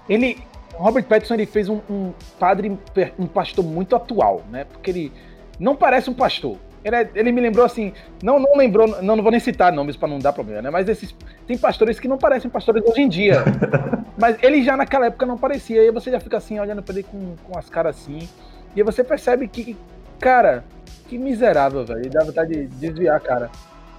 ele. 0.08 0.38
Robert 0.74 1.04
Pattinson 1.04 1.34
ele 1.34 1.46
fez 1.46 1.68
um, 1.68 1.80
um 1.90 2.12
padre, 2.38 2.78
um 3.18 3.26
pastor 3.26 3.64
muito 3.64 3.96
atual, 3.96 4.42
né? 4.48 4.64
Porque 4.64 4.90
ele 4.90 5.12
não 5.58 5.74
parece 5.74 6.08
um 6.08 6.14
pastor. 6.14 6.56
Ele, 6.84 6.94
é, 6.94 7.10
ele, 7.16 7.32
me 7.32 7.40
lembrou 7.40 7.66
assim, 7.66 7.92
não, 8.22 8.38
não 8.38 8.56
lembrou, 8.56 8.86
não, 9.02 9.16
não 9.16 9.22
vou 9.22 9.32
nem 9.32 9.40
citar 9.40 9.72
nomes 9.72 9.96
para 9.96 10.06
não 10.06 10.20
dar 10.20 10.32
problema, 10.32 10.62
né? 10.62 10.70
Mas 10.70 10.88
esses 10.88 11.12
tem 11.46 11.58
pastores 11.58 11.98
que 11.98 12.06
não 12.06 12.16
parecem 12.16 12.48
pastores 12.48 12.84
hoje 12.86 13.02
em 13.02 13.08
dia. 13.08 13.44
mas 14.16 14.36
ele 14.40 14.62
já 14.62 14.76
naquela 14.76 15.06
época 15.06 15.26
não 15.26 15.36
parecia. 15.36 15.82
E 15.82 15.86
aí 15.86 15.90
você 15.90 16.12
já 16.12 16.20
fica 16.20 16.36
assim 16.36 16.60
olhando 16.60 16.82
para 16.82 16.94
ele 16.94 17.02
com, 17.02 17.34
com 17.42 17.58
as 17.58 17.68
caras 17.68 17.96
assim. 17.96 18.28
E 18.76 18.80
aí 18.80 18.84
você 18.84 19.02
percebe 19.02 19.48
que, 19.48 19.76
cara, 20.20 20.64
que 21.08 21.18
miserável, 21.18 21.84
velho. 21.84 22.08
Dá 22.08 22.22
vontade 22.22 22.54
de 22.54 22.66
desviar 22.66 23.18
cara 23.20 23.50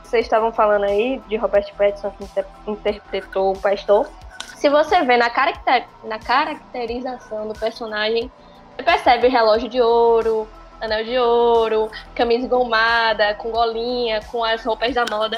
vocês 0.10 0.26
estavam 0.26 0.52
falando 0.52 0.86
aí 0.86 1.22
de 1.28 1.36
Robert 1.36 1.72
Pattinson 1.78 2.12
que 2.12 2.24
inter 2.24 2.46
interpretou 2.68 3.54
o 3.54 3.60
pastor. 3.60 4.10
Se 4.56 4.68
você 4.68 5.04
vê 5.04 5.18
na, 5.18 5.30
caracter 5.30 5.86
na 6.04 6.18
caracterização 6.18 7.48
do 7.48 7.54
personagem, 7.54 8.32
você 8.76 8.84
percebe 8.84 9.28
relógio 9.28 9.70
de 9.70 9.80
ouro, 9.80 10.48
anel 10.82 11.04
de 11.04 11.18
ouro, 11.18 11.92
camisa 12.16 12.46
engomada, 12.46 13.36
com 13.36 13.52
golinha, 13.52 14.20
com 14.32 14.44
as 14.44 14.64
roupas 14.66 14.96
da 14.96 15.06
moda. 15.10 15.38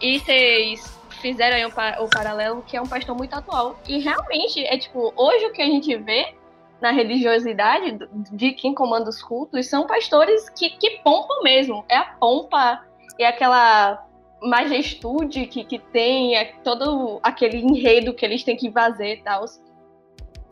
E 0.00 0.20
vocês 0.20 0.96
fizeram 1.20 1.56
aí 1.56 1.64
o, 1.66 2.04
o 2.04 2.08
paralelo 2.08 2.62
que 2.62 2.76
é 2.76 2.80
um 2.80 2.86
pastor 2.86 3.16
muito 3.16 3.34
atual. 3.34 3.76
E 3.88 3.98
realmente, 3.98 4.64
é 4.64 4.78
tipo, 4.78 5.12
hoje 5.16 5.46
o 5.46 5.52
que 5.52 5.62
a 5.62 5.66
gente 5.66 5.96
vê 5.96 6.32
na 6.80 6.92
religiosidade 6.92 7.98
de 8.30 8.52
quem 8.52 8.72
comanda 8.72 9.10
os 9.10 9.20
cultos 9.20 9.66
são 9.66 9.86
pastores 9.86 10.48
que, 10.50 10.70
que 10.70 10.98
pompam 11.02 11.42
mesmo. 11.42 11.84
É 11.88 11.96
a 11.96 12.04
pompa 12.04 12.85
e 13.18 13.24
aquela 13.24 14.04
majestude 14.42 15.46
que, 15.46 15.64
que 15.64 15.78
tem, 15.78 16.36
é 16.36 16.44
todo 16.62 17.18
aquele 17.22 17.58
enredo 17.58 18.14
que 18.14 18.24
eles 18.24 18.44
têm 18.44 18.56
que 18.56 18.70
fazer 18.70 19.14
e 19.14 19.22
tal. 19.22 19.44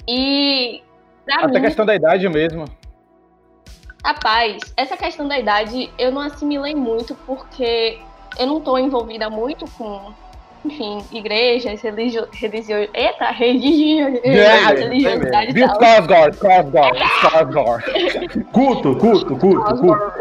E. 0.09 0.83
Até 1.29 1.47
mim, 1.47 1.57
a 1.57 1.61
questão 1.61 1.87
da 1.87 1.95
idade 1.95 2.29
mesmo. 2.29 2.65
Rapaz, 4.05 4.61
essa 4.77 4.97
questão 4.97 5.27
da 5.27 5.39
idade 5.39 5.91
eu 5.99 6.13
não 6.13 6.21
assimilei 6.21 6.75
muito 6.75 7.15
porque 7.27 7.99
eu 8.39 8.47
não 8.47 8.59
estou 8.59 8.79
envolvida 8.79 9.31
muito 9.31 9.65
com 9.73 10.13
enfim, 10.65 11.05
igrejas, 11.13 11.83
religio, 11.83 12.27
religio, 12.33 12.89
eita, 12.95 13.31
religião, 13.31 14.09
yeah, 14.25 14.71
religiosidade 14.71 15.53
Viu 15.53 15.67
Skarsgård, 15.69 16.35
Skarsgård, 16.37 16.99
Skarsgård. 17.21 18.45
culto, 18.53 18.97
culto, 18.97 19.37
culto, 19.37 19.77
culto. 19.77 20.13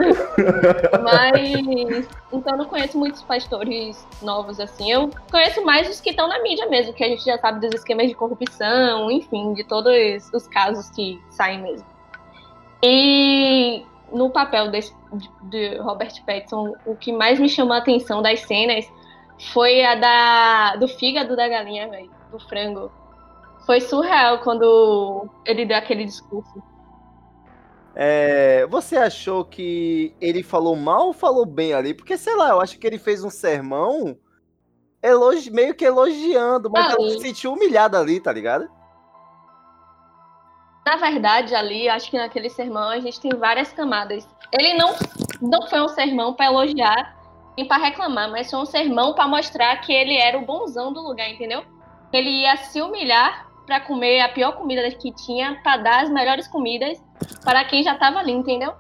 Mas, 1.02 2.08
então 2.32 2.54
eu 2.54 2.58
não 2.58 2.66
conheço 2.66 2.98
muitos 2.98 3.22
pastores 3.24 4.06
novos 4.22 4.60
assim, 4.60 4.92
eu 4.92 5.10
conheço 5.32 5.64
mais 5.64 5.90
os 5.90 6.02
que 6.02 6.10
estão 6.10 6.28
na 6.28 6.42
mídia 6.42 6.68
mesmo, 6.68 6.94
que 6.94 7.04
a 7.04 7.08
gente 7.08 7.24
já 7.24 7.38
sabe 7.38 7.62
dos 7.62 7.74
esquemas 7.74 8.10
de 8.10 8.16
corrupção, 8.16 9.10
enfim, 9.10 9.54
de 9.54 9.64
todos 9.64 10.30
os 10.34 10.46
casos 10.48 10.90
que 10.90 11.22
saem 11.30 11.62
mesmo. 11.62 11.86
E 12.84 13.86
no 14.12 14.30
papel 14.30 14.70
desse, 14.70 14.94
de, 15.14 15.30
de 15.44 15.78
Robert 15.78 16.14
Pattinson, 16.26 16.76
o 16.86 16.96
que 16.98 17.14
mais 17.14 17.40
me 17.40 17.48
chamou 17.48 17.74
a 17.74 17.78
atenção 17.78 18.22
das 18.22 18.42
cenas 18.42 18.86
foi 19.54 19.84
a 19.84 19.96
da 19.96 20.76
do 20.76 20.88
fígado 20.88 21.36
da 21.36 21.48
galinha, 21.48 21.90
velho, 21.90 22.12
do 22.32 22.40
frango. 22.40 22.92
Foi 23.66 23.80
surreal 23.80 24.40
quando 24.40 25.30
ele 25.46 25.66
deu 25.66 25.78
aquele 25.78 26.06
discurso. 26.06 26.62
É, 27.96 28.66
você 28.68 28.98
achou 28.98 29.46
que 29.46 30.16
ele 30.20 30.42
falou 30.42 30.76
mal 30.76 31.08
ou 31.08 31.14
falou 31.14 31.46
bem 31.46 31.74
ali? 31.74 31.94
Porque, 31.94 32.18
sei 32.18 32.36
lá, 32.36 32.50
eu 32.50 32.62
acho 32.62 32.78
que 32.80 32.88
ele 32.88 32.98
fez 32.98 33.24
um 33.24 33.30
sermão 33.30 34.18
elogi, 35.02 35.52
meio 35.52 35.76
que 35.76 35.86
elogiando, 35.86 36.72
mas 36.72 36.96
ele 36.96 37.12
se 37.12 37.20
sentiu 37.20 37.54
humilhado 37.54 37.96
ali, 37.96 38.20
tá 38.20 38.32
ligado? 38.32 38.68
Na 40.86 40.98
verdade, 40.98 41.56
ali, 41.56 41.88
acho 41.88 42.10
que 42.10 42.18
naquele 42.18 42.50
sermão 42.50 42.90
a 42.90 43.00
gente 43.00 43.20
tem 43.22 43.32
várias 43.32 43.72
camadas. 43.72 44.28
Ele 44.52 44.74
não, 44.74 44.96
não 45.42 45.68
foi 45.68 45.82
um 45.82 45.88
sermão 45.88 46.34
para 46.34 46.48
elogiar 46.48 47.23
para 47.68 47.84
reclamar, 47.84 48.32
mas 48.32 48.50
foi 48.50 48.60
um 48.60 48.66
sermão 48.66 49.14
para 49.14 49.28
mostrar 49.28 49.76
que 49.82 49.92
ele 49.92 50.18
era 50.18 50.38
o 50.38 50.46
bonzão 50.46 50.92
do 50.92 51.02
lugar, 51.02 51.30
entendeu? 51.30 51.64
Ele 52.12 52.30
ia 52.30 52.56
se 52.58 52.82
humilhar 52.82 53.48
para 53.66 53.80
comer 53.80 54.22
a 54.22 54.30
pior 54.30 54.54
comida 54.54 54.90
que 54.92 55.12
tinha, 55.12 55.60
para 55.64 55.78
dar 55.78 56.04
as 56.04 56.10
melhores 56.10 56.48
comidas 56.48 57.02
para 57.44 57.64
quem 57.66 57.84
já 57.84 57.94
estava 57.94 58.20
ali, 58.20 58.32
entendeu? 58.32 58.74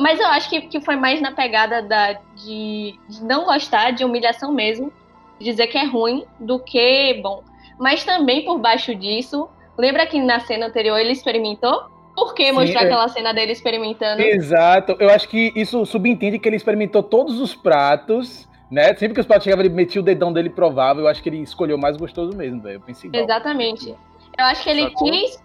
Mas 0.00 0.20
eu 0.20 0.26
acho 0.26 0.48
que, 0.48 0.60
que 0.62 0.80
foi 0.80 0.96
mais 0.96 1.20
na 1.20 1.32
pegada 1.32 1.82
da, 1.82 2.12
de, 2.12 2.98
de 3.08 3.24
não 3.24 3.44
gostar, 3.44 3.90
de 3.92 4.04
humilhação 4.04 4.52
mesmo, 4.52 4.92
de 5.38 5.44
dizer 5.46 5.66
que 5.66 5.78
é 5.78 5.84
ruim, 5.84 6.24
do 6.38 6.58
que 6.58 7.20
bom. 7.22 7.42
Mas 7.78 8.04
também 8.04 8.44
por 8.44 8.58
baixo 8.58 8.94
disso, 8.94 9.48
lembra 9.76 10.06
que 10.06 10.20
na 10.20 10.38
cena 10.40 10.66
anterior 10.66 10.98
ele 10.98 11.12
experimentou? 11.12 11.88
Por 12.14 12.34
que 12.34 12.52
mostrar 12.52 12.80
Sim, 12.80 12.86
aquela 12.86 13.08
cena 13.08 13.32
dele 13.32 13.52
experimentando? 13.52 14.20
Exato. 14.20 14.96
Eu 14.98 15.10
acho 15.10 15.28
que 15.28 15.52
isso 15.54 15.84
subentende 15.86 16.38
que 16.38 16.48
ele 16.48 16.56
experimentou 16.56 17.02
todos 17.02 17.40
os 17.40 17.54
pratos, 17.54 18.48
né? 18.70 18.94
Sempre 18.94 19.14
que 19.14 19.20
os 19.20 19.26
pratos 19.26 19.44
chegavam, 19.44 19.64
ele 19.64 19.74
metia 19.74 20.00
o 20.00 20.04
dedão 20.04 20.32
dele 20.32 20.48
e 20.48 20.52
provava. 20.52 21.00
Eu 21.00 21.08
acho 21.08 21.22
que 21.22 21.28
ele 21.28 21.38
escolheu 21.38 21.76
o 21.76 21.80
mais 21.80 21.96
gostoso 21.96 22.36
mesmo, 22.36 22.60
velho. 22.60 22.76
Eu 22.76 22.80
pensei 22.80 23.10
Exatamente. 23.12 23.94
Eu 24.38 24.44
acho 24.44 24.62
que 24.62 24.70
ele 24.70 24.82
Sacou? 24.82 25.10
quis 25.10 25.42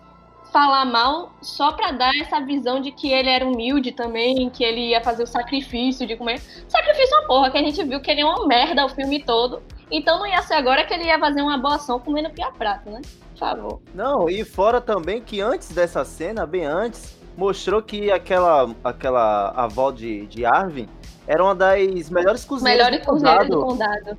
falar 0.51 0.85
mal 0.85 1.33
só 1.41 1.73
para 1.73 1.91
dar 1.91 2.15
essa 2.15 2.39
visão 2.39 2.79
de 2.79 2.91
que 2.91 3.11
ele 3.11 3.29
era 3.29 3.45
humilde 3.45 3.91
também, 3.91 4.49
que 4.49 4.63
ele 4.63 4.89
ia 4.89 5.01
fazer 5.01 5.23
o 5.23 5.27
sacrifício 5.27 6.07
de 6.07 6.15
comer. 6.15 6.39
Sacrifício 6.67 7.13
é 7.13 7.19
uma 7.19 7.27
porra, 7.27 7.51
que 7.51 7.57
a 7.57 7.61
gente 7.61 7.83
viu 7.83 7.99
que 7.99 8.09
ele 8.09 8.21
é 8.21 8.25
uma 8.25 8.47
merda 8.47 8.85
o 8.85 8.89
filme 8.89 9.21
todo. 9.21 9.61
Então 9.91 10.19
não 10.19 10.27
ia 10.27 10.41
ser 10.41 10.55
agora 10.55 10.83
que 10.85 10.93
ele 10.93 11.05
ia 11.05 11.19
fazer 11.19 11.41
uma 11.41 11.57
boa 11.57 11.75
ação 11.75 11.99
comendo 11.99 12.29
pia-prato, 12.29 12.89
né? 12.89 13.01
Por 13.31 13.39
favor. 13.39 13.81
Não, 13.93 14.29
e 14.29 14.43
fora 14.43 14.81
também 14.81 15.21
que 15.21 15.41
antes 15.41 15.69
dessa 15.69 16.03
cena, 16.03 16.45
bem 16.45 16.65
antes, 16.65 17.17
mostrou 17.37 17.81
que 17.81 18.11
aquela, 18.11 18.69
aquela 18.83 19.49
avó 19.49 19.91
de, 19.91 20.25
de 20.27 20.45
Arvin 20.45 20.87
era 21.27 21.43
uma 21.43 21.53
das 21.53 22.09
melhores 22.09 22.45
cozinheiras 22.45 22.87
Melhores 22.87 23.05
cozinheiras 23.05 23.49
do 23.49 23.61
condado. 23.61 24.17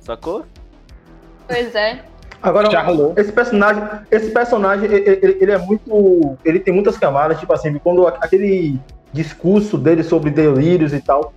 Sacou? 0.00 0.44
Pois 1.46 1.74
é. 1.74 2.04
Agora, 2.42 2.68
esse 3.16 3.32
personagem, 3.32 3.82
esse 4.10 4.30
personagem, 4.30 4.84
ele, 4.84 5.38
ele, 5.40 5.50
é 5.50 5.56
muito. 5.56 6.36
Ele 6.44 6.60
tem 6.60 6.74
muitas 6.74 6.98
camadas, 6.98 7.40
tipo 7.40 7.50
assim, 7.54 7.78
quando 7.78 8.06
aquele 8.06 8.78
discurso 9.14 9.78
dele 9.78 10.02
sobre 10.02 10.30
delírios 10.30 10.92
e 10.92 11.00
tal. 11.00 11.32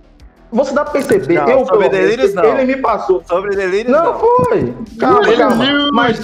Você 0.50 0.72
dá 0.72 0.82
pra 0.82 0.92
perceber, 0.92 1.34
não, 1.34 1.48
eu 1.48 1.66
sobre 1.66 1.88
delírios, 1.88 2.34
não. 2.34 2.44
ele 2.44 2.74
me 2.74 2.80
passou. 2.80 3.22
Sobre 3.26 3.54
delírios, 3.54 3.92
não. 3.92 4.04
Não, 4.04 4.18
foi. 4.18 4.74
Calma, 4.98 5.36
calma. 5.36 5.90
Mas. 5.92 6.20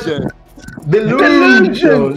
Delusion. 0.87 2.15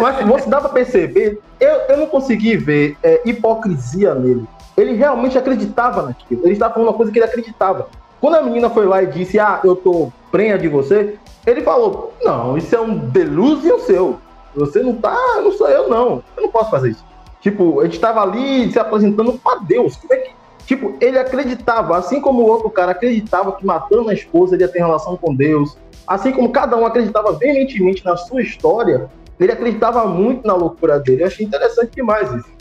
Mas 0.00 0.26
você 0.26 0.48
dá 0.48 0.60
pra 0.60 0.70
perceber, 0.70 1.40
eu, 1.60 1.74
eu 1.88 1.96
não 1.96 2.06
consegui 2.06 2.56
ver 2.56 2.96
é, 3.02 3.22
hipocrisia 3.24 4.14
nele. 4.14 4.46
Ele 4.76 4.92
realmente 4.92 5.36
acreditava 5.36 6.02
naquilo. 6.02 6.42
Ele 6.44 6.52
estava 6.52 6.74
falando 6.74 6.88
uma 6.88 6.96
coisa 6.96 7.10
que 7.10 7.18
ele 7.18 7.26
acreditava. 7.26 7.88
Quando 8.20 8.34
a 8.36 8.42
menina 8.42 8.68
foi 8.70 8.86
lá 8.86 9.02
e 9.02 9.06
disse, 9.06 9.38
ah, 9.38 9.60
eu 9.64 9.76
tô 9.76 10.12
prenha 10.30 10.58
de 10.58 10.68
você, 10.68 11.16
ele 11.46 11.62
falou, 11.62 12.12
não, 12.22 12.56
isso 12.56 12.74
é 12.74 12.80
um 12.80 12.96
delusion 12.96 13.78
seu. 13.80 14.18
Você 14.54 14.80
não 14.82 14.94
tá, 14.94 15.16
não 15.42 15.52
sou 15.52 15.68
eu 15.68 15.88
não. 15.88 16.22
Eu 16.36 16.42
não 16.42 16.50
posso 16.50 16.70
fazer 16.70 16.90
isso. 16.90 17.04
Tipo, 17.40 17.80
a 17.80 17.84
gente 17.84 18.00
tava 18.00 18.20
ali 18.20 18.70
se 18.70 18.78
apresentando 18.78 19.32
para 19.34 19.60
Deus. 19.60 19.96
Como 19.96 20.12
é 20.12 20.16
que 20.16 20.30
Tipo, 20.68 20.98
ele 21.00 21.18
acreditava, 21.18 21.96
assim 21.96 22.20
como 22.20 22.42
o 22.42 22.46
outro 22.46 22.68
cara 22.68 22.92
acreditava 22.92 23.52
que 23.52 23.64
matando 23.64 24.10
a 24.10 24.12
esposa 24.12 24.54
ele 24.54 24.64
ia 24.64 24.68
ter 24.68 24.80
relação 24.80 25.16
com 25.16 25.34
Deus, 25.34 25.78
assim 26.06 26.30
como 26.30 26.50
cada 26.50 26.76
um 26.76 26.84
acreditava 26.84 27.32
veementemente 27.32 28.04
na 28.04 28.18
sua 28.18 28.42
história, 28.42 29.08
ele 29.40 29.50
acreditava 29.50 30.04
muito 30.06 30.46
na 30.46 30.52
loucura 30.52 31.00
dele. 31.00 31.22
Eu 31.22 31.28
achei 31.28 31.46
interessante 31.46 31.92
demais 31.92 32.30
isso. 32.34 32.52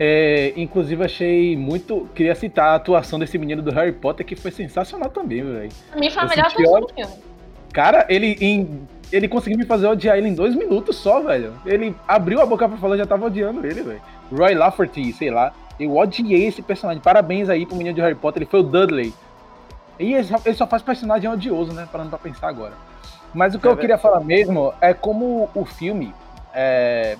É, 0.00 0.54
inclusive, 0.56 1.04
achei 1.04 1.54
muito. 1.54 2.08
Queria 2.14 2.34
citar 2.34 2.68
a 2.68 2.74
atuação 2.76 3.18
desse 3.18 3.36
menino 3.36 3.60
do 3.60 3.70
Harry 3.72 3.92
Potter, 3.92 4.24
que 4.24 4.34
foi 4.34 4.50
sensacional 4.50 5.10
também, 5.10 5.44
velho. 5.44 5.68
A 5.92 5.96
minha 5.98 6.10
foi 6.10 6.22
a 6.22 6.26
melhor 6.26 6.46
atuação 6.46 6.80
do 6.80 6.94
filme. 6.94 7.12
Cara, 7.74 8.06
ele, 8.08 8.38
em, 8.40 8.88
ele 9.12 9.28
conseguiu 9.28 9.58
me 9.58 9.66
fazer 9.66 9.86
odiar 9.86 10.16
ele 10.16 10.28
em 10.28 10.34
dois 10.34 10.54
minutos 10.54 10.96
só, 10.96 11.20
velho. 11.20 11.52
Ele 11.66 11.94
abriu 12.08 12.40
a 12.40 12.46
boca 12.46 12.66
pra 12.66 12.78
falar, 12.78 12.96
já 12.96 13.04
tava 13.04 13.26
odiando 13.26 13.66
ele, 13.66 13.82
velho. 13.82 14.00
Roy 14.34 14.54
Lafferty, 14.54 15.12
sei 15.12 15.30
lá. 15.30 15.52
Eu 15.84 15.96
odiei 15.96 16.46
esse 16.46 16.62
personagem. 16.62 17.02
Parabéns 17.02 17.48
aí 17.48 17.66
pro 17.66 17.76
menino 17.76 17.94
de 17.94 18.00
Harry 18.00 18.14
Potter, 18.14 18.42
ele 18.42 18.50
foi 18.50 18.60
o 18.60 18.62
Dudley. 18.62 19.12
E 19.98 20.14
ele 20.14 20.24
só, 20.24 20.36
ele 20.44 20.54
só 20.54 20.66
faz 20.66 20.82
personagem 20.82 21.30
odioso, 21.30 21.72
né? 21.72 21.88
Parando 21.90 22.10
pra 22.10 22.18
pensar 22.18 22.48
agora. 22.48 22.74
Mas 23.34 23.54
o 23.54 23.58
que 23.58 23.66
É 23.66 23.70
eu 23.70 23.76
queria 23.76 23.98
falar 23.98 24.20
mesmo 24.20 24.74
é 24.80 24.92
como 24.92 25.48
o 25.54 25.64
filme, 25.64 26.14
é, 26.54 27.16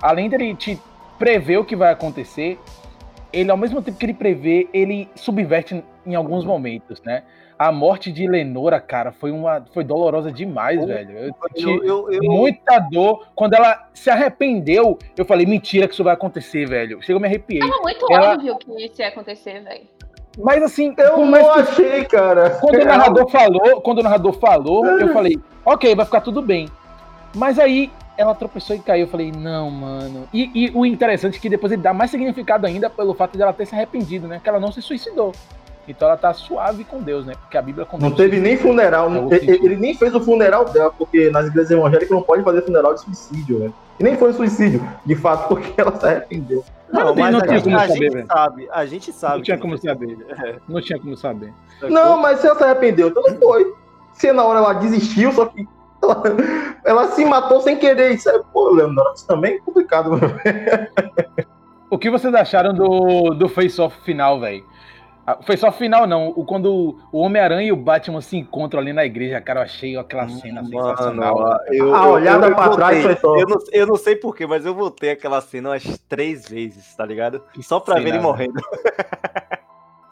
além 0.00 0.28
dele 0.28 0.54
te 0.54 0.80
prever 1.18 1.58
o 1.58 1.64
que 1.64 1.76
vai 1.76 1.92
acontecer, 1.92 2.58
ele, 3.32 3.50
ao 3.50 3.56
mesmo 3.56 3.80
tempo 3.80 3.96
que 3.96 4.04
ele 4.04 4.14
prevê, 4.14 4.68
ele 4.72 5.08
subverte 5.14 5.82
em 6.04 6.14
alguns 6.14 6.44
momentos, 6.44 7.00
né? 7.02 7.22
A 7.58 7.70
morte 7.70 8.10
de 8.10 8.26
Lenora, 8.26 8.80
cara, 8.80 9.12
foi 9.12 9.30
uma 9.30 9.64
foi 9.72 9.84
dolorosa 9.84 10.32
demais, 10.32 10.80
Pô, 10.80 10.86
velho. 10.86 11.16
Eu 11.18 11.34
senti 11.48 11.62
Eu, 11.64 11.84
eu, 11.84 12.12
eu- 12.12 12.22
muita 12.24 12.78
dor. 12.78 13.26
Quando 13.34 13.54
ela 13.54 13.88
se 13.94 14.10
arrependeu, 14.10 14.98
eu 15.16 15.24
falei, 15.24 15.46
mentira 15.46 15.86
que 15.86 15.94
isso 15.94 16.02
vai 16.02 16.14
acontecer, 16.14 16.66
velho. 16.66 17.00
Chegou, 17.02 17.20
me 17.20 17.28
arrepiei. 17.28 17.60
Tava 17.60 17.80
muito 17.82 18.06
Ela- 18.10 18.32
óbvio 18.34 18.58
que 18.58 18.84
isso 18.84 19.00
ia 19.00 19.08
acontecer, 19.08 19.60
velho. 19.62 19.82
Mas 20.38 20.62
assim, 20.62 20.94
Eu 20.96 21.18
não 21.26 21.52
que- 21.54 21.60
achei, 21.60 22.04
cara. 22.06 22.50
quando 22.60 22.80
o 22.80 22.84
narrador 22.84 23.28
falou, 23.30 23.80
quando 23.82 23.98
o 23.98 24.02
narrador 24.02 24.32
falou, 24.32 24.84
eu 24.86 25.12
falei, 25.12 25.38
ok, 25.64 25.94
vai 25.94 26.06
ficar 26.06 26.22
tudo 26.22 26.40
bem. 26.40 26.68
Mas 27.34 27.58
aí 27.58 27.90
ela 28.16 28.34
tropeçou 28.34 28.74
e 28.74 28.78
caiu. 28.78 29.04
Eu 29.04 29.08
falei, 29.10 29.30
não, 29.30 29.70
mano. 29.70 30.26
E, 30.32 30.50
e 30.54 30.70
o 30.74 30.84
interessante 30.86 31.36
é 31.36 31.40
que 31.40 31.48
depois 31.50 31.70
ele 31.72 31.82
dá 31.82 31.92
mais 31.94 32.10
significado 32.10 32.66
ainda 32.66 32.88
pelo 32.90 33.12
fato 33.14 33.36
de 33.36 33.42
ela 33.42 33.52
ter 33.52 33.66
se 33.66 33.74
arrependido, 33.74 34.26
né? 34.26 34.40
Que 34.42 34.48
ela 34.48 34.58
não 34.58 34.72
se 34.72 34.80
suicidou. 34.82 35.32
Então 35.86 36.06
ela 36.08 36.16
tá 36.16 36.32
suave 36.32 36.84
com 36.84 37.00
Deus, 37.00 37.26
né? 37.26 37.34
Porque 37.40 37.58
a 37.58 37.62
Bíblia 37.62 37.84
condena 37.84 38.08
Não 38.10 38.16
teve 38.16 38.38
nem 38.38 38.56
funeral. 38.56 39.10
É, 39.32 39.36
ele, 39.36 39.50
ele 39.66 39.76
nem 39.76 39.94
fez 39.94 40.14
o 40.14 40.20
funeral 40.20 40.64
dela, 40.66 40.92
porque 40.96 41.28
nas 41.30 41.46
igrejas 41.48 41.70
evangélicas 41.72 42.10
não 42.10 42.22
pode 42.22 42.42
fazer 42.42 42.62
funeral 42.62 42.94
de 42.94 43.00
suicídio, 43.00 43.58
né? 43.58 43.72
E 43.98 44.04
nem 44.04 44.16
foi 44.16 44.32
suicídio, 44.32 44.86
de 45.04 45.14
fato, 45.16 45.48
porque 45.54 45.80
ela 45.80 45.94
se 45.98 46.06
arrependeu. 46.06 46.64
Não, 46.92 47.06
Não 47.06 47.14
mas 47.16 47.32
não 47.32 47.40
a, 47.40 47.42
tinha 47.42 47.54
gente, 47.54 47.64
como 47.64 47.76
a 47.76 47.80
saber, 47.80 47.94
gente 47.94 48.12
velho. 48.12 48.26
sabe, 48.26 48.68
a 48.70 48.86
gente 48.86 49.12
sabe. 49.12 49.36
Não 49.36 49.42
tinha 49.42 49.58
como 49.58 49.78
saber. 49.78 50.06
suicídio. 50.16 50.62
Não 50.68 50.80
tinha 50.80 50.98
como 51.00 51.16
saber. 51.16 51.52
É, 51.82 51.88
Não, 51.88 52.16
mas 52.18 52.38
se 52.38 52.46
ela 52.46 52.56
se 52.56 52.64
arrependeu, 52.64 53.08
então 53.08 53.22
não 53.22 53.36
foi. 53.36 53.74
Se 54.12 54.32
na 54.32 54.44
hora 54.44 54.58
ela 54.60 54.72
desistiu, 54.74 55.32
só 55.32 55.46
que 55.46 55.66
ela, 56.02 56.22
ela 56.84 57.08
se 57.12 57.24
matou 57.24 57.60
sem 57.60 57.76
querer. 57.76 58.12
Isso 58.12 58.28
é, 58.28 58.40
pô, 58.52 58.70
Leandro, 58.70 59.04
isso 59.14 59.26
também 59.26 59.54
é 59.54 59.58
complicado. 59.60 60.10
mano. 60.10 60.22
O 61.90 61.98
que 61.98 62.08
vocês 62.10 62.34
acharam 62.34 62.72
do, 62.72 63.34
do 63.34 63.48
face-off 63.48 64.00
final, 64.02 64.40
velho? 64.40 64.64
Ah, 65.26 65.38
O 65.40 65.42
face-off 65.44 65.78
final, 65.78 66.06
não. 66.06 66.28
O, 66.30 66.44
quando 66.44 66.98
o 67.12 67.18
Homem-Aranha 67.20 67.68
e 67.68 67.72
o 67.72 67.76
Batman 67.76 68.20
se 68.20 68.36
encontram 68.36 68.80
ali 68.80 68.92
na 68.92 69.04
igreja, 69.04 69.40
cara, 69.40 69.60
eu 69.60 69.64
achei 69.64 69.96
aquela 69.96 70.28
cena 70.28 70.64
sensacional. 70.64 71.38
Mano, 71.38 71.58
eu, 71.70 71.94
A 71.94 72.04
eu- 72.06 72.10
olhada 72.10 72.46
eu 72.48 72.54
pra 72.56 72.68
trás 72.70 72.96
voltei. 73.02 73.02
foi 73.02 73.14
top. 73.16 73.40
Eu 73.40 73.46
não, 73.48 73.56
eu 73.72 73.86
não 73.86 73.96
sei 73.96 74.16
porquê, 74.16 74.46
mas 74.46 74.66
eu 74.66 74.74
voltei 74.74 75.10
aquela 75.10 75.40
cena 75.40 75.70
umas 75.70 75.98
três 76.08 76.48
vezes, 76.48 76.94
tá 76.96 77.06
ligado? 77.06 77.42
Só 77.60 77.78
pra 77.78 77.94
Sei 77.94 78.04
ver 78.04 78.08
ele 78.10 78.18
morrendo. 78.20 78.60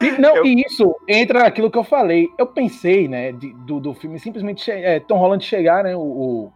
E, 0.01 0.11
não, 0.19 0.35
Eu- 0.37 0.45
e 0.45 0.61
isso 0.61 0.95
entra 1.07 1.39
naquilo 1.43 1.69
que 1.69 1.77
eu 1.77 1.83
falei. 1.83 2.27
Eu 2.37 2.47
pensei, 2.47 3.07
né, 3.07 3.31
de- 3.33 3.53
do, 3.53 3.79
do 3.79 3.93
filme 3.93 4.17
simplesmente 4.19 4.71
é, 4.71 4.99
Tom 4.99 5.17
Holland 5.17 5.43
chegar, 5.43 5.83
né, 5.83 5.95
o, 5.95 5.99
o 5.99 6.53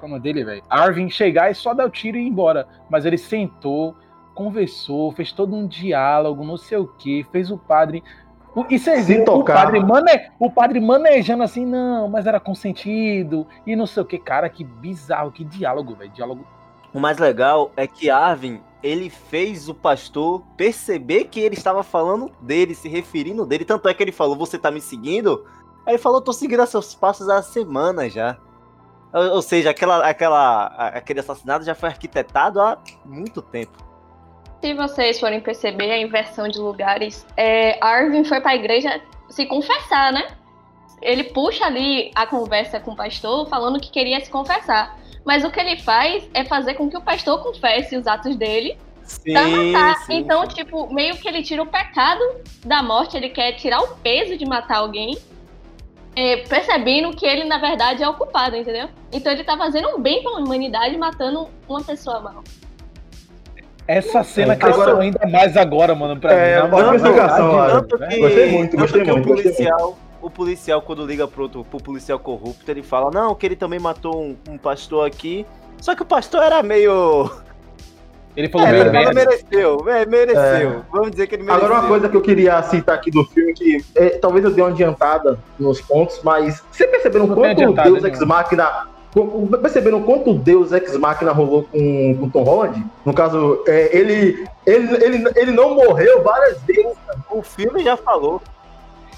como 0.00 0.14
é 0.14 0.20
dele, 0.20 0.44
velho, 0.44 0.62
Arvin 0.70 1.10
chegar 1.10 1.50
e 1.50 1.54
só 1.56 1.74
dar 1.74 1.84
o 1.84 1.90
tiro 1.90 2.16
e 2.16 2.20
ir 2.22 2.28
embora. 2.28 2.66
Mas 2.88 3.04
ele 3.04 3.18
sentou, 3.18 3.96
conversou, 4.38 5.10
fez 5.10 5.32
todo 5.32 5.52
um 5.56 5.66
diálogo, 5.66 6.44
não 6.44 6.56
sei 6.56 6.78
o 6.78 6.86
que, 6.86 7.26
fez 7.32 7.50
o 7.50 7.58
padre. 7.58 8.04
o- 8.54 8.64
E 8.70 8.78
vocês 8.78 9.00
Se 9.04 9.12
viram 9.12 9.22
o 9.22 9.38
tocar. 9.38 9.64
padre, 9.64 9.80
mane, 9.80 10.30
o 10.38 10.48
padre 10.50 10.80
manejando 10.80 11.42
assim, 11.42 11.66
não, 11.66 12.08
mas 12.08 12.24
era 12.26 12.38
consentido 12.40 13.46
e 13.66 13.74
não 13.74 13.84
sei 13.86 14.02
o 14.02 14.06
que, 14.06 14.16
cara, 14.18 14.48
que 14.48 14.62
bizarro, 14.64 15.30
que 15.32 15.44
diálogo, 15.44 15.94
velho, 15.96 16.10
diálogo. 16.10 16.46
O 16.94 17.00
mais 17.00 17.18
legal 17.18 17.70
é 17.76 17.86
que 17.86 18.08
Arvin, 18.10 18.60
ele 18.82 19.10
fez 19.10 19.68
o 19.68 19.74
pastor 19.74 20.42
perceber 20.56 21.24
que 21.24 21.40
ele 21.40 21.54
estava 21.56 21.82
falando 21.82 22.30
dele, 22.40 22.74
se 22.74 22.88
referindo 22.88 23.44
dele. 23.44 23.64
Tanto 23.64 23.88
é 23.88 23.92
que 23.94 24.02
ele 24.02 24.12
falou, 24.12 24.36
você 24.36 24.56
tá 24.56 24.70
me 24.70 24.80
seguindo? 24.80 25.44
Aí 25.84 25.94
ele 25.94 25.98
falou, 26.02 26.20
tô 26.20 26.32
seguindo 26.32 26.64
seus 26.66 26.94
passos 26.94 27.28
há 27.28 27.42
semana 27.42 28.08
já. 28.08 28.36
Ou, 29.12 29.34
ou 29.36 29.42
seja, 29.42 29.70
aquela, 29.70 30.06
aquela, 30.08 30.66
aquele 30.94 31.20
assassinato 31.20 31.64
já 31.64 31.74
foi 31.74 31.88
arquitetado 31.88 32.60
há 32.60 32.78
muito 33.04 33.42
tempo. 33.42 33.87
Se 34.60 34.74
vocês 34.74 35.20
forem 35.20 35.40
perceber 35.40 35.90
a 35.90 35.98
inversão 35.98 36.48
de 36.48 36.58
lugares, 36.58 37.24
é, 37.36 37.78
Arvin 37.80 38.24
foi 38.24 38.40
pra 38.40 38.56
igreja 38.56 39.00
se 39.28 39.46
confessar, 39.46 40.12
né? 40.12 40.26
Ele 41.00 41.24
puxa 41.24 41.64
ali 41.66 42.10
a 42.14 42.26
conversa 42.26 42.80
com 42.80 42.90
o 42.90 42.96
pastor 42.96 43.48
falando 43.48 43.80
que 43.80 43.90
queria 43.90 44.18
se 44.20 44.30
confessar. 44.30 44.98
Mas 45.24 45.44
o 45.44 45.50
que 45.50 45.60
ele 45.60 45.76
faz 45.76 46.28
é 46.34 46.44
fazer 46.44 46.74
com 46.74 46.88
que 46.90 46.96
o 46.96 47.00
pastor 47.00 47.40
confesse 47.42 47.96
os 47.96 48.06
atos 48.06 48.34
dele 48.34 48.76
Sim, 49.04 49.32
pra 49.32 49.46
matar. 49.46 49.96
sim, 50.06 50.16
então, 50.16 50.42
sim. 50.42 50.56
tipo, 50.56 50.92
meio 50.92 51.16
que 51.16 51.28
ele 51.28 51.42
tira 51.42 51.62
o 51.62 51.66
pecado 51.66 52.20
da 52.64 52.82
morte, 52.82 53.16
ele 53.16 53.28
quer 53.28 53.52
tirar 53.52 53.80
o 53.80 53.96
peso 53.98 54.36
de 54.36 54.44
matar 54.44 54.78
alguém, 54.78 55.16
é, 56.16 56.38
percebendo 56.38 57.14
que 57.16 57.24
ele, 57.24 57.44
na 57.44 57.58
verdade, 57.58 58.02
é 58.02 58.08
o 58.08 58.14
culpado, 58.14 58.56
entendeu? 58.56 58.88
Então 59.12 59.32
ele 59.32 59.44
tá 59.44 59.56
fazendo 59.56 59.88
um 59.96 60.00
bem 60.00 60.22
pra 60.22 60.32
humanidade 60.32 60.96
matando 60.96 61.48
uma 61.68 61.82
pessoa 61.82 62.20
mal. 62.20 62.42
Essa 63.88 64.22
cena 64.22 64.52
É, 64.52 64.56
cresceu 64.56 64.82
agora- 64.82 65.02
ainda 65.02 65.26
mais 65.26 65.56
agora, 65.56 65.94
mano, 65.94 66.20
pra 66.20 66.32
É, 66.34 66.62
mim. 66.62 66.74
ótima 66.74 66.96
explicação. 66.96 67.50
Tanto 67.70 67.98
que, 67.98 68.18
Gostei 68.20 68.52
muito, 68.52 68.70
tanto 68.72 68.80
gostei 68.82 69.02
que 69.02 69.10
muito, 69.12 69.24
o 69.24 69.28
gostei 69.32 69.52
policial, 69.52 69.98
o 70.20 70.30
policial 70.30 70.82
quando 70.82 71.06
liga 71.06 71.26
pro, 71.26 71.44
outro, 71.44 71.64
pro 71.64 71.82
policial 71.82 72.18
corrupto, 72.18 72.70
ele 72.70 72.82
fala, 72.82 73.10
não, 73.10 73.34
que 73.34 73.46
ele 73.46 73.56
também 73.56 73.78
matou 73.80 74.22
um, 74.22 74.36
um 74.46 74.58
pastor 74.58 75.06
aqui. 75.06 75.46
Só 75.80 75.94
que 75.94 76.02
o 76.02 76.06
pastor 76.06 76.42
era 76.42 76.62
meio. 76.62 77.30
Ele 78.36 78.48
falou 78.50 78.66
É, 78.66 78.72
meio 78.72 78.84
ele 78.84 79.14
mereceu, 79.14 79.88
é, 79.88 80.04
mereceu. 80.06 80.84
Vamos 80.92 81.10
dizer 81.12 81.26
que 81.26 81.34
ele 81.36 81.44
mereceu. 81.44 81.64
Agora, 81.66 81.80
uma 81.80 81.88
coisa 81.88 82.08
que 82.10 82.16
eu 82.16 82.20
queria 82.20 82.62
citar 82.64 82.94
aqui 82.94 83.10
do 83.10 83.24
filme, 83.24 83.54
que 83.54 83.82
é, 83.96 84.10
talvez 84.10 84.44
eu 84.44 84.50
dê 84.52 84.60
uma 84.60 84.68
adiantada 84.70 85.38
nos 85.58 85.80
pontos, 85.80 86.20
mas 86.22 86.62
vocês 86.70 86.90
perceberam 86.90 87.26
quanto 87.28 87.72
Deus. 87.72 88.04
Ex 88.04 88.20
Machina. 88.20 88.86
Perceberam 89.62 90.02
quanto 90.02 90.34
Deus 90.34 90.72
Ex 90.72 90.96
Machina 90.96 91.32
rolou 91.32 91.64
com, 91.64 92.16
com 92.18 92.28
Tom 92.28 92.42
Holland? 92.42 92.84
No 93.04 93.14
caso, 93.14 93.62
é, 93.66 93.96
ele, 93.96 94.46
ele, 94.66 95.04
ele, 95.04 95.24
ele 95.34 95.52
não 95.52 95.74
morreu 95.74 96.22
várias 96.22 96.60
vezes. 96.62 96.96
O 97.30 97.42
filme 97.42 97.82
já 97.82 97.96
falou. 97.96 98.40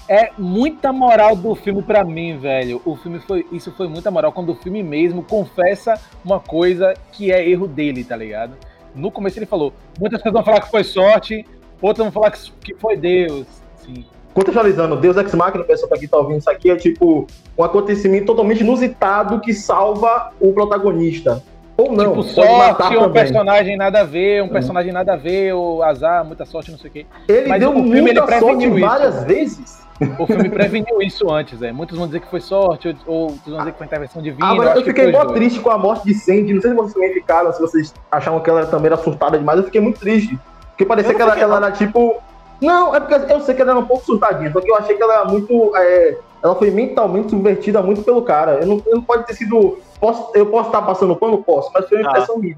É 0.07 0.31
muita 0.37 0.91
moral 0.91 1.35
do 1.35 1.55
filme 1.55 1.81
pra 1.81 2.03
mim, 2.03 2.37
velho. 2.37 2.81
O 2.83 2.95
filme 2.95 3.19
foi. 3.19 3.45
Isso 3.51 3.71
foi 3.71 3.87
muita 3.87 4.11
moral 4.11 4.31
quando 4.31 4.51
o 4.51 4.55
filme 4.55 4.83
mesmo 4.83 5.23
confessa 5.23 5.99
uma 6.23 6.39
coisa 6.39 6.93
que 7.11 7.31
é 7.31 7.47
erro 7.47 7.67
dele, 7.67 8.03
tá 8.03 8.15
ligado? 8.15 8.57
No 8.95 9.11
começo 9.11 9.39
ele 9.39 9.45
falou: 9.45 9.73
muitas 9.99 10.19
pessoas 10.19 10.33
vão 10.33 10.43
falar 10.43 10.61
que 10.61 10.71
foi 10.71 10.83
sorte, 10.83 11.45
outras 11.81 12.05
vão 12.05 12.11
falar 12.11 12.31
que 12.31 12.51
que 12.61 12.75
foi 12.75 12.97
Deus. 12.97 13.45
Sim. 13.77 14.05
Contextualizando, 14.33 14.95
Deus 14.95 15.17
Ex 15.17 15.33
Machina, 15.35 15.63
pessoa 15.63 15.89
que 15.89 15.95
aqui 15.95 16.07
tá 16.07 16.17
ouvindo 16.17 16.39
isso 16.39 16.49
aqui, 16.49 16.71
é 16.71 16.75
tipo 16.75 17.27
um 17.57 17.63
acontecimento 17.63 18.25
totalmente 18.27 18.61
inusitado 18.61 19.39
que 19.41 19.53
salva 19.53 20.31
o 20.39 20.53
protagonista. 20.53 21.43
Ou 21.77 21.91
não, 21.91 22.09
tipo, 22.09 22.23
sorte, 22.23 22.95
um 22.97 23.11
personagem 23.11 23.75
nada 23.75 24.01
a 24.01 24.03
ver, 24.03 24.43
um 24.43 24.49
personagem 24.49 24.91
nada 24.93 25.13
a 25.13 25.15
ver, 25.15 25.53
ou 25.53 25.81
azar, 25.83 26.23
muita 26.23 26.45
sorte, 26.45 26.69
não 26.71 26.77
sei 26.77 26.89
o 26.89 26.93
quê. 26.93 27.05
Ele 27.27 27.47
Mas 27.47 27.59
deu 27.59 27.71
o 27.71 27.73
filme, 27.73 28.01
muita 28.01 28.21
ele 28.23 28.39
sorte 28.39 28.65
isso. 28.67 28.79
várias 28.79 29.23
vezes. 29.23 29.81
O 30.17 30.25
filme 30.25 30.49
preveniu 30.49 31.01
isso 31.01 31.29
antes, 31.29 31.61
é. 31.61 31.71
Muitos 31.71 31.97
vão 31.97 32.07
dizer 32.07 32.21
que 32.21 32.27
foi 32.29 32.39
sorte, 32.41 32.87
ou- 32.87 32.95
ou 33.13 33.21
outros 33.31 33.45
vão 33.47 33.59
dizer 33.59 33.71
que 33.71 33.77
foi 33.77 33.87
intervenção 33.87 34.21
divina. 34.21 34.47
Agora, 34.47 34.69
eu 34.71 34.81
que 34.83 34.89
fiquei 34.89 35.11
mó 35.11 35.25
triste 35.25 35.59
com 35.59 35.69
a 35.69 35.77
morte 35.77 36.05
de 36.05 36.13
Sandy. 36.15 36.53
Não 36.53 36.61
sei 36.61 36.71
se 36.71 36.75
vocês 36.75 36.93
também 36.93 37.13
ficaram, 37.13 37.53
se 37.53 37.61
vocês 37.61 37.93
achavam 38.11 38.39
que 38.39 38.49
ela 38.49 38.65
também 38.65 38.87
era 38.87 38.97
surtada 38.97 39.37
demais. 39.37 39.59
Eu 39.59 39.65
fiquei 39.65 39.79
muito 39.81 39.99
triste. 39.99 40.37
Porque 40.69 40.85
parecia 40.85 41.11
Eu 41.11 41.15
que 41.15 41.21
ela, 41.21 41.39
ela 41.39 41.57
era 41.57 41.71
tipo. 41.71 42.15
Não, 42.61 42.95
é 42.95 42.99
porque 42.99 43.33
eu 43.33 43.39
sei 43.41 43.55
que 43.55 43.61
ela 43.61 43.71
era 43.71 43.79
um 43.79 43.85
pouco 43.85 44.05
surtadinha, 44.05 44.51
só 44.51 44.61
que 44.61 44.69
eu 44.69 44.75
achei 44.75 44.95
que 44.95 45.01
ela 45.01 45.13
era 45.15 45.25
muito. 45.25 45.75
é, 45.75 46.17
ela 46.43 46.55
foi 46.55 46.71
mentalmente 46.71 47.29
subvertida 47.31 47.81
muito 47.81 48.03
pelo 48.03 48.21
cara. 48.23 48.59
Eu 48.61 48.67
não, 48.67 48.83
eu 48.85 48.95
não 48.95 49.03
pode 49.03 49.25
ter 49.25 49.33
sido. 49.33 49.79
Posso, 49.99 50.31
eu 50.35 50.45
posso 50.47 50.67
estar 50.69 50.81
passando 50.81 51.15
pano? 51.15 51.43
Posso, 51.43 51.71
mas 51.73 51.87
foi 51.87 51.99
uma 51.99 52.07
Ah. 52.07 52.11
impressão 52.11 52.37
minha. 52.37 52.57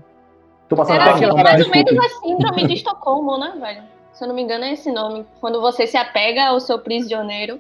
Tô 0.70 0.76
passando 0.76 1.00
pano, 1.00 1.14
tipo, 1.14 1.26
então, 1.26 1.44
mais 1.44 1.66
ou 1.66 1.72
menos 1.72 1.98
a 2.06 2.10
síndrome 2.10 2.68
de 2.68 2.74
Estocolmo, 2.74 3.38
né, 3.38 3.54
velho? 3.60 3.84
Se 4.14 4.24
eu 4.24 4.28
não 4.28 4.36
me 4.36 4.42
engano, 4.44 4.64
é 4.64 4.74
esse 4.74 4.92
nome. 4.92 5.26
Quando 5.42 5.60
você 5.60 5.88
se 5.88 5.98
apega 5.98 6.46
ao 6.48 6.60
seu 6.60 6.80
prisioneiro. 6.80 7.60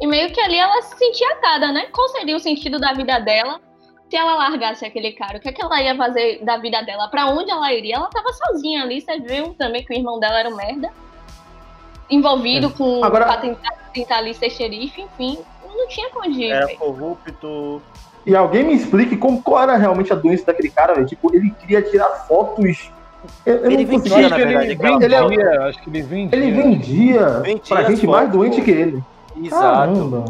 E 0.00 0.06
meio 0.06 0.32
que 0.32 0.40
ali 0.40 0.58
ela 0.58 0.82
se 0.82 0.96
sentia 0.96 1.30
atada, 1.34 1.70
né? 1.72 1.86
Qual 1.92 2.08
seria 2.08 2.36
o 2.36 2.40
sentido 2.40 2.78
da 2.80 2.92
vida 2.92 3.18
dela 3.20 3.60
se 4.10 4.16
ela 4.16 4.34
largasse 4.34 4.84
aquele 4.84 5.12
cara? 5.12 5.38
O 5.38 5.40
que, 5.40 5.48
é 5.48 5.52
que 5.52 5.62
ela 5.62 5.80
ia 5.80 5.96
fazer 5.96 6.44
da 6.44 6.56
vida 6.56 6.82
dela? 6.82 7.08
Pra 7.08 7.26
onde 7.26 7.50
ela 7.50 7.72
iria? 7.72 7.96
Ela 7.96 8.08
tava 8.10 8.32
sozinha 8.32 8.82
ali. 8.82 9.00
Você 9.00 9.18
viu 9.20 9.54
também 9.54 9.84
que 9.84 9.92
o 9.94 9.96
irmão 9.96 10.18
dela 10.18 10.40
era 10.40 10.48
um 10.48 10.56
merda. 10.56 10.90
Envolvido 12.10 12.70
com 12.70 13.02
Agora- 13.04 13.24
pra 13.24 13.36
tentar, 13.38 13.70
tentar 13.92 14.16
ali 14.18 14.34
ser 14.34 14.50
xerife, 14.50 15.00
enfim. 15.02 15.38
Não 15.76 15.88
tinha 15.88 16.08
onde 16.16 16.42
ir, 16.42 16.50
Era 16.50 16.68
corrupto. 16.76 17.82
E 18.26 18.34
alguém 18.34 18.64
me 18.64 18.74
explique 18.74 19.16
como, 19.16 19.42
qual 19.42 19.62
era 19.62 19.76
realmente 19.76 20.12
a 20.12 20.16
doença 20.16 20.46
daquele 20.46 20.70
cara, 20.70 20.94
velho. 20.94 21.06
Tipo, 21.06 21.34
ele 21.34 21.50
queria 21.50 21.82
tirar 21.82 22.08
fotos. 22.28 22.90
Eu, 23.44 23.56
eu 23.56 23.70
Ele 23.70 23.84
não 23.84 23.92
Eu 23.92 23.98
vendia, 23.98 24.16
acho 24.18 24.28
na 24.30 24.36
que 24.36 24.42
ele 24.42 24.74
vendia, 24.76 25.18
foto. 25.50 25.62
acho 25.62 25.82
que 25.82 25.90
ele 25.90 26.02
vendia. 26.02 26.38
Ele 26.38 26.50
vendia 26.50 27.28
Vendia 27.40 27.62
pra 27.68 27.82
gente 27.84 28.06
mais 28.06 28.24
fotos, 28.26 28.38
doente 28.38 28.62
que 28.62 28.70
ele. 28.70 29.02
Exato. 29.42 29.62
Caramba. 29.62 30.24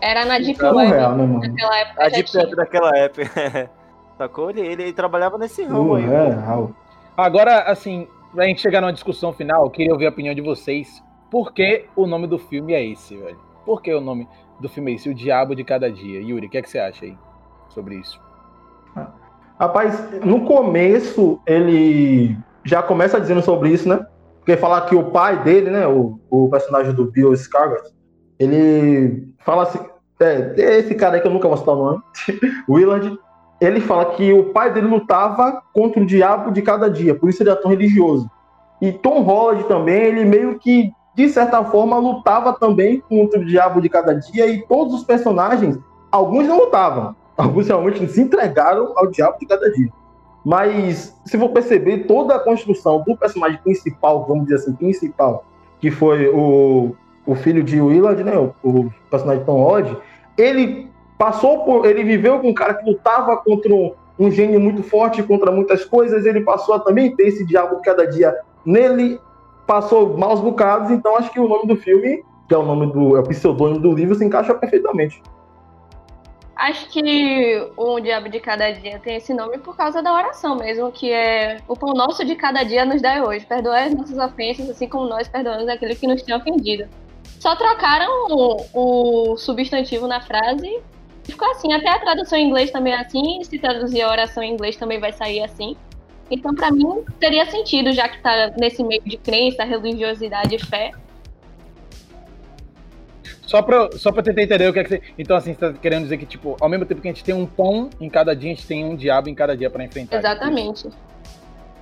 Era 0.00 0.24
na 0.26 0.38
Deep 0.38 0.56
Surreal, 0.56 0.76
Web. 0.76 0.92
né, 0.92 1.08
mano? 1.08 1.38
Naquela 1.40 1.78
época 1.78 2.04
A 2.04 2.08
Deep. 2.08 2.36
Web 2.36 2.56
daquela 2.56 2.96
época. 2.98 3.70
Sacou? 4.18 4.50
Ele, 4.50 4.60
ele, 4.60 4.82
ele 4.84 4.92
trabalhava 4.92 5.38
nesse 5.38 5.64
ramo 5.64 5.94
aí. 5.94 6.02
Surreal. 6.04 6.70
Agora, 7.16 7.62
assim, 7.62 8.06
pra 8.34 8.44
gente 8.44 8.60
chegar 8.60 8.80
numa 8.80 8.92
discussão 8.92 9.32
final, 9.32 9.64
eu 9.64 9.70
queria 9.70 9.92
ouvir 9.92 10.06
a 10.06 10.10
opinião 10.10 10.34
de 10.34 10.40
vocês. 10.40 11.02
Por 11.30 11.52
que 11.52 11.86
o 11.94 12.06
nome 12.06 12.26
do 12.26 12.38
filme 12.38 12.72
é 12.72 12.84
esse, 12.84 13.16
velho? 13.16 13.38
Por 13.64 13.82
que 13.82 13.92
o 13.92 14.00
nome 14.00 14.28
do 14.60 14.68
filme 14.68 14.92
é 14.92 14.94
esse? 14.94 15.08
O 15.08 15.14
Diabo 15.14 15.54
de 15.54 15.64
Cada 15.64 15.90
Dia. 15.90 16.20
Yuri, 16.20 16.46
o 16.46 16.50
que, 16.50 16.58
é 16.58 16.62
que 16.62 16.70
você 16.70 16.78
acha 16.78 17.04
aí 17.04 17.16
sobre 17.68 17.96
isso? 17.96 18.20
Rapaz, 19.58 20.10
no 20.24 20.44
começo 20.44 21.40
ele 21.46 22.36
já 22.64 22.82
começa 22.82 23.20
dizendo 23.20 23.42
sobre 23.42 23.70
isso, 23.70 23.88
né? 23.88 24.06
Porque 24.38 24.56
fala 24.56 24.80
que 24.82 24.94
o 24.94 25.10
pai 25.10 25.42
dele, 25.42 25.70
né, 25.70 25.86
o, 25.86 26.18
o 26.30 26.48
personagem 26.48 26.94
do 26.94 27.10
Bill 27.10 27.32
Skarsgård, 27.32 27.92
ele 28.38 29.28
fala 29.40 29.64
assim, 29.64 29.78
é, 30.20 30.54
esse 30.78 30.94
cara 30.94 31.16
aí 31.16 31.20
que 31.20 31.26
eu 31.26 31.32
nunca 31.32 31.48
vou 31.48 31.56
citar 31.56 31.74
o 31.74 31.84
nome, 31.84 32.02
Willard, 32.68 33.18
ele 33.60 33.80
fala 33.80 34.06
que 34.06 34.32
o 34.32 34.44
pai 34.44 34.72
dele 34.72 34.86
lutava 34.86 35.62
contra 35.72 36.00
o 36.00 36.06
diabo 36.06 36.50
de 36.52 36.62
cada 36.62 36.88
dia, 36.88 37.14
por 37.14 37.28
isso 37.28 37.42
ele 37.42 37.50
é 37.50 37.54
tão 37.54 37.70
religioso. 37.70 38.30
E 38.80 38.92
Tom 38.92 39.22
Holland 39.22 39.64
também, 39.64 40.00
ele 40.00 40.24
meio 40.24 40.58
que, 40.58 40.92
de 41.14 41.28
certa 41.28 41.64
forma, 41.64 41.98
lutava 41.98 42.52
também 42.52 43.00
contra 43.00 43.40
o 43.40 43.44
diabo 43.44 43.80
de 43.80 43.88
cada 43.88 44.14
dia, 44.14 44.46
e 44.46 44.62
todos 44.62 44.94
os 44.94 45.04
personagens, 45.04 45.76
alguns 46.10 46.46
não 46.46 46.58
lutavam, 46.58 47.16
alguns 47.36 47.66
realmente 47.66 48.06
se 48.08 48.20
entregaram 48.20 48.92
ao 48.96 49.08
diabo 49.08 49.38
de 49.38 49.46
cada 49.46 49.68
dia. 49.72 49.90
Mas, 50.44 51.14
se 51.24 51.36
for 51.36 51.48
perceber, 51.48 52.06
toda 52.06 52.36
a 52.36 52.38
construção 52.38 53.02
do 53.04 53.16
personagem 53.16 53.58
principal, 53.58 54.24
vamos 54.26 54.44
dizer 54.44 54.56
assim, 54.56 54.72
principal, 54.72 55.44
que 55.80 55.90
foi 55.90 56.28
o, 56.28 56.94
o 57.26 57.34
filho 57.34 57.62
de 57.62 57.80
Willard, 57.80 58.22
né, 58.22 58.38
o, 58.38 58.54
o 58.62 58.94
personagem 59.10 59.44
Tom 59.44 59.60
Holland, 59.60 59.96
ele 60.36 60.88
passou 61.18 61.64
por. 61.64 61.84
Ele 61.84 62.04
viveu 62.04 62.38
com 62.38 62.48
um 62.48 62.54
cara 62.54 62.74
que 62.74 62.88
lutava 62.88 63.36
contra 63.36 63.74
um, 63.74 63.92
um 64.18 64.30
gênio 64.30 64.60
muito 64.60 64.82
forte, 64.82 65.22
contra 65.22 65.50
muitas 65.50 65.84
coisas, 65.84 66.24
ele 66.24 66.40
passou 66.40 66.74
a 66.74 66.80
também 66.80 67.14
ter 67.14 67.24
esse 67.24 67.44
diabo 67.44 67.80
cada 67.82 68.06
dia 68.06 68.34
nele, 68.64 69.20
passou 69.66 70.16
maus 70.16 70.40
bocados, 70.40 70.90
então 70.90 71.16
acho 71.16 71.30
que 71.30 71.40
o 71.40 71.48
nome 71.48 71.66
do 71.66 71.76
filme, 71.76 72.22
que 72.48 72.54
é 72.54 72.58
o 72.58 72.62
nome 72.62 72.92
do. 72.92 73.16
é 73.16 73.20
o 73.20 73.22
pseudônimo 73.22 73.80
do 73.80 73.92
livro, 73.92 74.14
se 74.14 74.24
encaixa 74.24 74.54
perfeitamente. 74.54 75.22
Acho 76.56 76.90
que 76.90 77.70
o 77.76 78.00
Diabo 78.00 78.28
de 78.28 78.40
Cada 78.40 78.72
Dia 78.72 78.98
tem 78.98 79.14
esse 79.14 79.32
nome 79.32 79.58
por 79.58 79.76
causa 79.76 80.02
da 80.02 80.12
oração 80.12 80.56
mesmo, 80.56 80.90
que 80.90 81.12
é 81.12 81.58
o 81.68 81.76
pão 81.76 81.94
nosso 81.94 82.24
de 82.24 82.34
cada 82.34 82.64
dia 82.64 82.84
nos 82.84 83.00
dá 83.00 83.24
hoje. 83.24 83.46
Perdoai 83.46 83.84
as 83.84 83.94
nossas 83.94 84.18
ofensas, 84.18 84.68
assim 84.68 84.88
como 84.88 85.06
nós 85.06 85.28
perdoamos 85.28 85.68
aquele 85.68 85.94
que 85.94 86.08
nos 86.08 86.20
tem 86.20 86.34
ofendido. 86.34 86.88
Só 87.38 87.54
trocaram 87.54 88.10
o, 88.28 89.32
o 89.32 89.36
substantivo 89.36 90.08
na 90.08 90.20
frase 90.20 90.82
ficou 91.32 91.50
assim. 91.50 91.72
Até 91.72 91.88
a 91.88 91.98
tradução 91.98 92.38
em 92.38 92.46
inglês 92.46 92.70
também 92.70 92.92
é 92.92 93.00
assim. 93.00 93.42
Se 93.44 93.58
traduzir 93.58 94.02
a 94.02 94.10
oração 94.10 94.42
em 94.42 94.52
inglês 94.52 94.76
também 94.76 94.98
vai 94.98 95.12
sair 95.12 95.42
assim. 95.42 95.76
Então, 96.30 96.54
para 96.54 96.70
mim, 96.70 97.04
teria 97.18 97.46
sentido, 97.46 97.92
já 97.92 98.08
que 98.08 98.20
tá 98.20 98.52
nesse 98.58 98.82
meio 98.84 99.02
de 99.02 99.16
crença, 99.16 99.64
religiosidade 99.64 100.54
e 100.54 100.58
fé, 100.58 100.92
só 103.48 103.62
pra, 103.62 103.90
só 103.92 104.12
pra 104.12 104.22
tentar 104.22 104.42
entender 104.42 104.68
o 104.68 104.74
que 104.74 104.78
é 104.78 104.82
que 104.82 104.90
você. 104.90 105.02
Então, 105.18 105.34
assim, 105.34 105.54
você 105.54 105.72
tá 105.72 105.72
querendo 105.72 106.02
dizer 106.02 106.18
que, 106.18 106.26
tipo, 106.26 106.54
ao 106.60 106.68
mesmo 106.68 106.84
tempo 106.84 107.00
que 107.00 107.08
a 107.08 107.10
gente 107.10 107.24
tem 107.24 107.34
um 107.34 107.46
pão 107.46 107.88
em 107.98 108.10
cada 108.10 108.36
dia, 108.36 108.52
a 108.52 108.54
gente 108.54 108.66
tem 108.66 108.84
um 108.84 108.94
diabo 108.94 109.30
em 109.30 109.34
cada 109.34 109.56
dia 109.56 109.70
para 109.70 109.82
enfrentar. 109.82 110.18
Exatamente. 110.18 110.86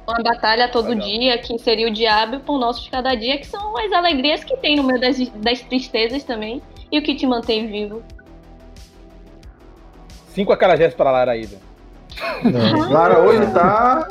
Uma 0.07 0.23
batalha 0.23 0.69
todo 0.69 0.91
Legal. 0.91 1.09
dia, 1.09 1.39
que 1.39 1.59
seria 1.59 1.89
o 1.89 1.91
diabo 1.91 2.35
e 2.35 2.37
o 2.37 2.41
pão 2.41 2.57
nosso 2.57 2.85
de 2.85 2.91
cada 2.91 3.17
dia, 3.17 3.37
que 3.39 3.47
são 3.49 3.77
as 3.77 3.91
alegrias 3.91 4.45
que 4.45 4.57
tem 4.59 4.77
no 4.77 4.85
meio 4.85 5.01
das, 5.01 5.19
das 5.31 5.61
tristezas 5.63 6.23
também. 6.23 6.63
E 6.93 7.01
o 7.01 7.03
que 7.03 7.17
te 7.17 7.27
mantém 7.27 7.67
vivo. 7.67 8.01
Cinco 10.37 10.53
acarajés 10.53 10.93
para 10.93 11.11
Lara 11.11 11.35
Ida. 11.35 11.57
Lara 12.91 13.21
hoje 13.21 13.51
tá. 13.53 14.07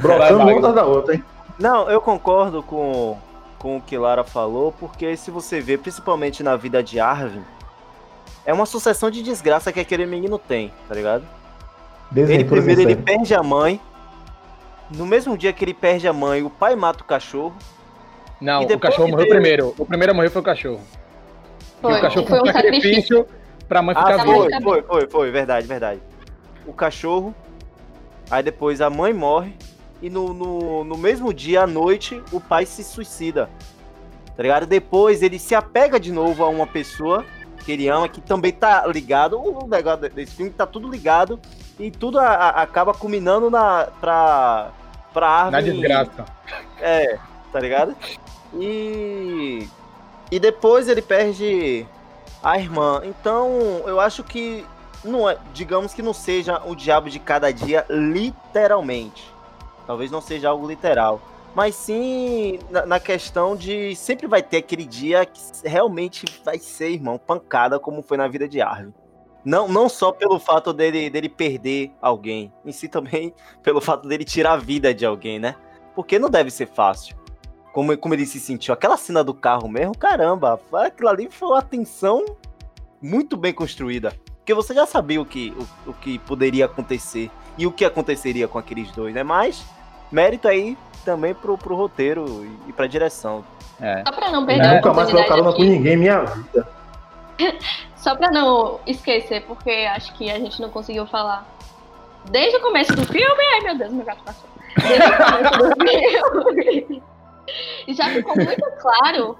Brotando 0.00 0.50
uma 0.50 0.72
da 0.72 0.86
outra, 0.86 1.14
hein? 1.14 1.22
Não, 1.58 1.90
eu 1.90 2.00
concordo 2.00 2.62
com, 2.62 3.18
com 3.58 3.76
o 3.76 3.82
que 3.82 3.98
Lara 3.98 4.24
falou, 4.24 4.72
porque 4.80 5.14
se 5.18 5.30
você 5.30 5.60
vê, 5.60 5.76
principalmente 5.76 6.42
na 6.42 6.56
vida 6.56 6.82
de 6.82 6.98
Arvin, 6.98 7.44
é 8.46 8.54
uma 8.54 8.64
sucessão 8.64 9.10
de 9.10 9.22
desgraça 9.22 9.70
que 9.70 9.78
aquele 9.78 10.06
menino 10.06 10.38
tem, 10.38 10.72
tá 10.88 10.94
ligado? 10.94 11.24
ele 12.16 12.42
primeiro 12.42 12.80
ele 12.80 12.96
perde 12.96 13.34
a 13.34 13.42
mãe. 13.42 13.78
No 14.90 15.04
mesmo 15.04 15.36
dia 15.36 15.52
que 15.52 15.62
ele 15.62 15.74
perde 15.74 16.08
a 16.08 16.14
mãe, 16.14 16.42
o 16.42 16.48
pai 16.48 16.74
mata 16.74 17.02
o 17.02 17.06
cachorro. 17.06 17.54
Não, 18.40 18.62
o 18.62 18.78
cachorro 18.78 19.08
morreu 19.08 19.26
veio... 19.26 19.34
primeiro. 19.34 19.74
O 19.76 19.84
primeiro 19.84 20.12
a 20.12 20.16
morrer 20.16 20.30
foi 20.30 20.40
o 20.40 20.44
cachorro. 20.44 20.80
Foi, 21.82 21.92
o 21.92 22.00
cachorro 22.00 22.26
foi 22.26 22.40
um 22.40 22.46
sacrifício 22.46 23.26
pra 23.70 23.80
mãe 23.80 23.94
ficar 23.94 24.20
ah, 24.20 24.24
viva. 24.24 24.34
Foi, 24.34 24.60
foi, 24.60 24.82
foi, 24.82 25.06
foi, 25.08 25.30
verdade, 25.30 25.64
verdade. 25.64 26.00
O 26.66 26.72
cachorro, 26.72 27.32
aí 28.28 28.42
depois 28.42 28.80
a 28.80 28.90
mãe 28.90 29.14
morre, 29.14 29.54
e 30.02 30.10
no, 30.10 30.34
no, 30.34 30.82
no, 30.82 30.98
mesmo 30.98 31.32
dia, 31.32 31.62
à 31.62 31.66
noite, 31.68 32.20
o 32.32 32.40
pai 32.40 32.66
se 32.66 32.82
suicida. 32.82 33.48
Tá 34.36 34.42
ligado? 34.42 34.66
Depois 34.66 35.22
ele 35.22 35.38
se 35.38 35.54
apega 35.54 36.00
de 36.00 36.10
novo 36.10 36.42
a 36.42 36.48
uma 36.48 36.66
pessoa 36.66 37.24
que 37.64 37.70
ele 37.70 37.88
ama, 37.88 38.08
que 38.08 38.20
também 38.20 38.50
tá 38.50 38.84
ligado. 38.88 39.38
O 39.38 39.68
negócio 39.68 40.10
desse 40.10 40.34
filme 40.34 40.50
tá 40.50 40.66
tudo 40.66 40.90
ligado. 40.90 41.38
E 41.78 41.90
tudo 41.90 42.18
a, 42.18 42.26
a, 42.26 42.62
acaba 42.62 42.92
culminando 42.92 43.50
na, 43.50 43.88
pra, 44.00 44.70
pra 45.12 45.28
árvore. 45.28 45.52
Na 45.52 45.72
desgraça. 45.72 46.24
É, 46.80 47.18
tá 47.52 47.60
ligado? 47.60 47.94
E. 48.54 49.68
E 50.30 50.40
depois 50.40 50.88
ele 50.88 51.02
perde 51.02 51.86
a 52.42 52.58
irmã. 52.58 53.02
Então, 53.04 53.48
eu 53.86 54.00
acho 54.00 54.24
que 54.24 54.64
não 55.04 55.28
é, 55.28 55.38
digamos 55.52 55.94
que 55.94 56.02
não 56.02 56.12
seja 56.12 56.62
o 56.64 56.74
diabo 56.74 57.08
de 57.08 57.18
cada 57.18 57.50
dia 57.52 57.84
literalmente. 57.88 59.32
Talvez 59.86 60.10
não 60.10 60.20
seja 60.20 60.48
algo 60.48 60.68
literal. 60.68 61.20
Mas 61.54 61.74
sim 61.74 62.60
na, 62.70 62.86
na, 62.86 63.00
questão 63.00 63.56
de 63.56 63.96
sempre 63.96 64.26
vai 64.28 64.40
ter 64.40 64.58
aquele 64.58 64.84
dia 64.84 65.26
que 65.26 65.40
realmente 65.64 66.24
vai 66.44 66.58
ser, 66.58 66.90
irmão, 66.90 67.18
pancada, 67.18 67.78
como 67.78 68.02
foi 68.02 68.16
na 68.16 68.28
vida 68.28 68.48
de 68.48 68.60
Arvin. 68.60 68.94
Não, 69.44 69.66
não 69.66 69.88
só 69.88 70.12
pelo 70.12 70.38
fato 70.38 70.72
dele, 70.72 71.08
dele 71.10 71.28
perder 71.28 71.92
alguém, 72.00 72.52
em 72.64 72.72
si 72.72 72.88
também 72.88 73.34
pelo 73.62 73.80
fato 73.80 74.06
dele 74.06 74.24
tirar 74.24 74.52
a 74.52 74.56
vida 74.56 74.94
de 74.94 75.04
alguém, 75.04 75.38
né? 75.38 75.56
Porque 75.94 76.18
não 76.18 76.30
deve 76.30 76.50
ser 76.50 76.66
fácil. 76.66 77.16
Como, 77.72 77.96
como 77.96 78.14
ele 78.14 78.26
se 78.26 78.40
sentiu. 78.40 78.74
Aquela 78.74 78.96
cena 78.96 79.22
do 79.22 79.32
carro 79.32 79.68
mesmo, 79.68 79.96
caramba, 79.96 80.60
aquilo 80.72 81.08
ali 81.08 81.28
foi 81.30 81.48
uma 81.48 81.62
tensão 81.62 82.24
muito 83.00 83.36
bem 83.36 83.52
construída. 83.52 84.12
Porque 84.38 84.54
você 84.54 84.74
já 84.74 84.86
sabia 84.86 85.20
o 85.20 85.24
que, 85.24 85.54
o, 85.86 85.90
o 85.90 85.94
que 85.94 86.18
poderia 86.20 86.64
acontecer 86.64 87.30
e 87.56 87.66
o 87.66 87.72
que 87.72 87.84
aconteceria 87.84 88.48
com 88.48 88.58
aqueles 88.58 88.90
dois, 88.90 89.14
né? 89.14 89.22
Mas 89.22 89.64
mérito 90.10 90.48
aí 90.48 90.76
também 91.04 91.34
pro, 91.34 91.56
pro 91.56 91.76
roteiro 91.76 92.46
e 92.66 92.72
pra 92.72 92.86
direção. 92.86 93.44
É. 93.80 94.02
Só 94.06 94.12
pra 94.12 94.30
não 94.30 94.44
perder 94.44 94.66
é. 94.66 94.74
Nunca 94.76 94.92
mais 94.92 95.12
carona 95.12 95.52
com 95.52 95.62
ninguém 95.62 95.96
minha 95.96 96.24
vida. 96.24 96.68
Só 97.96 98.14
pra 98.16 98.30
não 98.30 98.80
esquecer, 98.86 99.44
porque 99.46 99.70
acho 99.70 100.14
que 100.14 100.30
a 100.30 100.38
gente 100.38 100.60
não 100.60 100.70
conseguiu 100.70 101.06
falar. 101.06 101.46
Desde 102.30 102.56
o 102.56 102.60
começo 102.60 102.94
do 102.94 103.06
filme, 103.06 103.42
ai 103.54 103.60
meu 103.60 103.78
Deus, 103.78 103.92
meu 103.92 104.04
gato 104.04 104.22
passou. 104.24 104.48
Desde 104.76 105.06
o 105.06 105.74
começo 105.74 106.30
do 106.30 106.54
filme. 106.62 107.02
Já 107.88 108.08
ficou 108.10 108.36
muito 108.36 108.64
claro 108.80 109.38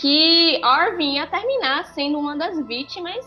que 0.00 0.60
Arvin 0.62 1.14
ia 1.14 1.26
terminar 1.26 1.84
sendo 1.86 2.18
uma 2.18 2.36
das 2.36 2.58
vítimas, 2.66 3.24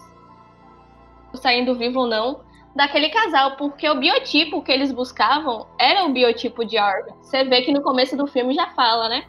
saindo 1.36 1.76
vivo 1.76 2.02
ou 2.02 2.08
não, 2.08 2.42
daquele 2.76 3.10
casal, 3.10 3.56
porque 3.56 3.90
o 3.90 4.00
biotipo 4.00 4.62
que 4.62 4.72
eles 4.72 4.92
buscavam 4.92 5.68
era 5.80 6.06
o 6.06 6.14
biotipo 6.14 6.66
de 6.66 6.78
Arvin. 6.78 7.14
Você 7.22 7.44
vê 7.44 7.62
que 7.62 7.72
no 7.72 7.82
começo 7.82 8.16
do 8.16 8.28
filme 8.28 8.54
já 8.54 8.68
fala, 8.72 9.10
né? 9.10 9.26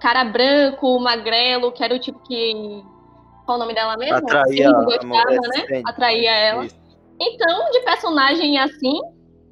Cara 0.00 0.24
branco, 0.24 0.98
magrelo, 0.98 1.72
que 1.72 1.82
era 1.82 1.94
o 1.94 1.98
tipo 1.98 2.18
que. 2.20 2.82
Qual 3.44 3.56
o 3.56 3.60
nome 3.60 3.74
dela 3.74 3.96
mesmo? 3.96 4.16
Atraía, 4.16 4.72
gostava, 4.72 5.30
né? 5.30 5.82
Atraía 5.84 6.32
ela. 6.32 6.64
Isso. 6.64 6.80
Então, 7.20 7.70
de 7.70 7.80
personagem 7.80 8.58
assim, 8.58 9.00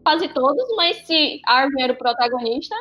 quase 0.02 0.28
todos, 0.28 0.64
mas 0.76 0.96
se 1.06 1.40
Arvin 1.46 1.82
era 1.82 1.92
o 1.92 1.96
protagonista, 1.96 2.74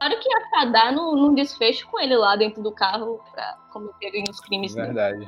claro 0.00 0.18
que 0.18 0.28
ia 0.28 0.40
ficar 0.46 0.92
num, 0.92 1.14
num 1.14 1.34
desfecho 1.34 1.86
com 1.88 2.00
ele 2.00 2.16
lá 2.16 2.34
dentro 2.34 2.62
do 2.62 2.72
carro 2.72 3.20
pra 3.30 3.58
cometerem 3.70 4.24
os 4.28 4.40
crimes. 4.40 4.74
Verdade. 4.74 5.26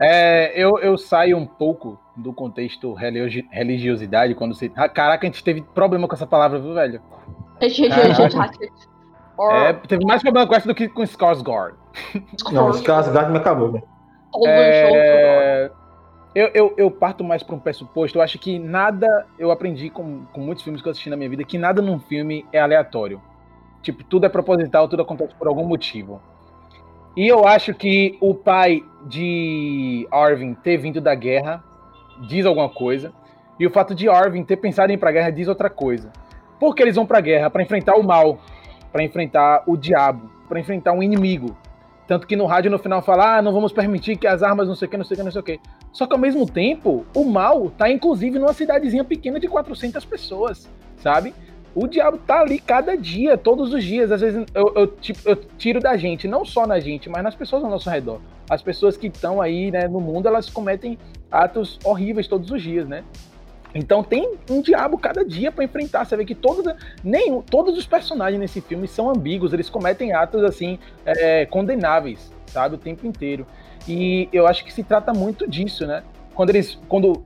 É, 0.00 0.52
eu, 0.54 0.78
eu 0.78 0.96
saio 0.96 1.36
um 1.36 1.46
pouco 1.46 2.00
do 2.16 2.32
contexto 2.32 2.94
religi 2.94 3.46
religiosidade 3.50 4.34
quando 4.34 4.54
você. 4.54 4.72
Ah, 4.76 4.88
caraca, 4.88 5.26
a 5.26 5.30
gente 5.30 5.44
teve 5.44 5.60
problema 5.62 6.08
com 6.08 6.14
essa 6.14 6.26
palavra, 6.26 6.58
viu, 6.58 6.72
velho? 6.72 7.02
é, 9.50 9.72
teve 9.72 10.04
mais 10.04 10.22
problema 10.22 10.46
com 10.46 10.54
essa 10.54 10.68
do 10.68 10.74
que 10.74 10.88
com 10.88 11.02
Skarsgård. 11.02 11.74
Não, 12.52 12.70
Skarsgård 12.70 13.30
me 13.30 13.38
acabou, 13.38 13.72
velho. 13.72 13.84
É, 14.46 15.70
eu, 16.38 16.50
eu, 16.54 16.74
eu, 16.76 16.90
parto 16.90 17.24
mais 17.24 17.42
para 17.42 17.56
um 17.56 17.58
pressuposto. 17.58 18.16
Eu 18.16 18.22
acho 18.22 18.38
que 18.38 18.60
nada. 18.60 19.26
Eu 19.36 19.50
aprendi 19.50 19.90
com, 19.90 20.24
com 20.32 20.40
muitos 20.40 20.62
filmes 20.62 20.80
que 20.80 20.86
eu 20.86 20.92
assisti 20.92 21.10
na 21.10 21.16
minha 21.16 21.28
vida 21.28 21.42
que 21.42 21.58
nada 21.58 21.82
num 21.82 21.98
filme 21.98 22.46
é 22.52 22.60
aleatório. 22.60 23.20
Tipo, 23.82 24.04
tudo 24.04 24.24
é 24.24 24.28
proposital, 24.28 24.86
tudo 24.86 25.02
acontece 25.02 25.34
por 25.34 25.48
algum 25.48 25.66
motivo. 25.66 26.22
E 27.16 27.26
eu 27.26 27.44
acho 27.44 27.74
que 27.74 28.16
o 28.20 28.34
pai 28.34 28.84
de 29.06 30.06
Arvin 30.12 30.54
ter 30.54 30.76
vindo 30.76 31.00
da 31.00 31.12
guerra 31.12 31.64
diz 32.28 32.46
alguma 32.46 32.68
coisa. 32.68 33.12
E 33.58 33.66
o 33.66 33.70
fato 33.70 33.92
de 33.92 34.08
Arvin 34.08 34.44
ter 34.44 34.58
pensado 34.58 34.92
em 34.92 34.94
ir 34.94 34.98
pra 34.98 35.10
guerra 35.10 35.30
diz 35.30 35.48
outra 35.48 35.68
coisa. 35.68 36.12
Porque 36.60 36.80
eles 36.80 36.94
vão 36.94 37.04
pra 37.04 37.20
guerra 37.20 37.50
para 37.50 37.62
enfrentar 37.62 37.96
o 37.96 38.04
mal, 38.04 38.38
para 38.92 39.02
enfrentar 39.02 39.64
o 39.66 39.76
diabo, 39.76 40.30
para 40.48 40.60
enfrentar 40.60 40.92
um 40.92 41.02
inimigo. 41.02 41.56
Tanto 42.08 42.26
que 42.26 42.34
no 42.34 42.46
rádio 42.46 42.70
no 42.70 42.78
final 42.78 43.02
fala, 43.02 43.36
ah, 43.36 43.42
não 43.42 43.52
vamos 43.52 43.70
permitir 43.70 44.16
que 44.16 44.26
as 44.26 44.42
armas 44.42 44.66
não 44.66 44.74
sei 44.74 44.88
o 44.88 44.90
que, 44.90 44.96
não 44.96 45.04
sei 45.04 45.14
o 45.14 45.18
que, 45.18 45.24
não 45.24 45.30
sei 45.30 45.40
o 45.42 45.44
que. 45.44 45.60
Só 45.92 46.06
que 46.06 46.14
ao 46.14 46.18
mesmo 46.18 46.50
tempo, 46.50 47.04
o 47.14 47.22
mal 47.22 47.68
tá 47.68 47.90
inclusive 47.90 48.38
numa 48.38 48.54
cidadezinha 48.54 49.04
pequena 49.04 49.38
de 49.38 49.46
400 49.46 50.02
pessoas, 50.06 50.66
sabe? 51.02 51.34
O 51.74 51.86
diabo 51.86 52.16
tá 52.16 52.40
ali 52.40 52.58
cada 52.58 52.96
dia, 52.96 53.36
todos 53.36 53.74
os 53.74 53.84
dias. 53.84 54.10
Às 54.10 54.22
vezes 54.22 54.46
eu, 54.54 54.72
eu, 54.74 54.86
tipo, 54.86 55.20
eu 55.28 55.36
tiro 55.36 55.80
da 55.80 55.98
gente, 55.98 56.26
não 56.26 56.46
só 56.46 56.66
na 56.66 56.80
gente, 56.80 57.10
mas 57.10 57.22
nas 57.22 57.34
pessoas 57.34 57.62
ao 57.62 57.68
nosso 57.68 57.90
redor. 57.90 58.20
As 58.48 58.62
pessoas 58.62 58.96
que 58.96 59.08
estão 59.08 59.38
aí 59.42 59.70
né, 59.70 59.86
no 59.86 60.00
mundo, 60.00 60.26
elas 60.26 60.48
cometem 60.48 60.98
atos 61.30 61.78
horríveis 61.84 62.26
todos 62.26 62.50
os 62.50 62.62
dias, 62.62 62.88
né? 62.88 63.04
Então 63.74 64.02
tem 64.02 64.34
um 64.50 64.60
diabo 64.60 64.98
cada 64.98 65.24
dia 65.24 65.52
para 65.52 65.64
enfrentar. 65.64 66.04
Você 66.04 66.16
vê 66.16 66.24
que 66.24 66.34
todos, 66.34 66.64
nem, 67.02 67.40
todos 67.42 67.76
os 67.76 67.86
personagens 67.86 68.40
nesse 68.40 68.60
filme 68.60 68.88
são 68.88 69.10
ambíguos, 69.10 69.52
eles 69.52 69.68
cometem 69.68 70.12
atos 70.12 70.42
assim 70.42 70.78
é, 71.04 71.46
condenáveis, 71.46 72.32
sabe, 72.46 72.74
o 72.74 72.78
tempo 72.78 73.06
inteiro. 73.06 73.46
E 73.86 74.28
eu 74.32 74.46
acho 74.46 74.64
que 74.64 74.72
se 74.72 74.82
trata 74.82 75.12
muito 75.12 75.48
disso, 75.48 75.86
né? 75.86 76.02
Quando 76.34 76.50
eles, 76.50 76.78
quando 76.88 77.24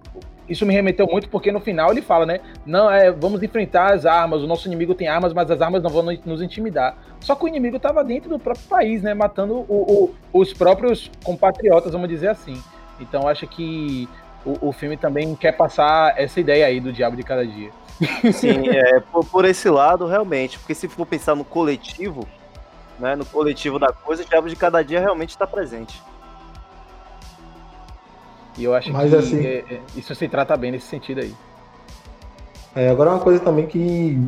isso 0.48 0.66
me 0.66 0.74
remeteu 0.74 1.06
muito 1.06 1.28
porque 1.28 1.52
no 1.52 1.60
final 1.60 1.90
ele 1.90 2.02
fala, 2.02 2.26
né? 2.26 2.40
Não, 2.66 2.90
é, 2.90 3.10
vamos 3.10 3.42
enfrentar 3.42 3.94
as 3.94 4.04
armas, 4.04 4.42
o 4.42 4.46
nosso 4.46 4.66
inimigo 4.66 4.94
tem 4.94 5.08
armas, 5.08 5.32
mas 5.32 5.50
as 5.50 5.60
armas 5.60 5.82
não 5.82 5.90
vão 5.90 6.02
nos 6.24 6.42
intimidar. 6.42 6.96
Só 7.20 7.34
que 7.34 7.44
o 7.44 7.48
inimigo 7.48 7.76
estava 7.76 8.02
dentro 8.02 8.28
do 8.28 8.38
próprio 8.38 8.66
país, 8.66 9.02
né? 9.02 9.14
Matando 9.14 9.54
o, 9.68 10.10
o, 10.32 10.40
os 10.40 10.52
próprios 10.52 11.10
compatriotas, 11.24 11.92
vamos 11.92 12.08
dizer 12.08 12.28
assim. 12.28 12.60
Então 13.00 13.26
acho 13.26 13.46
que 13.46 14.08
o, 14.44 14.68
o, 14.68 14.72
filme 14.72 14.96
também 14.96 15.34
quer 15.34 15.52
passar 15.52 16.18
essa 16.18 16.40
ideia 16.40 16.66
aí 16.66 16.80
do 16.80 16.92
diabo 16.92 17.16
de 17.16 17.22
cada 17.22 17.46
dia. 17.46 17.70
Sim, 18.32 18.68
é, 18.74 19.00
por, 19.00 19.24
por, 19.24 19.44
esse 19.44 19.68
lado, 19.68 20.06
realmente, 20.06 20.58
porque 20.58 20.74
se 20.74 20.88
for 20.88 21.06
pensar 21.06 21.34
no 21.34 21.44
coletivo, 21.44 22.26
né, 22.98 23.14
no 23.14 23.24
coletivo 23.24 23.78
da 23.78 23.92
coisa, 23.92 24.22
o 24.22 24.26
diabo 24.26 24.48
de 24.48 24.56
cada 24.56 24.82
dia 24.82 25.00
realmente 25.00 25.30
está 25.30 25.46
presente. 25.46 26.02
E 28.58 28.64
eu 28.64 28.74
acho 28.74 28.92
Mas, 28.92 29.10
que 29.10 29.16
assim, 29.16 29.46
é, 29.46 29.64
é, 29.70 29.80
isso 29.96 30.14
se 30.14 30.28
trata 30.28 30.56
bem 30.56 30.72
nesse 30.72 30.86
sentido 30.86 31.20
aí. 31.20 31.34
É, 32.74 32.88
agora 32.88 33.10
uma 33.10 33.20
coisa 33.20 33.40
também 33.40 33.66
que. 33.66 34.18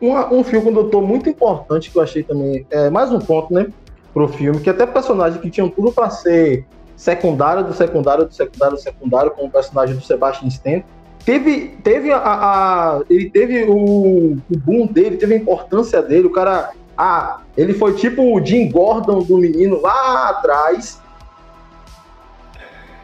Uma, 0.00 0.32
um 0.32 0.42
filme 0.42 0.64
condutor 0.64 1.02
muito 1.02 1.28
importante 1.28 1.90
que 1.90 1.98
eu 1.98 2.02
achei 2.02 2.22
também. 2.22 2.66
É 2.70 2.90
mais 2.90 3.12
um 3.12 3.18
ponto, 3.18 3.52
né? 3.52 3.66
Pro 4.12 4.28
filme, 4.28 4.60
que 4.60 4.70
até 4.70 4.86
personagens 4.86 5.40
que 5.40 5.50
tinham 5.50 5.68
tudo 5.68 5.92
para 5.92 6.08
ser 6.10 6.66
secundário 6.96 7.64
do 7.64 7.74
secundário 7.74 8.24
do 8.24 8.34
secundário 8.34 8.76
do 8.76 8.82
secundário, 8.82 9.30
como 9.30 9.48
o 9.48 9.50
personagem 9.50 9.96
do 9.96 10.02
Sebastian 10.02 10.48
Stan. 10.48 10.82
Teve, 11.24 11.76
teve 11.82 12.12
a, 12.12 12.18
a, 12.18 13.00
ele 13.08 13.30
teve 13.30 13.64
o, 13.64 14.36
o 14.36 14.58
boom 14.58 14.86
dele, 14.86 15.16
teve 15.16 15.34
a 15.34 15.36
importância 15.38 16.02
dele, 16.02 16.26
o 16.26 16.30
cara, 16.30 16.72
ah, 16.98 17.40
ele 17.56 17.72
foi 17.72 17.94
tipo 17.94 18.22
o 18.22 18.44
Jim 18.44 18.70
Gordon 18.70 19.22
do 19.22 19.38
menino 19.38 19.80
lá 19.80 20.28
atrás. 20.28 21.00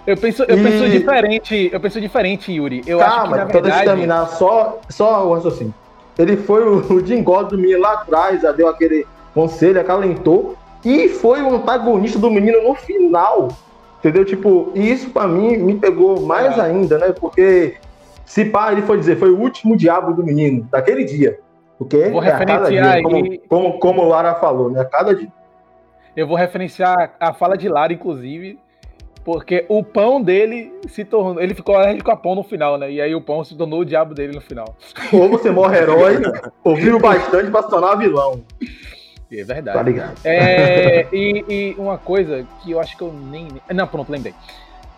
Eu 0.07 0.17
penso, 0.17 0.43
eu 0.43 0.59
e... 0.59 0.63
penso 0.63 0.91
diferente, 0.91 1.71
eu 1.73 1.81
penso 1.81 2.01
diferente, 2.01 2.53
Yuri. 2.53 2.83
Eu 2.87 2.99
Calma, 2.99 3.15
acho 3.15 3.23
que 3.23 3.31
na 3.31 3.45
verdade... 3.45 3.63
deixa 3.63 3.81
eu 3.81 3.87
terminar 3.87 4.27
só, 4.27 4.81
só 4.89 5.27
o 5.27 5.35
raciocínio. 5.35 5.75
Ele 6.19 6.37
foi 6.37 6.63
o, 6.63 6.93
o 6.93 7.07
Jim 7.07 7.23
Gordon 7.23 7.51
do 7.51 7.59
menino 7.59 7.81
lá 7.81 7.95
atrás, 7.95 8.43
deu 8.57 8.69
aquele 8.69 9.07
conselho, 9.33 9.81
acalentou, 9.81 10.57
e 10.85 11.09
foi 11.09 11.41
o 11.43 11.55
antagonista 11.55 12.19
do 12.19 12.31
menino 12.31 12.63
no 12.63 12.75
final. 12.75 13.49
Entendeu? 14.01 14.25
Tipo, 14.25 14.73
isso 14.75 15.11
para 15.11 15.29
mim 15.29 15.59
me 15.59 15.75
pegou 15.77 16.21
mais 16.23 16.57
é. 16.57 16.63
ainda, 16.63 16.99
né? 16.99 17.13
Porque 17.13 17.77
se 18.25 18.47
pá, 18.47 18.73
ele 18.73 18.83
foi 18.83 18.99
dizer, 18.99 19.19
foi 19.19 19.31
o 19.31 19.39
último 19.39 19.77
diabo 19.77 20.15
do 20.15 20.25
menino, 20.25 20.67
daquele 20.71 21.05
dia. 21.05 21.39
Porque 21.79 22.09
Vou 22.09 22.23
é 22.23 22.33
a 22.33 22.39
cada 22.39 22.69
dia, 22.69 22.93
aí... 22.93 23.03
como, 23.03 23.39
como, 23.49 23.79
como 23.79 24.09
Lara 24.09 24.35
falou, 24.35 24.71
né? 24.71 24.81
A 24.81 24.85
cada 24.85 25.15
dia. 25.15 25.29
Eu 26.17 26.27
vou 26.27 26.37
referenciar 26.37 27.15
a 27.21 27.33
fala 27.33 27.57
de 27.57 27.69
Lara, 27.69 27.93
inclusive, 27.93 28.59
porque 29.25 29.67
o 29.69 29.85
pão 29.85 30.21
dele 30.21 30.73
se 30.89 31.05
tornou. 31.05 31.41
Ele 31.41 31.55
ficou 31.55 31.75
alérgico 31.77 32.11
a 32.11 32.17
pão 32.17 32.35
no 32.35 32.43
final, 32.43 32.79
né? 32.79 32.91
E 32.91 33.01
aí 33.01 33.15
o 33.15 33.21
pão 33.21 33.45
se 33.45 33.55
tornou 33.55 33.81
o 33.81 33.85
diabo 33.85 34.15
dele 34.15 34.35
no 34.35 34.41
final. 34.41 34.77
Ou 35.13 35.29
você 35.29 35.51
morre 35.51 35.79
herói, 35.79 36.21
ouviu 36.65 36.99
bastante 36.99 37.51
pra 37.51 37.63
se 37.63 37.71
tornar 37.71 37.97
vilão. 37.97 38.43
É 39.33 39.45
verdade. 39.45 39.79
Tá 39.79 39.83
ligado. 39.83 40.15
É, 40.25 41.07
e, 41.13 41.45
e, 41.49 41.75
uma 41.79 41.97
coisa 41.97 42.47
que 42.63 42.73
eu 42.73 42.81
acho 42.81 42.97
que 42.97 43.03
eu 43.03 43.13
nem. 43.13 43.49
Não, 43.73 43.87
pronto, 43.87 44.11
lembrei. 44.11 44.35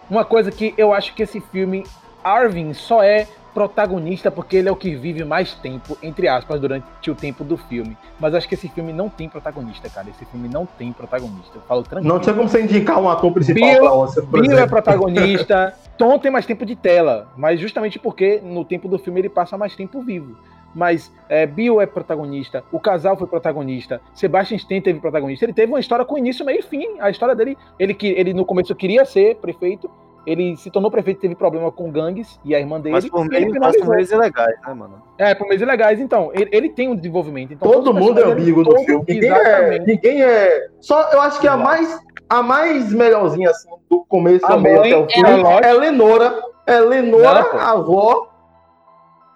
Uma 0.08 0.24
coisa 0.24 0.50
que 0.50 0.74
eu 0.76 0.92
acho 0.92 1.14
que 1.14 1.22
esse 1.22 1.40
filme, 1.40 1.84
Arvin 2.24 2.72
só 2.72 3.02
é 3.02 3.26
protagonista 3.52 4.30
porque 4.30 4.56
ele 4.56 4.68
é 4.68 4.72
o 4.72 4.76
que 4.76 4.94
vive 4.94 5.24
mais 5.24 5.54
tempo, 5.54 5.96
entre 6.02 6.26
aspas, 6.26 6.58
durante 6.58 7.10
o 7.10 7.14
tempo 7.14 7.44
do 7.44 7.56
filme. 7.56 7.96
Mas 8.18 8.34
acho 8.34 8.48
que 8.48 8.54
esse 8.54 8.68
filme 8.68 8.92
não 8.92 9.10
tem 9.10 9.28
protagonista, 9.28 9.88
cara. 9.90 10.08
Esse 10.08 10.24
filme 10.24 10.48
não 10.48 10.64
tem 10.64 10.92
protagonista. 10.92 11.58
Eu 11.58 11.62
falo 11.62 11.82
tranquilo. 11.82 12.12
Não 12.12 12.20
tinha 12.20 12.34
como 12.34 12.48
você 12.48 12.62
indicar 12.62 12.98
um 12.98 13.08
ator 13.08 13.32
principal 13.32 13.70
Bill, 13.70 13.80
pra 13.80 13.90
você, 13.90 14.22
por 14.22 14.40
Bill 14.40 14.58
é 14.58 14.66
protagonista. 14.66 15.74
Tom 15.98 16.18
tem 16.18 16.32
mais 16.32 16.46
tempo 16.46 16.64
de 16.64 16.74
tela, 16.74 17.28
mas 17.36 17.60
justamente 17.60 17.98
porque 17.98 18.40
no 18.42 18.64
tempo 18.64 18.88
do 18.88 18.98
filme 18.98 19.20
ele 19.20 19.28
passa 19.28 19.58
mais 19.58 19.76
tempo 19.76 20.00
vivo 20.02 20.36
mas 20.74 21.12
é, 21.28 21.46
Bill 21.46 21.80
é 21.80 21.86
protagonista, 21.86 22.64
o 22.72 22.80
casal 22.80 23.16
foi 23.16 23.26
protagonista, 23.26 24.00
Sebastian 24.14 24.56
Stan 24.56 24.80
teve 24.80 25.00
protagonista. 25.00 25.44
Ele 25.44 25.52
teve 25.52 25.72
uma 25.72 25.80
história 25.80 26.04
com 26.04 26.18
início, 26.18 26.44
meio 26.44 26.60
e 26.60 26.62
fim. 26.62 26.98
A 27.00 27.10
história 27.10 27.34
dele, 27.34 27.56
ele, 27.78 27.96
ele 28.00 28.32
no 28.32 28.44
começo 28.44 28.74
queria 28.74 29.04
ser 29.04 29.36
prefeito, 29.36 29.90
ele 30.26 30.56
se 30.56 30.70
tornou 30.70 30.90
prefeito, 30.90 31.20
teve 31.20 31.34
problema 31.34 31.70
com 31.72 31.90
gangues 31.90 32.38
e 32.44 32.54
a 32.54 32.60
irmã 32.60 32.80
dele. 32.80 32.94
Mas 32.94 33.08
por 33.08 33.28
meios, 33.28 33.52
mas 33.58 33.76
por 33.76 33.88
meios 33.88 34.10
ilegais, 34.10 34.54
né, 34.66 34.74
mano? 34.74 35.02
É, 35.18 35.34
por 35.34 35.48
meios 35.48 35.60
ilegais. 35.60 36.00
Então, 36.00 36.30
ele, 36.32 36.48
ele 36.52 36.68
tem 36.68 36.88
um 36.88 36.94
desenvolvimento. 36.94 37.52
Então, 37.52 37.70
todo 37.70 37.92
mundo 37.92 38.20
é 38.20 38.24
amigo 38.24 38.62
do 38.62 38.78
filme. 38.80 39.04
Ninguém 39.08 39.30
é, 39.30 39.78
ninguém 39.80 40.22
é. 40.22 40.68
Só 40.80 41.10
eu 41.12 41.20
acho 41.20 41.40
que 41.40 41.48
a 41.48 41.56
mais, 41.56 41.98
a 42.28 42.42
mais 42.42 42.92
melhorzinha 42.92 43.50
assim, 43.50 43.68
do 43.90 44.04
começo 44.04 44.46
ao 44.46 44.60
meio 44.60 44.80
até 44.80 44.96
o 44.96 45.06
fim 45.08 45.24
é, 45.24 45.70
é 45.70 45.72
Lenora. 45.72 46.42
É 46.66 46.78
Lenora, 46.78 47.42
Não, 47.52 47.58
a 47.58 47.70
avó. 47.72 48.28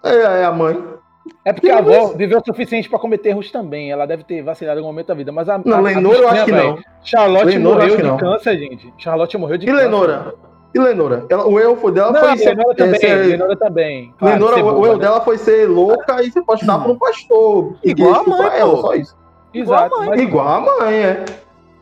É, 0.03 0.15
é 0.41 0.45
a 0.45 0.51
mãe. 0.51 0.96
É 1.43 1.53
porque 1.53 1.69
a 1.69 1.79
avó 1.79 2.13
viveu 2.15 2.39
o 2.39 2.43
suficiente 2.45 2.89
para 2.89 2.99
cometer 2.99 3.29
erros 3.29 3.51
também. 3.51 3.91
Ela 3.91 4.05
deve 4.05 4.23
ter 4.23 4.41
vacilado 4.41 4.79
em 4.79 4.81
algum 4.81 4.91
momento 4.91 5.07
da 5.07 5.13
vida. 5.13 5.31
Mas 5.31 5.49
a. 5.49 5.57
Não, 5.63 5.77
a, 5.77 5.81
Lenora 5.81 6.17
eu 6.17 6.27
acho 6.27 6.45
que 6.45 6.51
não. 6.51 6.79
Charlotte 7.03 7.45
Lenora, 7.45 7.83
morreu 7.83 7.97
de 7.97 8.03
não. 8.03 8.17
câncer, 8.17 8.57
gente. 8.57 8.93
Charlotte 8.97 9.37
morreu 9.37 9.57
de 9.57 9.65
e 9.65 9.69
câncer. 9.69 9.83
Lenora? 9.83 10.35
E 10.73 10.79
Lenora? 10.79 11.25
Ela, 11.29 11.47
o 11.47 11.59
erro 11.59 11.91
dela 11.91 12.11
não, 12.11 12.19
foi 12.19 12.37
ser. 12.37 12.49
Lenora 12.49 12.75
também. 12.75 12.99
Ser, 12.99 13.15
Lenora 13.15 13.55
também. 13.55 14.13
Claro, 14.17 14.33
Lenora, 14.33 14.63
o 14.63 14.85
erro 14.85 14.95
né? 14.95 15.01
dela 15.01 15.21
foi 15.21 15.37
ser 15.37 15.67
louca 15.67 16.21
e 16.21 16.31
ser 16.31 16.39
apaixonada 16.39 16.83
por 16.83 16.91
um 16.91 16.97
pastor. 16.97 17.75
Igual 17.83 18.15
a 18.15 18.23
mãe. 18.23 18.59
Ela, 18.59 18.81
só 18.81 18.95
isso. 18.95 19.15
Exato. 19.53 19.85
Igual 19.85 20.01
a 20.01 20.05
mãe, 20.05 20.19
igual 20.19 20.47
a 20.47 20.61
mãe 20.61 20.95
é. 20.95 21.25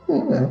é. 0.10 0.50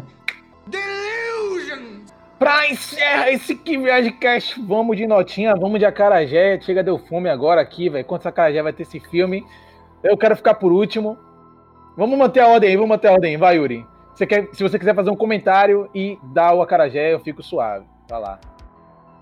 Pra 2.39 2.69
encerrar 2.69 3.31
esse 3.31 3.55
que 3.55 3.79
viagem 3.79 4.13
cast, 4.13 4.61
vamos 4.61 4.97
de 4.97 5.07
notinha, 5.07 5.55
vamos 5.55 5.79
de 5.79 5.87
acarajé. 5.87 6.61
Chega, 6.61 6.83
deu 6.83 6.99
fome 6.99 7.29
agora 7.29 7.61
aqui, 7.61 7.89
velho. 7.89 8.05
Quantos 8.05 8.27
acarajé 8.27 8.63
vai 8.63 8.73
ter 8.73 8.83
esse 8.83 8.99
filme? 8.99 9.47
Eu 10.03 10.17
quero 10.17 10.37
ficar 10.37 10.55
por 10.55 10.73
último. 10.73 11.17
Vamos 11.97 12.19
manter 12.19 12.41
a 12.41 12.49
ordem 12.49 12.71
aí, 12.71 12.77
vamos 12.77 12.91
manter 12.91 13.09
a 13.09 13.13
ordem. 13.13 13.37
Vai, 13.37 13.57
Yuri. 13.57 13.87
Você 14.15 14.27
quer, 14.27 14.49
se 14.53 14.63
você 14.63 14.79
quiser 14.79 14.95
fazer 14.95 15.11
um 15.11 15.17
comentário 15.17 15.89
e 15.95 16.19
dar 16.23 16.55
o 16.55 16.63
acarajé, 16.63 17.13
eu 17.13 17.21
fico 17.21 17.43
suave. 17.43 17.85
Vai 18.09 18.21
lá. 18.21 18.39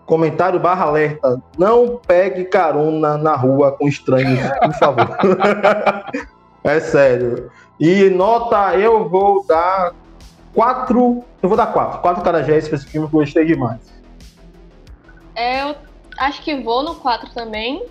Comentário 0.05 0.59
barra 0.59 0.87
alerta. 0.87 1.41
Não 1.57 2.01
pegue 2.07 2.45
carona 2.45 3.17
na 3.17 3.37
rua 3.37 3.73
com 3.73 3.87
estranhos, 3.87 4.41
por 4.61 4.75
favor. 4.75 5.17
é 6.65 6.81
sério. 6.81 7.51
E 7.79 8.11
nota, 8.11 8.75
eu 8.77 9.09
vou 9.09 9.47
dar 9.47 9.93
quatro. 10.53 11.25
Eu 11.43 11.49
vou 11.49 11.59
dar 11.59 11.66
quatro. 11.66 11.99
Quatro 12.01 12.22
carajés 12.22 12.68
pra 12.68 12.76
esse 12.76 12.86
filme 12.86 13.09
que 13.09 13.16
eu 13.16 13.18
gostei 13.18 13.45
demais. 13.45 13.93
É, 15.34 15.62
eu 15.62 15.74
acho 16.18 16.40
que 16.43 16.55
vou 16.62 16.84
no 16.84 16.95
4 16.95 17.30
também. 17.30 17.84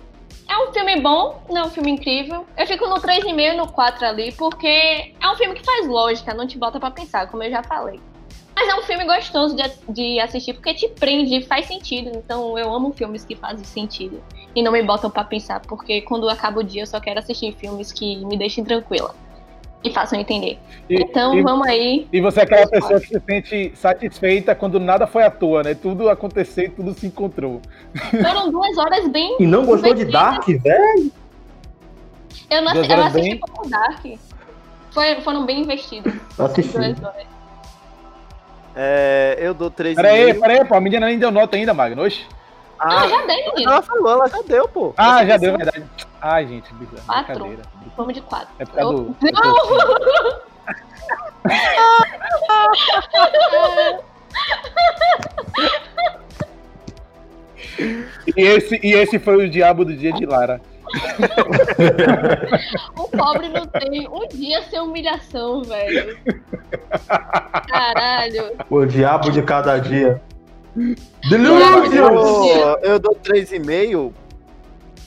É 0.48 0.56
um 0.56 0.72
filme 0.72 1.00
bom, 1.00 1.42
não 1.50 1.62
é 1.62 1.64
um 1.66 1.70
filme 1.70 1.90
incrível. 1.90 2.46
Eu 2.56 2.66
fico 2.66 2.88
no 2.88 2.96
3,5 2.96 3.38
e 3.38 3.56
no 3.56 3.68
4 3.68 4.06
ali, 4.06 4.32
porque 4.32 4.66
é 4.66 5.30
um 5.30 5.36
filme 5.36 5.54
que 5.54 5.64
faz 5.64 5.86
lógica, 5.86 6.32
não 6.32 6.46
te 6.46 6.58
bota 6.58 6.80
para 6.80 6.90
pensar, 6.90 7.30
como 7.30 7.42
eu 7.42 7.50
já 7.50 7.62
falei. 7.62 8.00
Mas 8.54 8.68
é 8.68 8.74
um 8.74 8.82
filme 8.82 9.04
gostoso 9.04 9.54
de, 9.54 9.62
de 9.88 10.20
assistir, 10.20 10.54
porque 10.54 10.74
te 10.74 10.88
prende, 10.88 11.42
faz 11.42 11.66
sentido. 11.66 12.10
Então 12.14 12.58
eu 12.58 12.72
amo 12.72 12.92
filmes 12.92 13.24
que 13.24 13.36
fazem 13.36 13.64
sentido. 13.64 14.22
E 14.54 14.62
não 14.62 14.72
me 14.72 14.82
botam 14.82 15.10
para 15.10 15.24
pensar, 15.24 15.60
porque 15.60 16.00
quando 16.02 16.28
acaba 16.28 16.60
o 16.60 16.64
dia 16.64 16.82
eu 16.82 16.86
só 16.86 17.00
quero 17.00 17.18
assistir 17.18 17.54
filmes 17.54 17.92
que 17.92 18.16
me 18.24 18.36
deixem 18.36 18.64
tranquila 18.64 19.14
e 19.84 19.90
façam 19.90 20.18
entender. 20.18 20.58
E, 20.88 21.02
então 21.02 21.34
e, 21.34 21.42
vamos 21.42 21.66
aí. 21.66 22.06
E 22.12 22.20
você 22.20 22.40
é 22.40 22.42
aquela 22.44 22.66
pessoa 22.66 23.00
que 23.00 23.06
se 23.06 23.20
sente 23.20 23.72
satisfeita 23.74 24.54
quando 24.54 24.78
nada 24.78 25.06
foi 25.06 25.22
à 25.24 25.30
toa, 25.30 25.62
né? 25.62 25.74
Tudo 25.74 26.08
aconteceu 26.08 26.64
e 26.64 26.68
tudo 26.70 26.94
se 26.94 27.06
encontrou. 27.06 27.60
Foram 28.10 28.50
duas 28.50 28.76
horas 28.78 29.08
bem. 29.08 29.36
E 29.40 29.46
não 29.46 29.64
gostou 29.64 29.94
de 29.94 30.04
Dark, 30.04 30.46
velho? 30.46 31.12
Eu, 32.50 32.62
não, 32.62 32.74
eu 32.74 33.02
assisti 33.02 33.30
bem... 33.30 33.38
pouco 33.38 33.68
Dark. 33.68 34.04
Foi, 34.90 35.20
foram 35.22 35.46
bem 35.46 35.62
investidos. 35.62 36.12
Assisti. 36.38 36.76
É, 38.74 39.36
eu 39.38 39.54
dou 39.54 39.70
três. 39.70 39.96
Peraí, 39.96 40.34
peraí, 40.34 40.64
pô. 40.64 40.74
A 40.74 40.80
menina 40.80 41.06
nem 41.06 41.18
deu 41.18 41.30
nota 41.30 41.56
ainda, 41.56 41.74
Magno. 41.74 42.02
Oxe. 42.02 42.24
Ah, 42.84 43.02
ah, 43.02 43.08
já 43.08 43.24
dei, 43.26 43.46
menino. 43.46 43.70
Ela 43.70 43.82
falou, 43.82 44.10
ela 44.10 44.28
já 44.28 44.42
deu, 44.42 44.68
pô. 44.68 44.92
Ah, 44.96 45.24
já 45.24 45.36
deu, 45.36 45.56
verdade. 45.56 45.84
Ai, 46.20 46.48
gente, 46.48 46.74
quatro. 47.06 47.56
Vamos 47.96 48.14
de 48.14 48.20
quatro. 48.22 48.48
É 48.58 48.64
por 48.64 48.74
causa 48.74 48.92
eu... 48.92 48.98
do. 48.98 49.16
Não! 49.32 49.54
E 58.36 58.36
esse, 58.36 58.80
e 58.82 58.94
esse 58.94 59.20
foi 59.20 59.46
o 59.46 59.50
diabo 59.50 59.84
do 59.84 59.96
dia 59.96 60.12
de 60.12 60.26
Lara. 60.26 60.60
O 62.96 63.08
pobre 63.08 63.48
não 63.48 63.64
tem 63.66 64.08
um 64.08 64.26
dia 64.28 64.62
sem 64.64 64.80
humilhação, 64.80 65.62
velho. 65.62 66.18
Caralho. 67.68 68.56
O 68.68 68.84
diabo 68.84 69.30
de 69.30 69.42
cada 69.42 69.78
dia. 69.78 70.20
Delusion! 70.74 72.78
Eu, 72.82 72.98
dou 72.98 73.14
3,5 73.14 74.12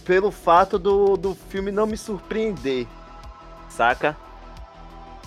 pelo 0.03 0.29
fato 0.29 0.77
do, 0.77 1.17
do 1.17 1.33
filme 1.33 1.71
não 1.71 1.87
me 1.87 1.97
surpreender. 1.97 2.85
Saca? 3.69 4.15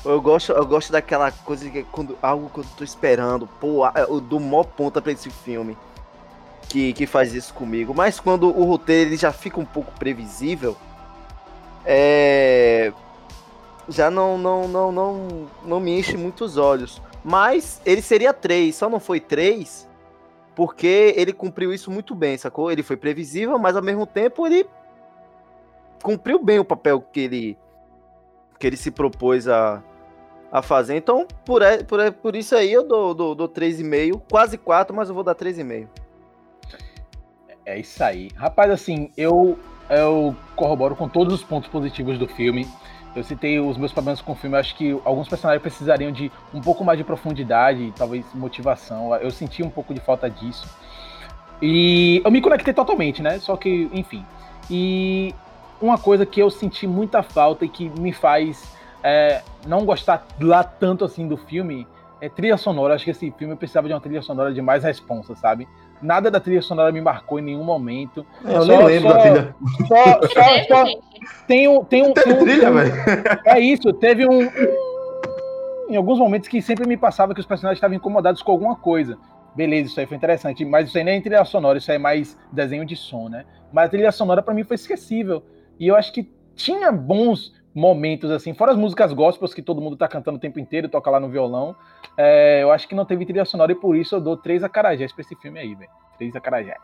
Eu 0.05 0.23
gosto, 0.23 0.53
eu 0.53 0.65
gosto 0.65 0.93
daquela 0.93 1.33
coisa 1.33 1.69
que 1.69 1.83
quando 1.85 2.17
algo 2.23 2.49
que 2.49 2.61
eu 2.61 2.65
tô 2.77 2.85
esperando, 2.85 3.49
pô, 3.61 3.85
eu 3.89 4.21
dou 4.21 4.39
mó 4.39 4.63
ponta 4.63 5.03
pra 5.03 5.11
esse 5.11 5.29
filme 5.29 5.77
que, 6.69 6.93
que 6.93 7.05
faz 7.05 7.35
isso 7.35 7.53
comigo. 7.53 7.93
Mas 7.93 8.21
quando 8.21 8.47
o 8.47 8.65
roteiro 8.65 9.11
ele 9.11 9.17
já 9.17 9.33
fica 9.33 9.59
um 9.59 9.65
pouco 9.65 9.91
previsível, 9.99 10.77
é 11.85 12.93
já 13.89 14.11
não 14.11 14.37
não 14.37 14.69
não 14.69 14.93
não 14.93 15.47
não 15.65 15.81
me 15.81 15.99
enche 15.99 16.17
muitos 16.17 16.57
olhos. 16.57 17.03
Mas 17.25 17.83
ele 17.85 18.01
seria 18.01 18.33
3, 18.33 18.75
só 18.75 18.89
não 18.89 19.01
foi 19.01 19.19
3 19.19 19.88
porque 20.59 21.15
ele 21.17 21.33
cumpriu 21.33 21.73
isso 21.73 21.89
muito 21.89 22.17
bem, 22.17 22.37
sacou? 22.37 22.69
Ele 22.69 22.83
foi 22.83 22.97
previsível, 22.97 23.57
mas 23.61 23.77
ao 23.77 23.83
mesmo 23.83 24.05
tempo 24.05 24.45
ele 24.45 24.67
cumpriu 26.03 26.43
bem 26.43 26.59
o 26.59 26.65
papel 26.65 27.01
que 27.01 27.21
ele 27.21 27.59
que 28.59 28.67
ele 28.67 28.77
se 28.77 28.91
propôs 28.91 29.47
a, 29.47 29.81
a 30.51 30.61
fazer. 30.61 30.97
Então, 30.97 31.29
por, 31.45 31.63
por, 31.87 32.13
por 32.15 32.35
isso 32.35 32.57
aí 32.57 32.73
eu 32.73 32.83
dou, 32.83 33.15
dou, 33.15 33.37
dou 33.37 33.49
3,5, 33.49 34.21
quase 34.29 34.59
4, 34.59 34.97
mas 34.97 35.09
eu 35.09 35.15
vou 35.15 35.23
dar 35.23 35.37
3,5. 35.37 35.87
É 37.65 37.79
isso 37.79 38.03
aí. 38.03 38.29
Rapaz, 38.35 38.73
assim, 38.73 39.13
eu, 39.17 39.57
eu 39.89 40.35
corroboro 40.57 40.97
com 40.97 41.09
todos 41.09 41.33
os 41.35 41.45
pontos 41.45 41.71
positivos 41.71 42.19
do 42.19 42.27
filme. 42.27 42.67
Eu 43.19 43.25
citei 43.25 43.59
os 43.59 43.77
meus 43.77 43.93
problemas 43.93 44.21
com 44.21 44.33
o 44.33 44.35
filme. 44.35 44.57
Eu 44.57 44.61
acho 44.61 44.75
que 44.75 44.99
alguns 45.05 45.29
personagens 45.29 45.61
precisariam 45.61 46.13
de 46.13 46.31
um 46.55 46.61
pouco 46.61 46.85
mais 46.85 46.97
de 46.97 47.05
profundidade, 47.05 47.93
talvez 47.97 48.25
motivação. 48.35 49.15
Eu 49.17 49.31
senti 49.31 49.63
um 49.63 49.71
pouco 49.71 49.93
de 49.93 50.01
falta 50.01 50.31
disso. 50.31 50.69
E 51.61 52.23
eu 52.25 52.31
me 52.31 52.41
conectei 52.41 52.73
totalmente, 52.73 53.23
né? 53.23 53.39
Só 53.39 53.57
que, 53.57 53.91
enfim. 53.93 54.25
E 54.71 55.35
uma 55.81 55.99
coisa 55.99 56.25
que 56.25 56.41
eu 56.41 56.51
senti 56.51 56.87
muita 56.87 57.23
falta 57.23 57.65
e 57.65 57.69
que 57.69 57.89
me 57.89 58.13
faz 58.13 58.75
é, 59.03 59.43
não 59.67 59.85
gostar 59.85 60.27
lá 60.41 60.63
tanto 60.63 61.05
assim 61.05 61.27
do 61.27 61.37
filme 61.37 61.87
é 62.21 62.29
trilha 62.29 62.57
sonora. 62.57 62.95
Acho 62.95 63.05
que 63.05 63.11
esse 63.11 63.31
filme 63.33 63.57
precisava 63.57 63.89
de 63.89 63.95
uma 63.95 64.01
trilha 64.01 64.23
sonora 64.23 64.53
de 64.53 64.61
mais 64.63 64.85
responsa, 64.85 65.35
sabe? 65.35 65.69
Nada 66.01 66.31
da 66.31 66.39
trilha 66.41 66.63
sonora 66.63 66.93
me 66.93 67.01
marcou 67.01 67.39
em 67.39 67.43
nenhum 67.43 67.65
momento. 67.65 68.25
Eu 68.45 68.63
Só- 68.63 68.67
nem 68.67 68.85
lembro 68.85 69.09
só- 69.11 69.15
da 69.17 69.21
trilha. 69.23 69.55
Só, 69.87 70.05
só, 70.29 70.85
só 70.85 71.01
tem 71.47 71.69
um. 71.69 71.85
Tem 71.85 72.03
um, 72.07 72.13
Teve 72.13 72.33
um- 72.33 72.39
trilha, 72.39 72.71
um- 72.71 72.75
velho. 72.75 72.93
É 73.45 73.61
isso, 73.61 73.93
teve 73.93 74.29
um. 74.29 74.49
Em 75.89 75.97
alguns 75.97 76.19
momentos 76.19 76.49
que 76.49 76.61
sempre 76.61 76.87
me 76.87 76.97
passava 76.97 77.33
que 77.35 77.41
os 77.41 77.47
personagens 77.47 77.79
estavam 77.79 77.97
incomodados 77.97 78.43
com 78.43 78.53
alguma 78.53 78.77
coisa. 78.77 79.17
Beleza, 79.57 79.89
isso 79.89 79.99
aí 80.01 80.07
foi 80.07 80.17
interessante, 80.17 80.65
mas 80.65 80.89
isso 80.89 80.99
aí 80.99 81.03
nem 81.05 81.17
é 81.19 81.21
trilha 81.21 81.45
sonora, 81.45 81.79
isso 81.79 81.91
aí 81.91 81.97
é 81.97 81.99
mais 81.99 82.37
desenho 82.53 82.85
de 82.85 82.95
som, 82.95 83.29
né? 83.29 83.45
Mas 83.73 83.87
a 83.87 83.89
trilha 83.89 84.13
sonora 84.13 84.43
pra 84.43 84.53
mim 84.55 84.63
foi 84.65 84.75
esquecível. 84.77 85.43
E 85.81 85.89
eu 85.89 85.97
acho 85.97 86.13
que 86.13 86.31
tinha 86.55 86.93
bons 86.93 87.53
momentos, 87.79 88.31
assim, 88.31 88.53
fora 88.53 88.73
as 88.73 88.77
músicas 88.77 89.13
gospels 89.13 89.55
que 89.55 89.63
todo 89.63 89.81
mundo 89.81 89.97
tá 89.97 90.09
cantando 90.09 90.37
o 90.37 90.41
tempo 90.41 90.59
inteiro, 90.59 90.89
toca 90.89 91.09
lá 91.11 91.21
no 91.21 91.29
violão. 91.29 91.77
é, 92.17 92.63
eu 92.63 92.71
acho 92.73 92.89
que 92.89 92.95
não 92.95 93.05
teve 93.05 93.25
trilha 93.25 93.45
sonora 93.45 93.71
e 93.73 93.75
por 93.77 93.95
isso 93.97 94.17
eu 94.17 94.21
dou 94.21 94.37
três 94.37 94.65
acarajés 94.65 95.13
pra 95.13 95.23
esse 95.23 95.37
filme 95.37 95.59
aí, 95.61 95.75
velho. 95.75 95.91
Três 96.19 96.35
acarajés. 96.35 96.77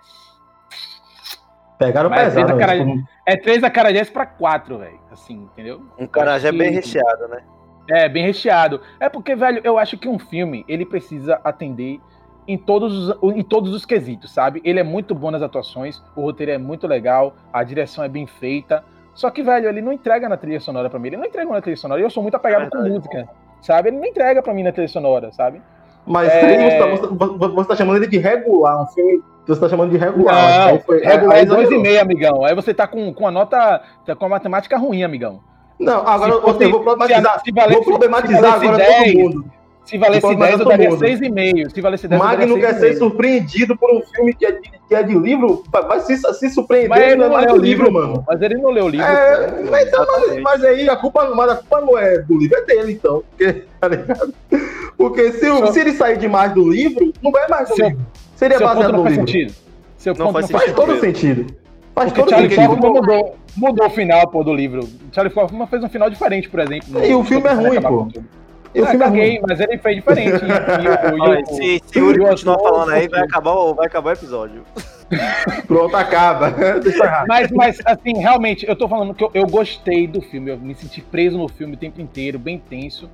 Pegaram 1.79 2.09
Mas 2.09 2.33
pesado, 2.35 2.47
fez 2.47 2.51
a 2.57 2.61
cara- 2.61 2.79
velho. 2.79 2.97
Tipo, 2.97 3.09
É 3.27 3.37
três 3.37 3.65
acarajés 3.65 4.09
pra 4.11 4.25
quatro, 4.27 4.79
velho. 4.79 5.01
Assim, 5.11 5.49
entendeu? 5.53 5.83
Um 5.99 6.07
cara 6.07 6.39
já 6.39 6.49
é 6.49 6.51
Acho 6.51 6.59
bem 6.59 6.69
que- 6.69 6.75
recheado, 6.77 7.29
né? 7.29 7.43
É, 7.91 8.09
bem 8.09 8.25
recheado. 8.25 8.81
É 9.01 9.09
porque, 9.09 9.35
velho, 9.35 9.61
eu 9.65 9.77
acho 9.79 9.99
que 9.99 10.09
um 10.09 10.19
filme, 10.19 10.65
ele 10.69 10.87
precisa 10.87 11.41
atender 11.45 12.01
em 12.47 12.57
todos 12.57 13.09
os, 13.09 13.35
em 13.35 13.43
todos 13.43 13.75
os 13.75 13.85
quesitos, 13.85 14.31
sabe? 14.31 14.61
Ele 14.65 14.79
é 14.79 14.83
muito 14.85 15.15
bom 15.15 15.31
nas 15.31 15.43
atuações, 15.43 16.03
o 16.15 16.21
roteiro 16.23 16.53
é 16.53 16.59
muito 16.59 16.87
legal, 16.87 17.35
a 17.53 17.65
direção 17.65 18.05
é 18.05 18.09
bem 18.09 18.27
feita. 18.27 18.85
Só 19.15 19.31
que, 19.31 19.43
velho, 19.43 19.69
ele 19.69 19.81
não 19.81 19.93
entrega 19.93 20.29
na 20.29 20.37
trilha 20.37 20.61
sonora 20.61 20.91
pra 20.91 20.99
mim. 20.99 21.09
Ele 21.09 21.17
não 21.19 21.25
entrega 21.25 21.51
na 21.51 21.61
trilha 21.61 21.77
sonora. 21.77 22.01
E 22.01 22.05
eu 22.05 22.11
sou 22.11 22.23
muito 22.23 22.35
apegado 22.35 22.65
É 22.67 22.71
com 22.71 22.79
música, 22.79 23.29
sabe? 23.63 23.89
Ele 23.91 23.97
não 23.99 24.05
entrega 24.07 24.43
pra 24.43 24.53
mim 24.53 24.63
na 24.65 24.73
trilha 24.73 24.89
sonora, 24.89 25.31
sabe? 25.33 25.63
Mas 26.07 26.29
É. 26.29 26.41
três, 26.41 26.61
você, 26.75 26.79
tá, 26.79 27.17
você, 27.27 27.49
você 27.55 27.69
tá 27.69 27.77
chamando 27.77 27.97
ele 27.97 28.07
de 28.09 28.19
regular, 28.19 28.83
um 28.83 28.87
filme. 28.89 29.23
Você 29.47 29.61
tá 29.61 29.69
chamando 29.69 29.91
de 29.91 29.97
regular. 29.99 30.35
Não, 30.35 30.67
Aí 30.75 30.79
foi- 30.81 31.01
regular 31.01 31.37
aí 31.37 31.43
é 31.43 31.47
dois 31.47 31.71
e 31.71 31.79
meio, 31.79 32.01
amigão. 32.01 32.45
Aí 32.45 32.55
você 32.55 32.75
tá 32.75 32.87
com, 32.87 33.13
com 33.13 33.27
a 33.27 33.31
nota, 33.31 33.81
tá 34.05 34.15
com 34.17 34.25
a 34.27 34.29
matemática 34.29 34.77
ruim, 34.77 35.03
amigão. 35.05 35.41
Não, 35.79 36.07
agora 36.07 36.33
Se 36.33 36.39
eu, 36.39 36.61
eu 36.63 36.71
vou 36.71 36.81
problematizar. 36.83 37.41
se 37.45 37.53
valesse- 37.53 37.75
vou 37.75 37.85
problematizar 37.85 38.59
se 38.59 38.65
agora 38.67 38.77
10, 38.79 39.13
todo 39.13 39.23
mundo. 39.23 39.45
Se 39.85 39.99
valesse 39.99 40.23
Pode 40.23 40.39
10, 40.39 40.61
eu 40.61 40.65
daria 40.67 40.91
mundo. 40.91 41.05
6,5. 41.05 41.75
Se 41.75 41.81
valesse 41.83 42.09
10, 42.09 42.21
eu 42.21 42.27
daria 42.29 42.47
Magno 42.47 42.59
quer 42.61 42.75
ser 42.77 42.95
6,5. 42.95 42.99
surpreendido 42.99 43.77
por 43.77 43.91
um 43.95 44.01
filme 44.01 44.33
que 44.33 44.47
é 44.47 44.53
de, 44.53 44.71
que 44.89 44.95
é 44.95 45.03
de 45.03 45.15
livro. 45.15 45.63
Vai 45.71 46.01
se, 46.01 46.17
se 46.17 46.49
surpreender 46.51 46.89
Mas 46.89 47.03
ele 47.03 47.17
não 47.17 47.27
é 47.27 47.29
não 47.29 47.37
leu 47.39 47.49
do 47.49 47.55
o 47.55 47.59
livro, 47.59 47.85
livro, 47.87 47.93
mano. 48.01 48.25
Mas 48.27 48.41
ele 48.43 48.55
não 48.57 48.71
leu 48.71 48.85
o 48.87 48.89
livro. 48.89 49.07
É, 49.07 49.63
mas, 49.71 49.87
então, 49.89 50.07
mas, 50.11 50.41
mas 50.41 50.65
aí 50.65 50.89
a 50.89 50.97
culpa, 50.97 51.31
mas 51.35 51.51
a 51.51 51.57
culpa 51.57 51.81
não 51.83 51.99
é 51.99 52.19
do 52.19 52.39
livro, 52.39 52.57
é 52.57 52.63
dele, 52.65 52.93
então. 52.93 53.23
Porque, 53.31 53.65
tá 53.79 53.89
ligado? 53.89 54.35
Porque 54.97 55.33
se, 55.33 55.41
Seu- 55.41 55.67
se 55.73 55.81
ele 55.81 55.93
sair 55.93 56.17
demais 56.17 56.53
do 56.55 56.69
livro, 56.71 57.13
não 57.23 57.31
vai 57.31 57.47
mais 57.49 57.69
do 57.69 57.77
Seu- 57.77 57.89
livro. 57.89 58.03
Seria 58.37 58.57
Seu 58.59 58.67
ponto 58.67 58.77
baseado 58.77 58.93
não 58.93 58.99
no 59.01 59.05
faz 59.05 59.17
livro. 59.17 59.31
sentido. 59.31 59.55
Seu 59.99 60.15
Não 60.15 60.33
faz 60.33 60.51
não 60.51 60.59
faz 60.59 60.65
Faz 60.73 60.77
todo 60.77 61.01
sentido. 61.01 61.47
Faz 61.95 62.09
Porque 62.09 62.21
todo 62.23 62.31
Charlie 62.31 62.51
sentido. 62.51 62.69
Kaufman 62.69 62.91
mudou, 62.91 63.37
mudou 63.57 63.87
o 63.87 63.91
final, 63.91 64.29
pô, 64.29 64.43
do 64.43 64.53
livro. 64.55 64.89
Charlie 65.13 65.33
Kaufman 65.33 65.67
fez 65.67 65.85
um 65.85 65.89
final 65.89 66.09
diferente, 66.11 66.49
por 66.49 66.61
exemplo. 66.61 67.05
E 67.05 67.15
o 67.15 67.23
filme 67.23 67.47
é 67.49 67.53
ruim, 67.53 67.81
pô. 67.81 68.09
E 68.75 68.81
o 68.81 68.85
Ah, 68.85 68.89
filme 68.89 69.05
é 69.05 69.09
caguei, 69.09 69.41
mas 69.47 69.61
ele 69.61 69.79
fez 69.79 69.97
diferente. 69.97 70.45
E, 70.45 70.49
e, 71.17 71.21
o- 71.21 71.35
e, 71.41 71.47
se, 71.47 71.83
se 71.87 72.01
o 72.01 72.07
Yuri 72.07 72.19
continuar 72.21 72.59
falando 72.59 72.91
aí, 72.91 73.09
vai 73.09 73.21
acabar, 73.21 73.53
o- 73.53 73.75
vai 73.75 73.87
acabar 73.87 74.11
o 74.11 74.13
episódio. 74.15 74.65
Pronto, 75.69 75.95
acaba. 75.97 76.53
Mas, 77.29 77.51
mas, 77.53 77.79
assim, 77.85 78.17
realmente, 78.19 78.67
eu 78.67 78.75
tô 78.75 78.89
falando 78.89 79.15
que 79.15 79.23
eu, 79.23 79.31
eu 79.35 79.47
gostei 79.47 80.07
do 80.07 80.21
filme. 80.23 80.51
Eu 80.51 80.57
me 80.59 80.75
senti 80.75 81.01
preso 81.03 81.37
no 81.39 81.47
filme 81.47 81.75
o 81.75 81.77
tempo 81.77 82.01
inteiro, 82.01 82.39
bem 82.39 82.59
tenso. 82.59 83.09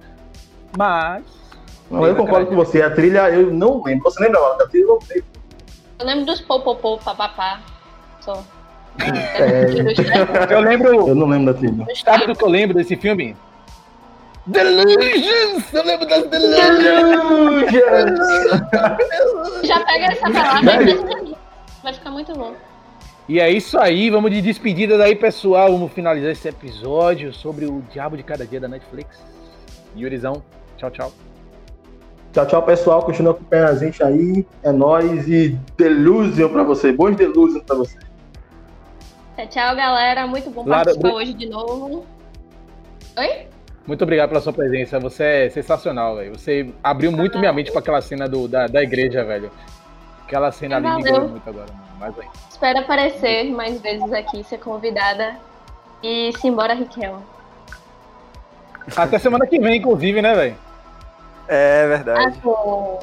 Mas. 0.78 1.24
Não, 1.90 2.06
eu 2.06 2.14
concordo 2.14 2.46
com 2.46 2.54
você. 2.54 2.80
A 2.80 2.90
trilha 2.90 3.28
eu 3.30 3.52
não 3.52 3.82
lembro. 3.82 4.04
Você 4.04 4.22
lembra 4.22 4.40
da 4.56 4.66
trilha? 4.68 4.84
Eu 4.84 4.88
não 4.94 5.00
sei. 5.00 5.22
Eu 5.98 6.06
lembro 6.06 6.24
dos 6.26 6.40
popopô, 6.40 6.96
papapá. 6.98 7.60
Só. 8.20 8.42
É. 9.00 10.54
Eu 10.54 10.60
lembro. 10.60 11.08
Eu 11.08 11.14
não 11.14 11.26
lembro 11.26 11.52
da 11.52 11.58
trilha. 11.58 11.84
Sabe 12.04 12.26
do 12.28 12.34
que 12.36 12.44
eu 12.44 12.48
lembro 12.48 12.76
desse 12.76 12.96
filme? 12.96 13.36
Delusions! 14.46 15.72
Eu 15.72 15.84
lembro 15.84 16.06
das 16.06 16.26
Delusions! 16.26 17.72
Já 19.62 19.80
pega 19.80 20.12
essa 20.12 20.30
palavra 20.30 20.82
e. 20.82 21.36
Vai 21.82 21.92
ficar 21.92 22.10
muito 22.10 22.32
bom. 22.32 22.54
E 23.28 23.38
é 23.38 23.50
isso 23.50 23.78
aí, 23.78 24.10
vamos 24.10 24.30
de 24.30 24.42
despedidas 24.42 25.00
aí, 25.00 25.14
pessoal. 25.14 25.70
Vamos 25.70 25.92
finalizar 25.92 26.32
esse 26.32 26.48
episódio 26.48 27.32
sobre 27.32 27.64
o 27.64 27.82
Diabo 27.92 28.16
de 28.16 28.22
Cada 28.22 28.44
Dia 28.44 28.60
da 28.60 28.68
Netflix. 28.68 29.22
Yurizão, 29.96 30.42
tchau, 30.76 30.90
tchau. 30.90 31.12
Tchau, 32.32 32.46
tchau, 32.46 32.62
pessoal. 32.62 33.02
Continua 33.02 33.32
acompanhando 33.32 33.68
a 33.70 33.74
gente 33.74 34.02
aí. 34.02 34.46
É 34.62 34.72
nóis 34.72 35.28
e 35.28 35.58
delusion 35.76 36.48
pra 36.48 36.62
você. 36.62 36.92
Bons 36.92 37.16
delusion 37.16 37.60
pra 37.60 37.76
você. 37.76 37.98
Tchau, 39.36 39.46
tchau, 39.48 39.76
galera. 39.76 40.26
Muito 40.26 40.50
bom 40.50 40.64
Lara, 40.66 40.84
participar 40.84 41.12
hoje 41.12 41.32
de 41.34 41.48
novo. 41.48 42.04
Oi? 43.16 43.49
Muito 43.90 44.02
obrigado 44.04 44.28
pela 44.28 44.40
sua 44.40 44.52
presença. 44.52 45.00
Você 45.00 45.24
é 45.24 45.50
sensacional, 45.50 46.14
velho. 46.14 46.38
Você 46.38 46.72
abriu 46.80 47.10
muito 47.10 47.40
minha 47.40 47.52
mente 47.52 47.72
pra 47.72 47.80
aquela 47.80 48.00
cena 48.00 48.28
do, 48.28 48.46
da, 48.46 48.68
da 48.68 48.80
igreja, 48.84 49.24
velho. 49.24 49.50
Aquela 50.22 50.52
cena 50.52 50.76
ali 50.76 50.86
me 50.94 51.02
ganhou 51.02 51.28
muito 51.28 51.50
agora, 51.50 51.66
mano. 51.72 51.88
Mas 51.98 52.16
aí. 52.20 52.28
Espero 52.48 52.78
aparecer 52.78 53.50
mais 53.50 53.80
vezes 53.80 54.12
aqui, 54.12 54.44
ser 54.44 54.58
convidada. 54.58 55.34
E 56.04 56.30
simbora, 56.38 56.72
Riquel. 56.72 57.20
Até 58.96 59.18
semana 59.18 59.44
que 59.44 59.58
vem, 59.58 59.78
inclusive, 59.78 60.22
né, 60.22 60.36
velho? 60.36 60.56
É 61.48 61.82
Ah, 61.82 61.88
verdade. 61.88 62.40
no, 62.44 63.00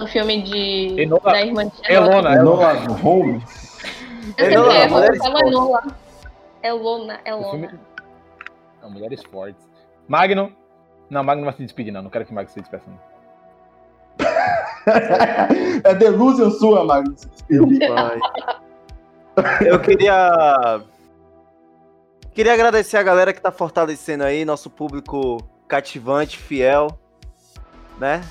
no 0.00 0.08
filme 0.08 0.42
de. 0.42 1.02
Enola- 1.02 1.22
da 1.22 1.40
irmã 1.40 1.68
de 1.68 1.92
Elona, 1.92 2.32
Enola 2.34 2.72
Holmes. 3.00 3.78
Eu 4.36 4.44
sempre 4.44 4.54
Enola, 4.54 4.74
erro, 4.74 4.98
eu 5.04 5.16
falo 5.18 5.30
Fortes. 5.38 5.52
Enola. 5.52 5.82
Elona, 6.64 7.14
O 7.14 7.50
filme... 7.50 7.66
Elona. 7.66 7.80
Não, 8.82 8.90
Mulheres 8.90 9.22
Fortes. 9.24 9.67
Magno. 10.08 10.52
Não, 11.10 11.22
Magno 11.22 11.42
não 11.42 11.50
vai 11.50 11.56
se 11.56 11.62
despedir, 11.62 11.92
não. 11.92 12.02
Não 12.02 12.10
quero 12.10 12.24
que 12.24 12.34
Magno 12.34 12.50
se 12.50 12.60
despeça, 12.60 12.84
não. 12.86 12.98
é 15.84 15.94
delusion 15.94 16.50
sua, 16.50 16.84
Magno. 16.84 17.16
se 17.16 17.28
despedir. 17.28 17.88
Vai. 17.88 18.18
Eu 19.64 19.78
queria. 19.80 20.82
Queria 22.32 22.54
agradecer 22.54 22.96
a 22.96 23.02
galera 23.02 23.32
que 23.32 23.40
tá 23.40 23.50
fortalecendo 23.52 24.24
aí, 24.24 24.44
nosso 24.44 24.70
público 24.70 25.38
cativante, 25.66 26.38
fiel, 26.38 26.98
né? 27.98 28.22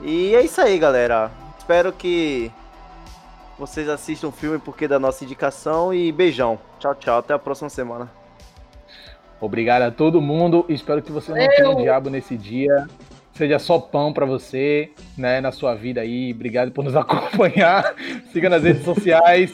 E 0.00 0.34
é 0.34 0.42
isso 0.42 0.60
aí, 0.60 0.78
galera. 0.78 1.30
Espero 1.58 1.92
que 1.92 2.50
vocês 3.58 3.88
assistam 3.88 4.28
o 4.28 4.32
filme 4.32 4.58
porque 4.58 4.88
da 4.88 4.98
nossa 4.98 5.24
indicação 5.24 5.94
e 5.94 6.10
beijão. 6.10 6.58
Tchau, 6.78 6.94
tchau. 6.96 7.18
Até 7.18 7.32
a 7.32 7.38
próxima 7.38 7.70
semana. 7.70 8.10
Obrigado 9.42 9.82
a 9.82 9.90
todo 9.90 10.22
mundo. 10.22 10.64
Espero 10.68 11.02
que 11.02 11.10
você 11.10 11.32
não 11.32 11.48
tenha 11.48 11.74
diabo 11.74 12.08
nesse 12.08 12.36
dia. 12.36 12.86
Seja 13.34 13.58
só 13.58 13.76
pão 13.78 14.12
para 14.12 14.24
você, 14.24 14.90
né, 15.18 15.40
na 15.40 15.50
sua 15.50 15.74
vida 15.74 16.00
aí. 16.00 16.32
Obrigado 16.32 16.70
por 16.70 16.84
nos 16.84 16.94
acompanhar. 16.96 17.92
Siga 18.32 18.48
nas 18.48 18.62
redes 18.62 18.84
sociais 18.84 19.50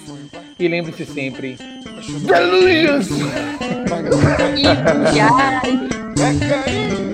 e 0.60 0.68
lembre-se 0.68 1.06
sempre. 1.06 1.56
Delusions! 2.26 3.08
E, 4.56 4.62
e, 4.62 5.20
ai. 5.20 7.07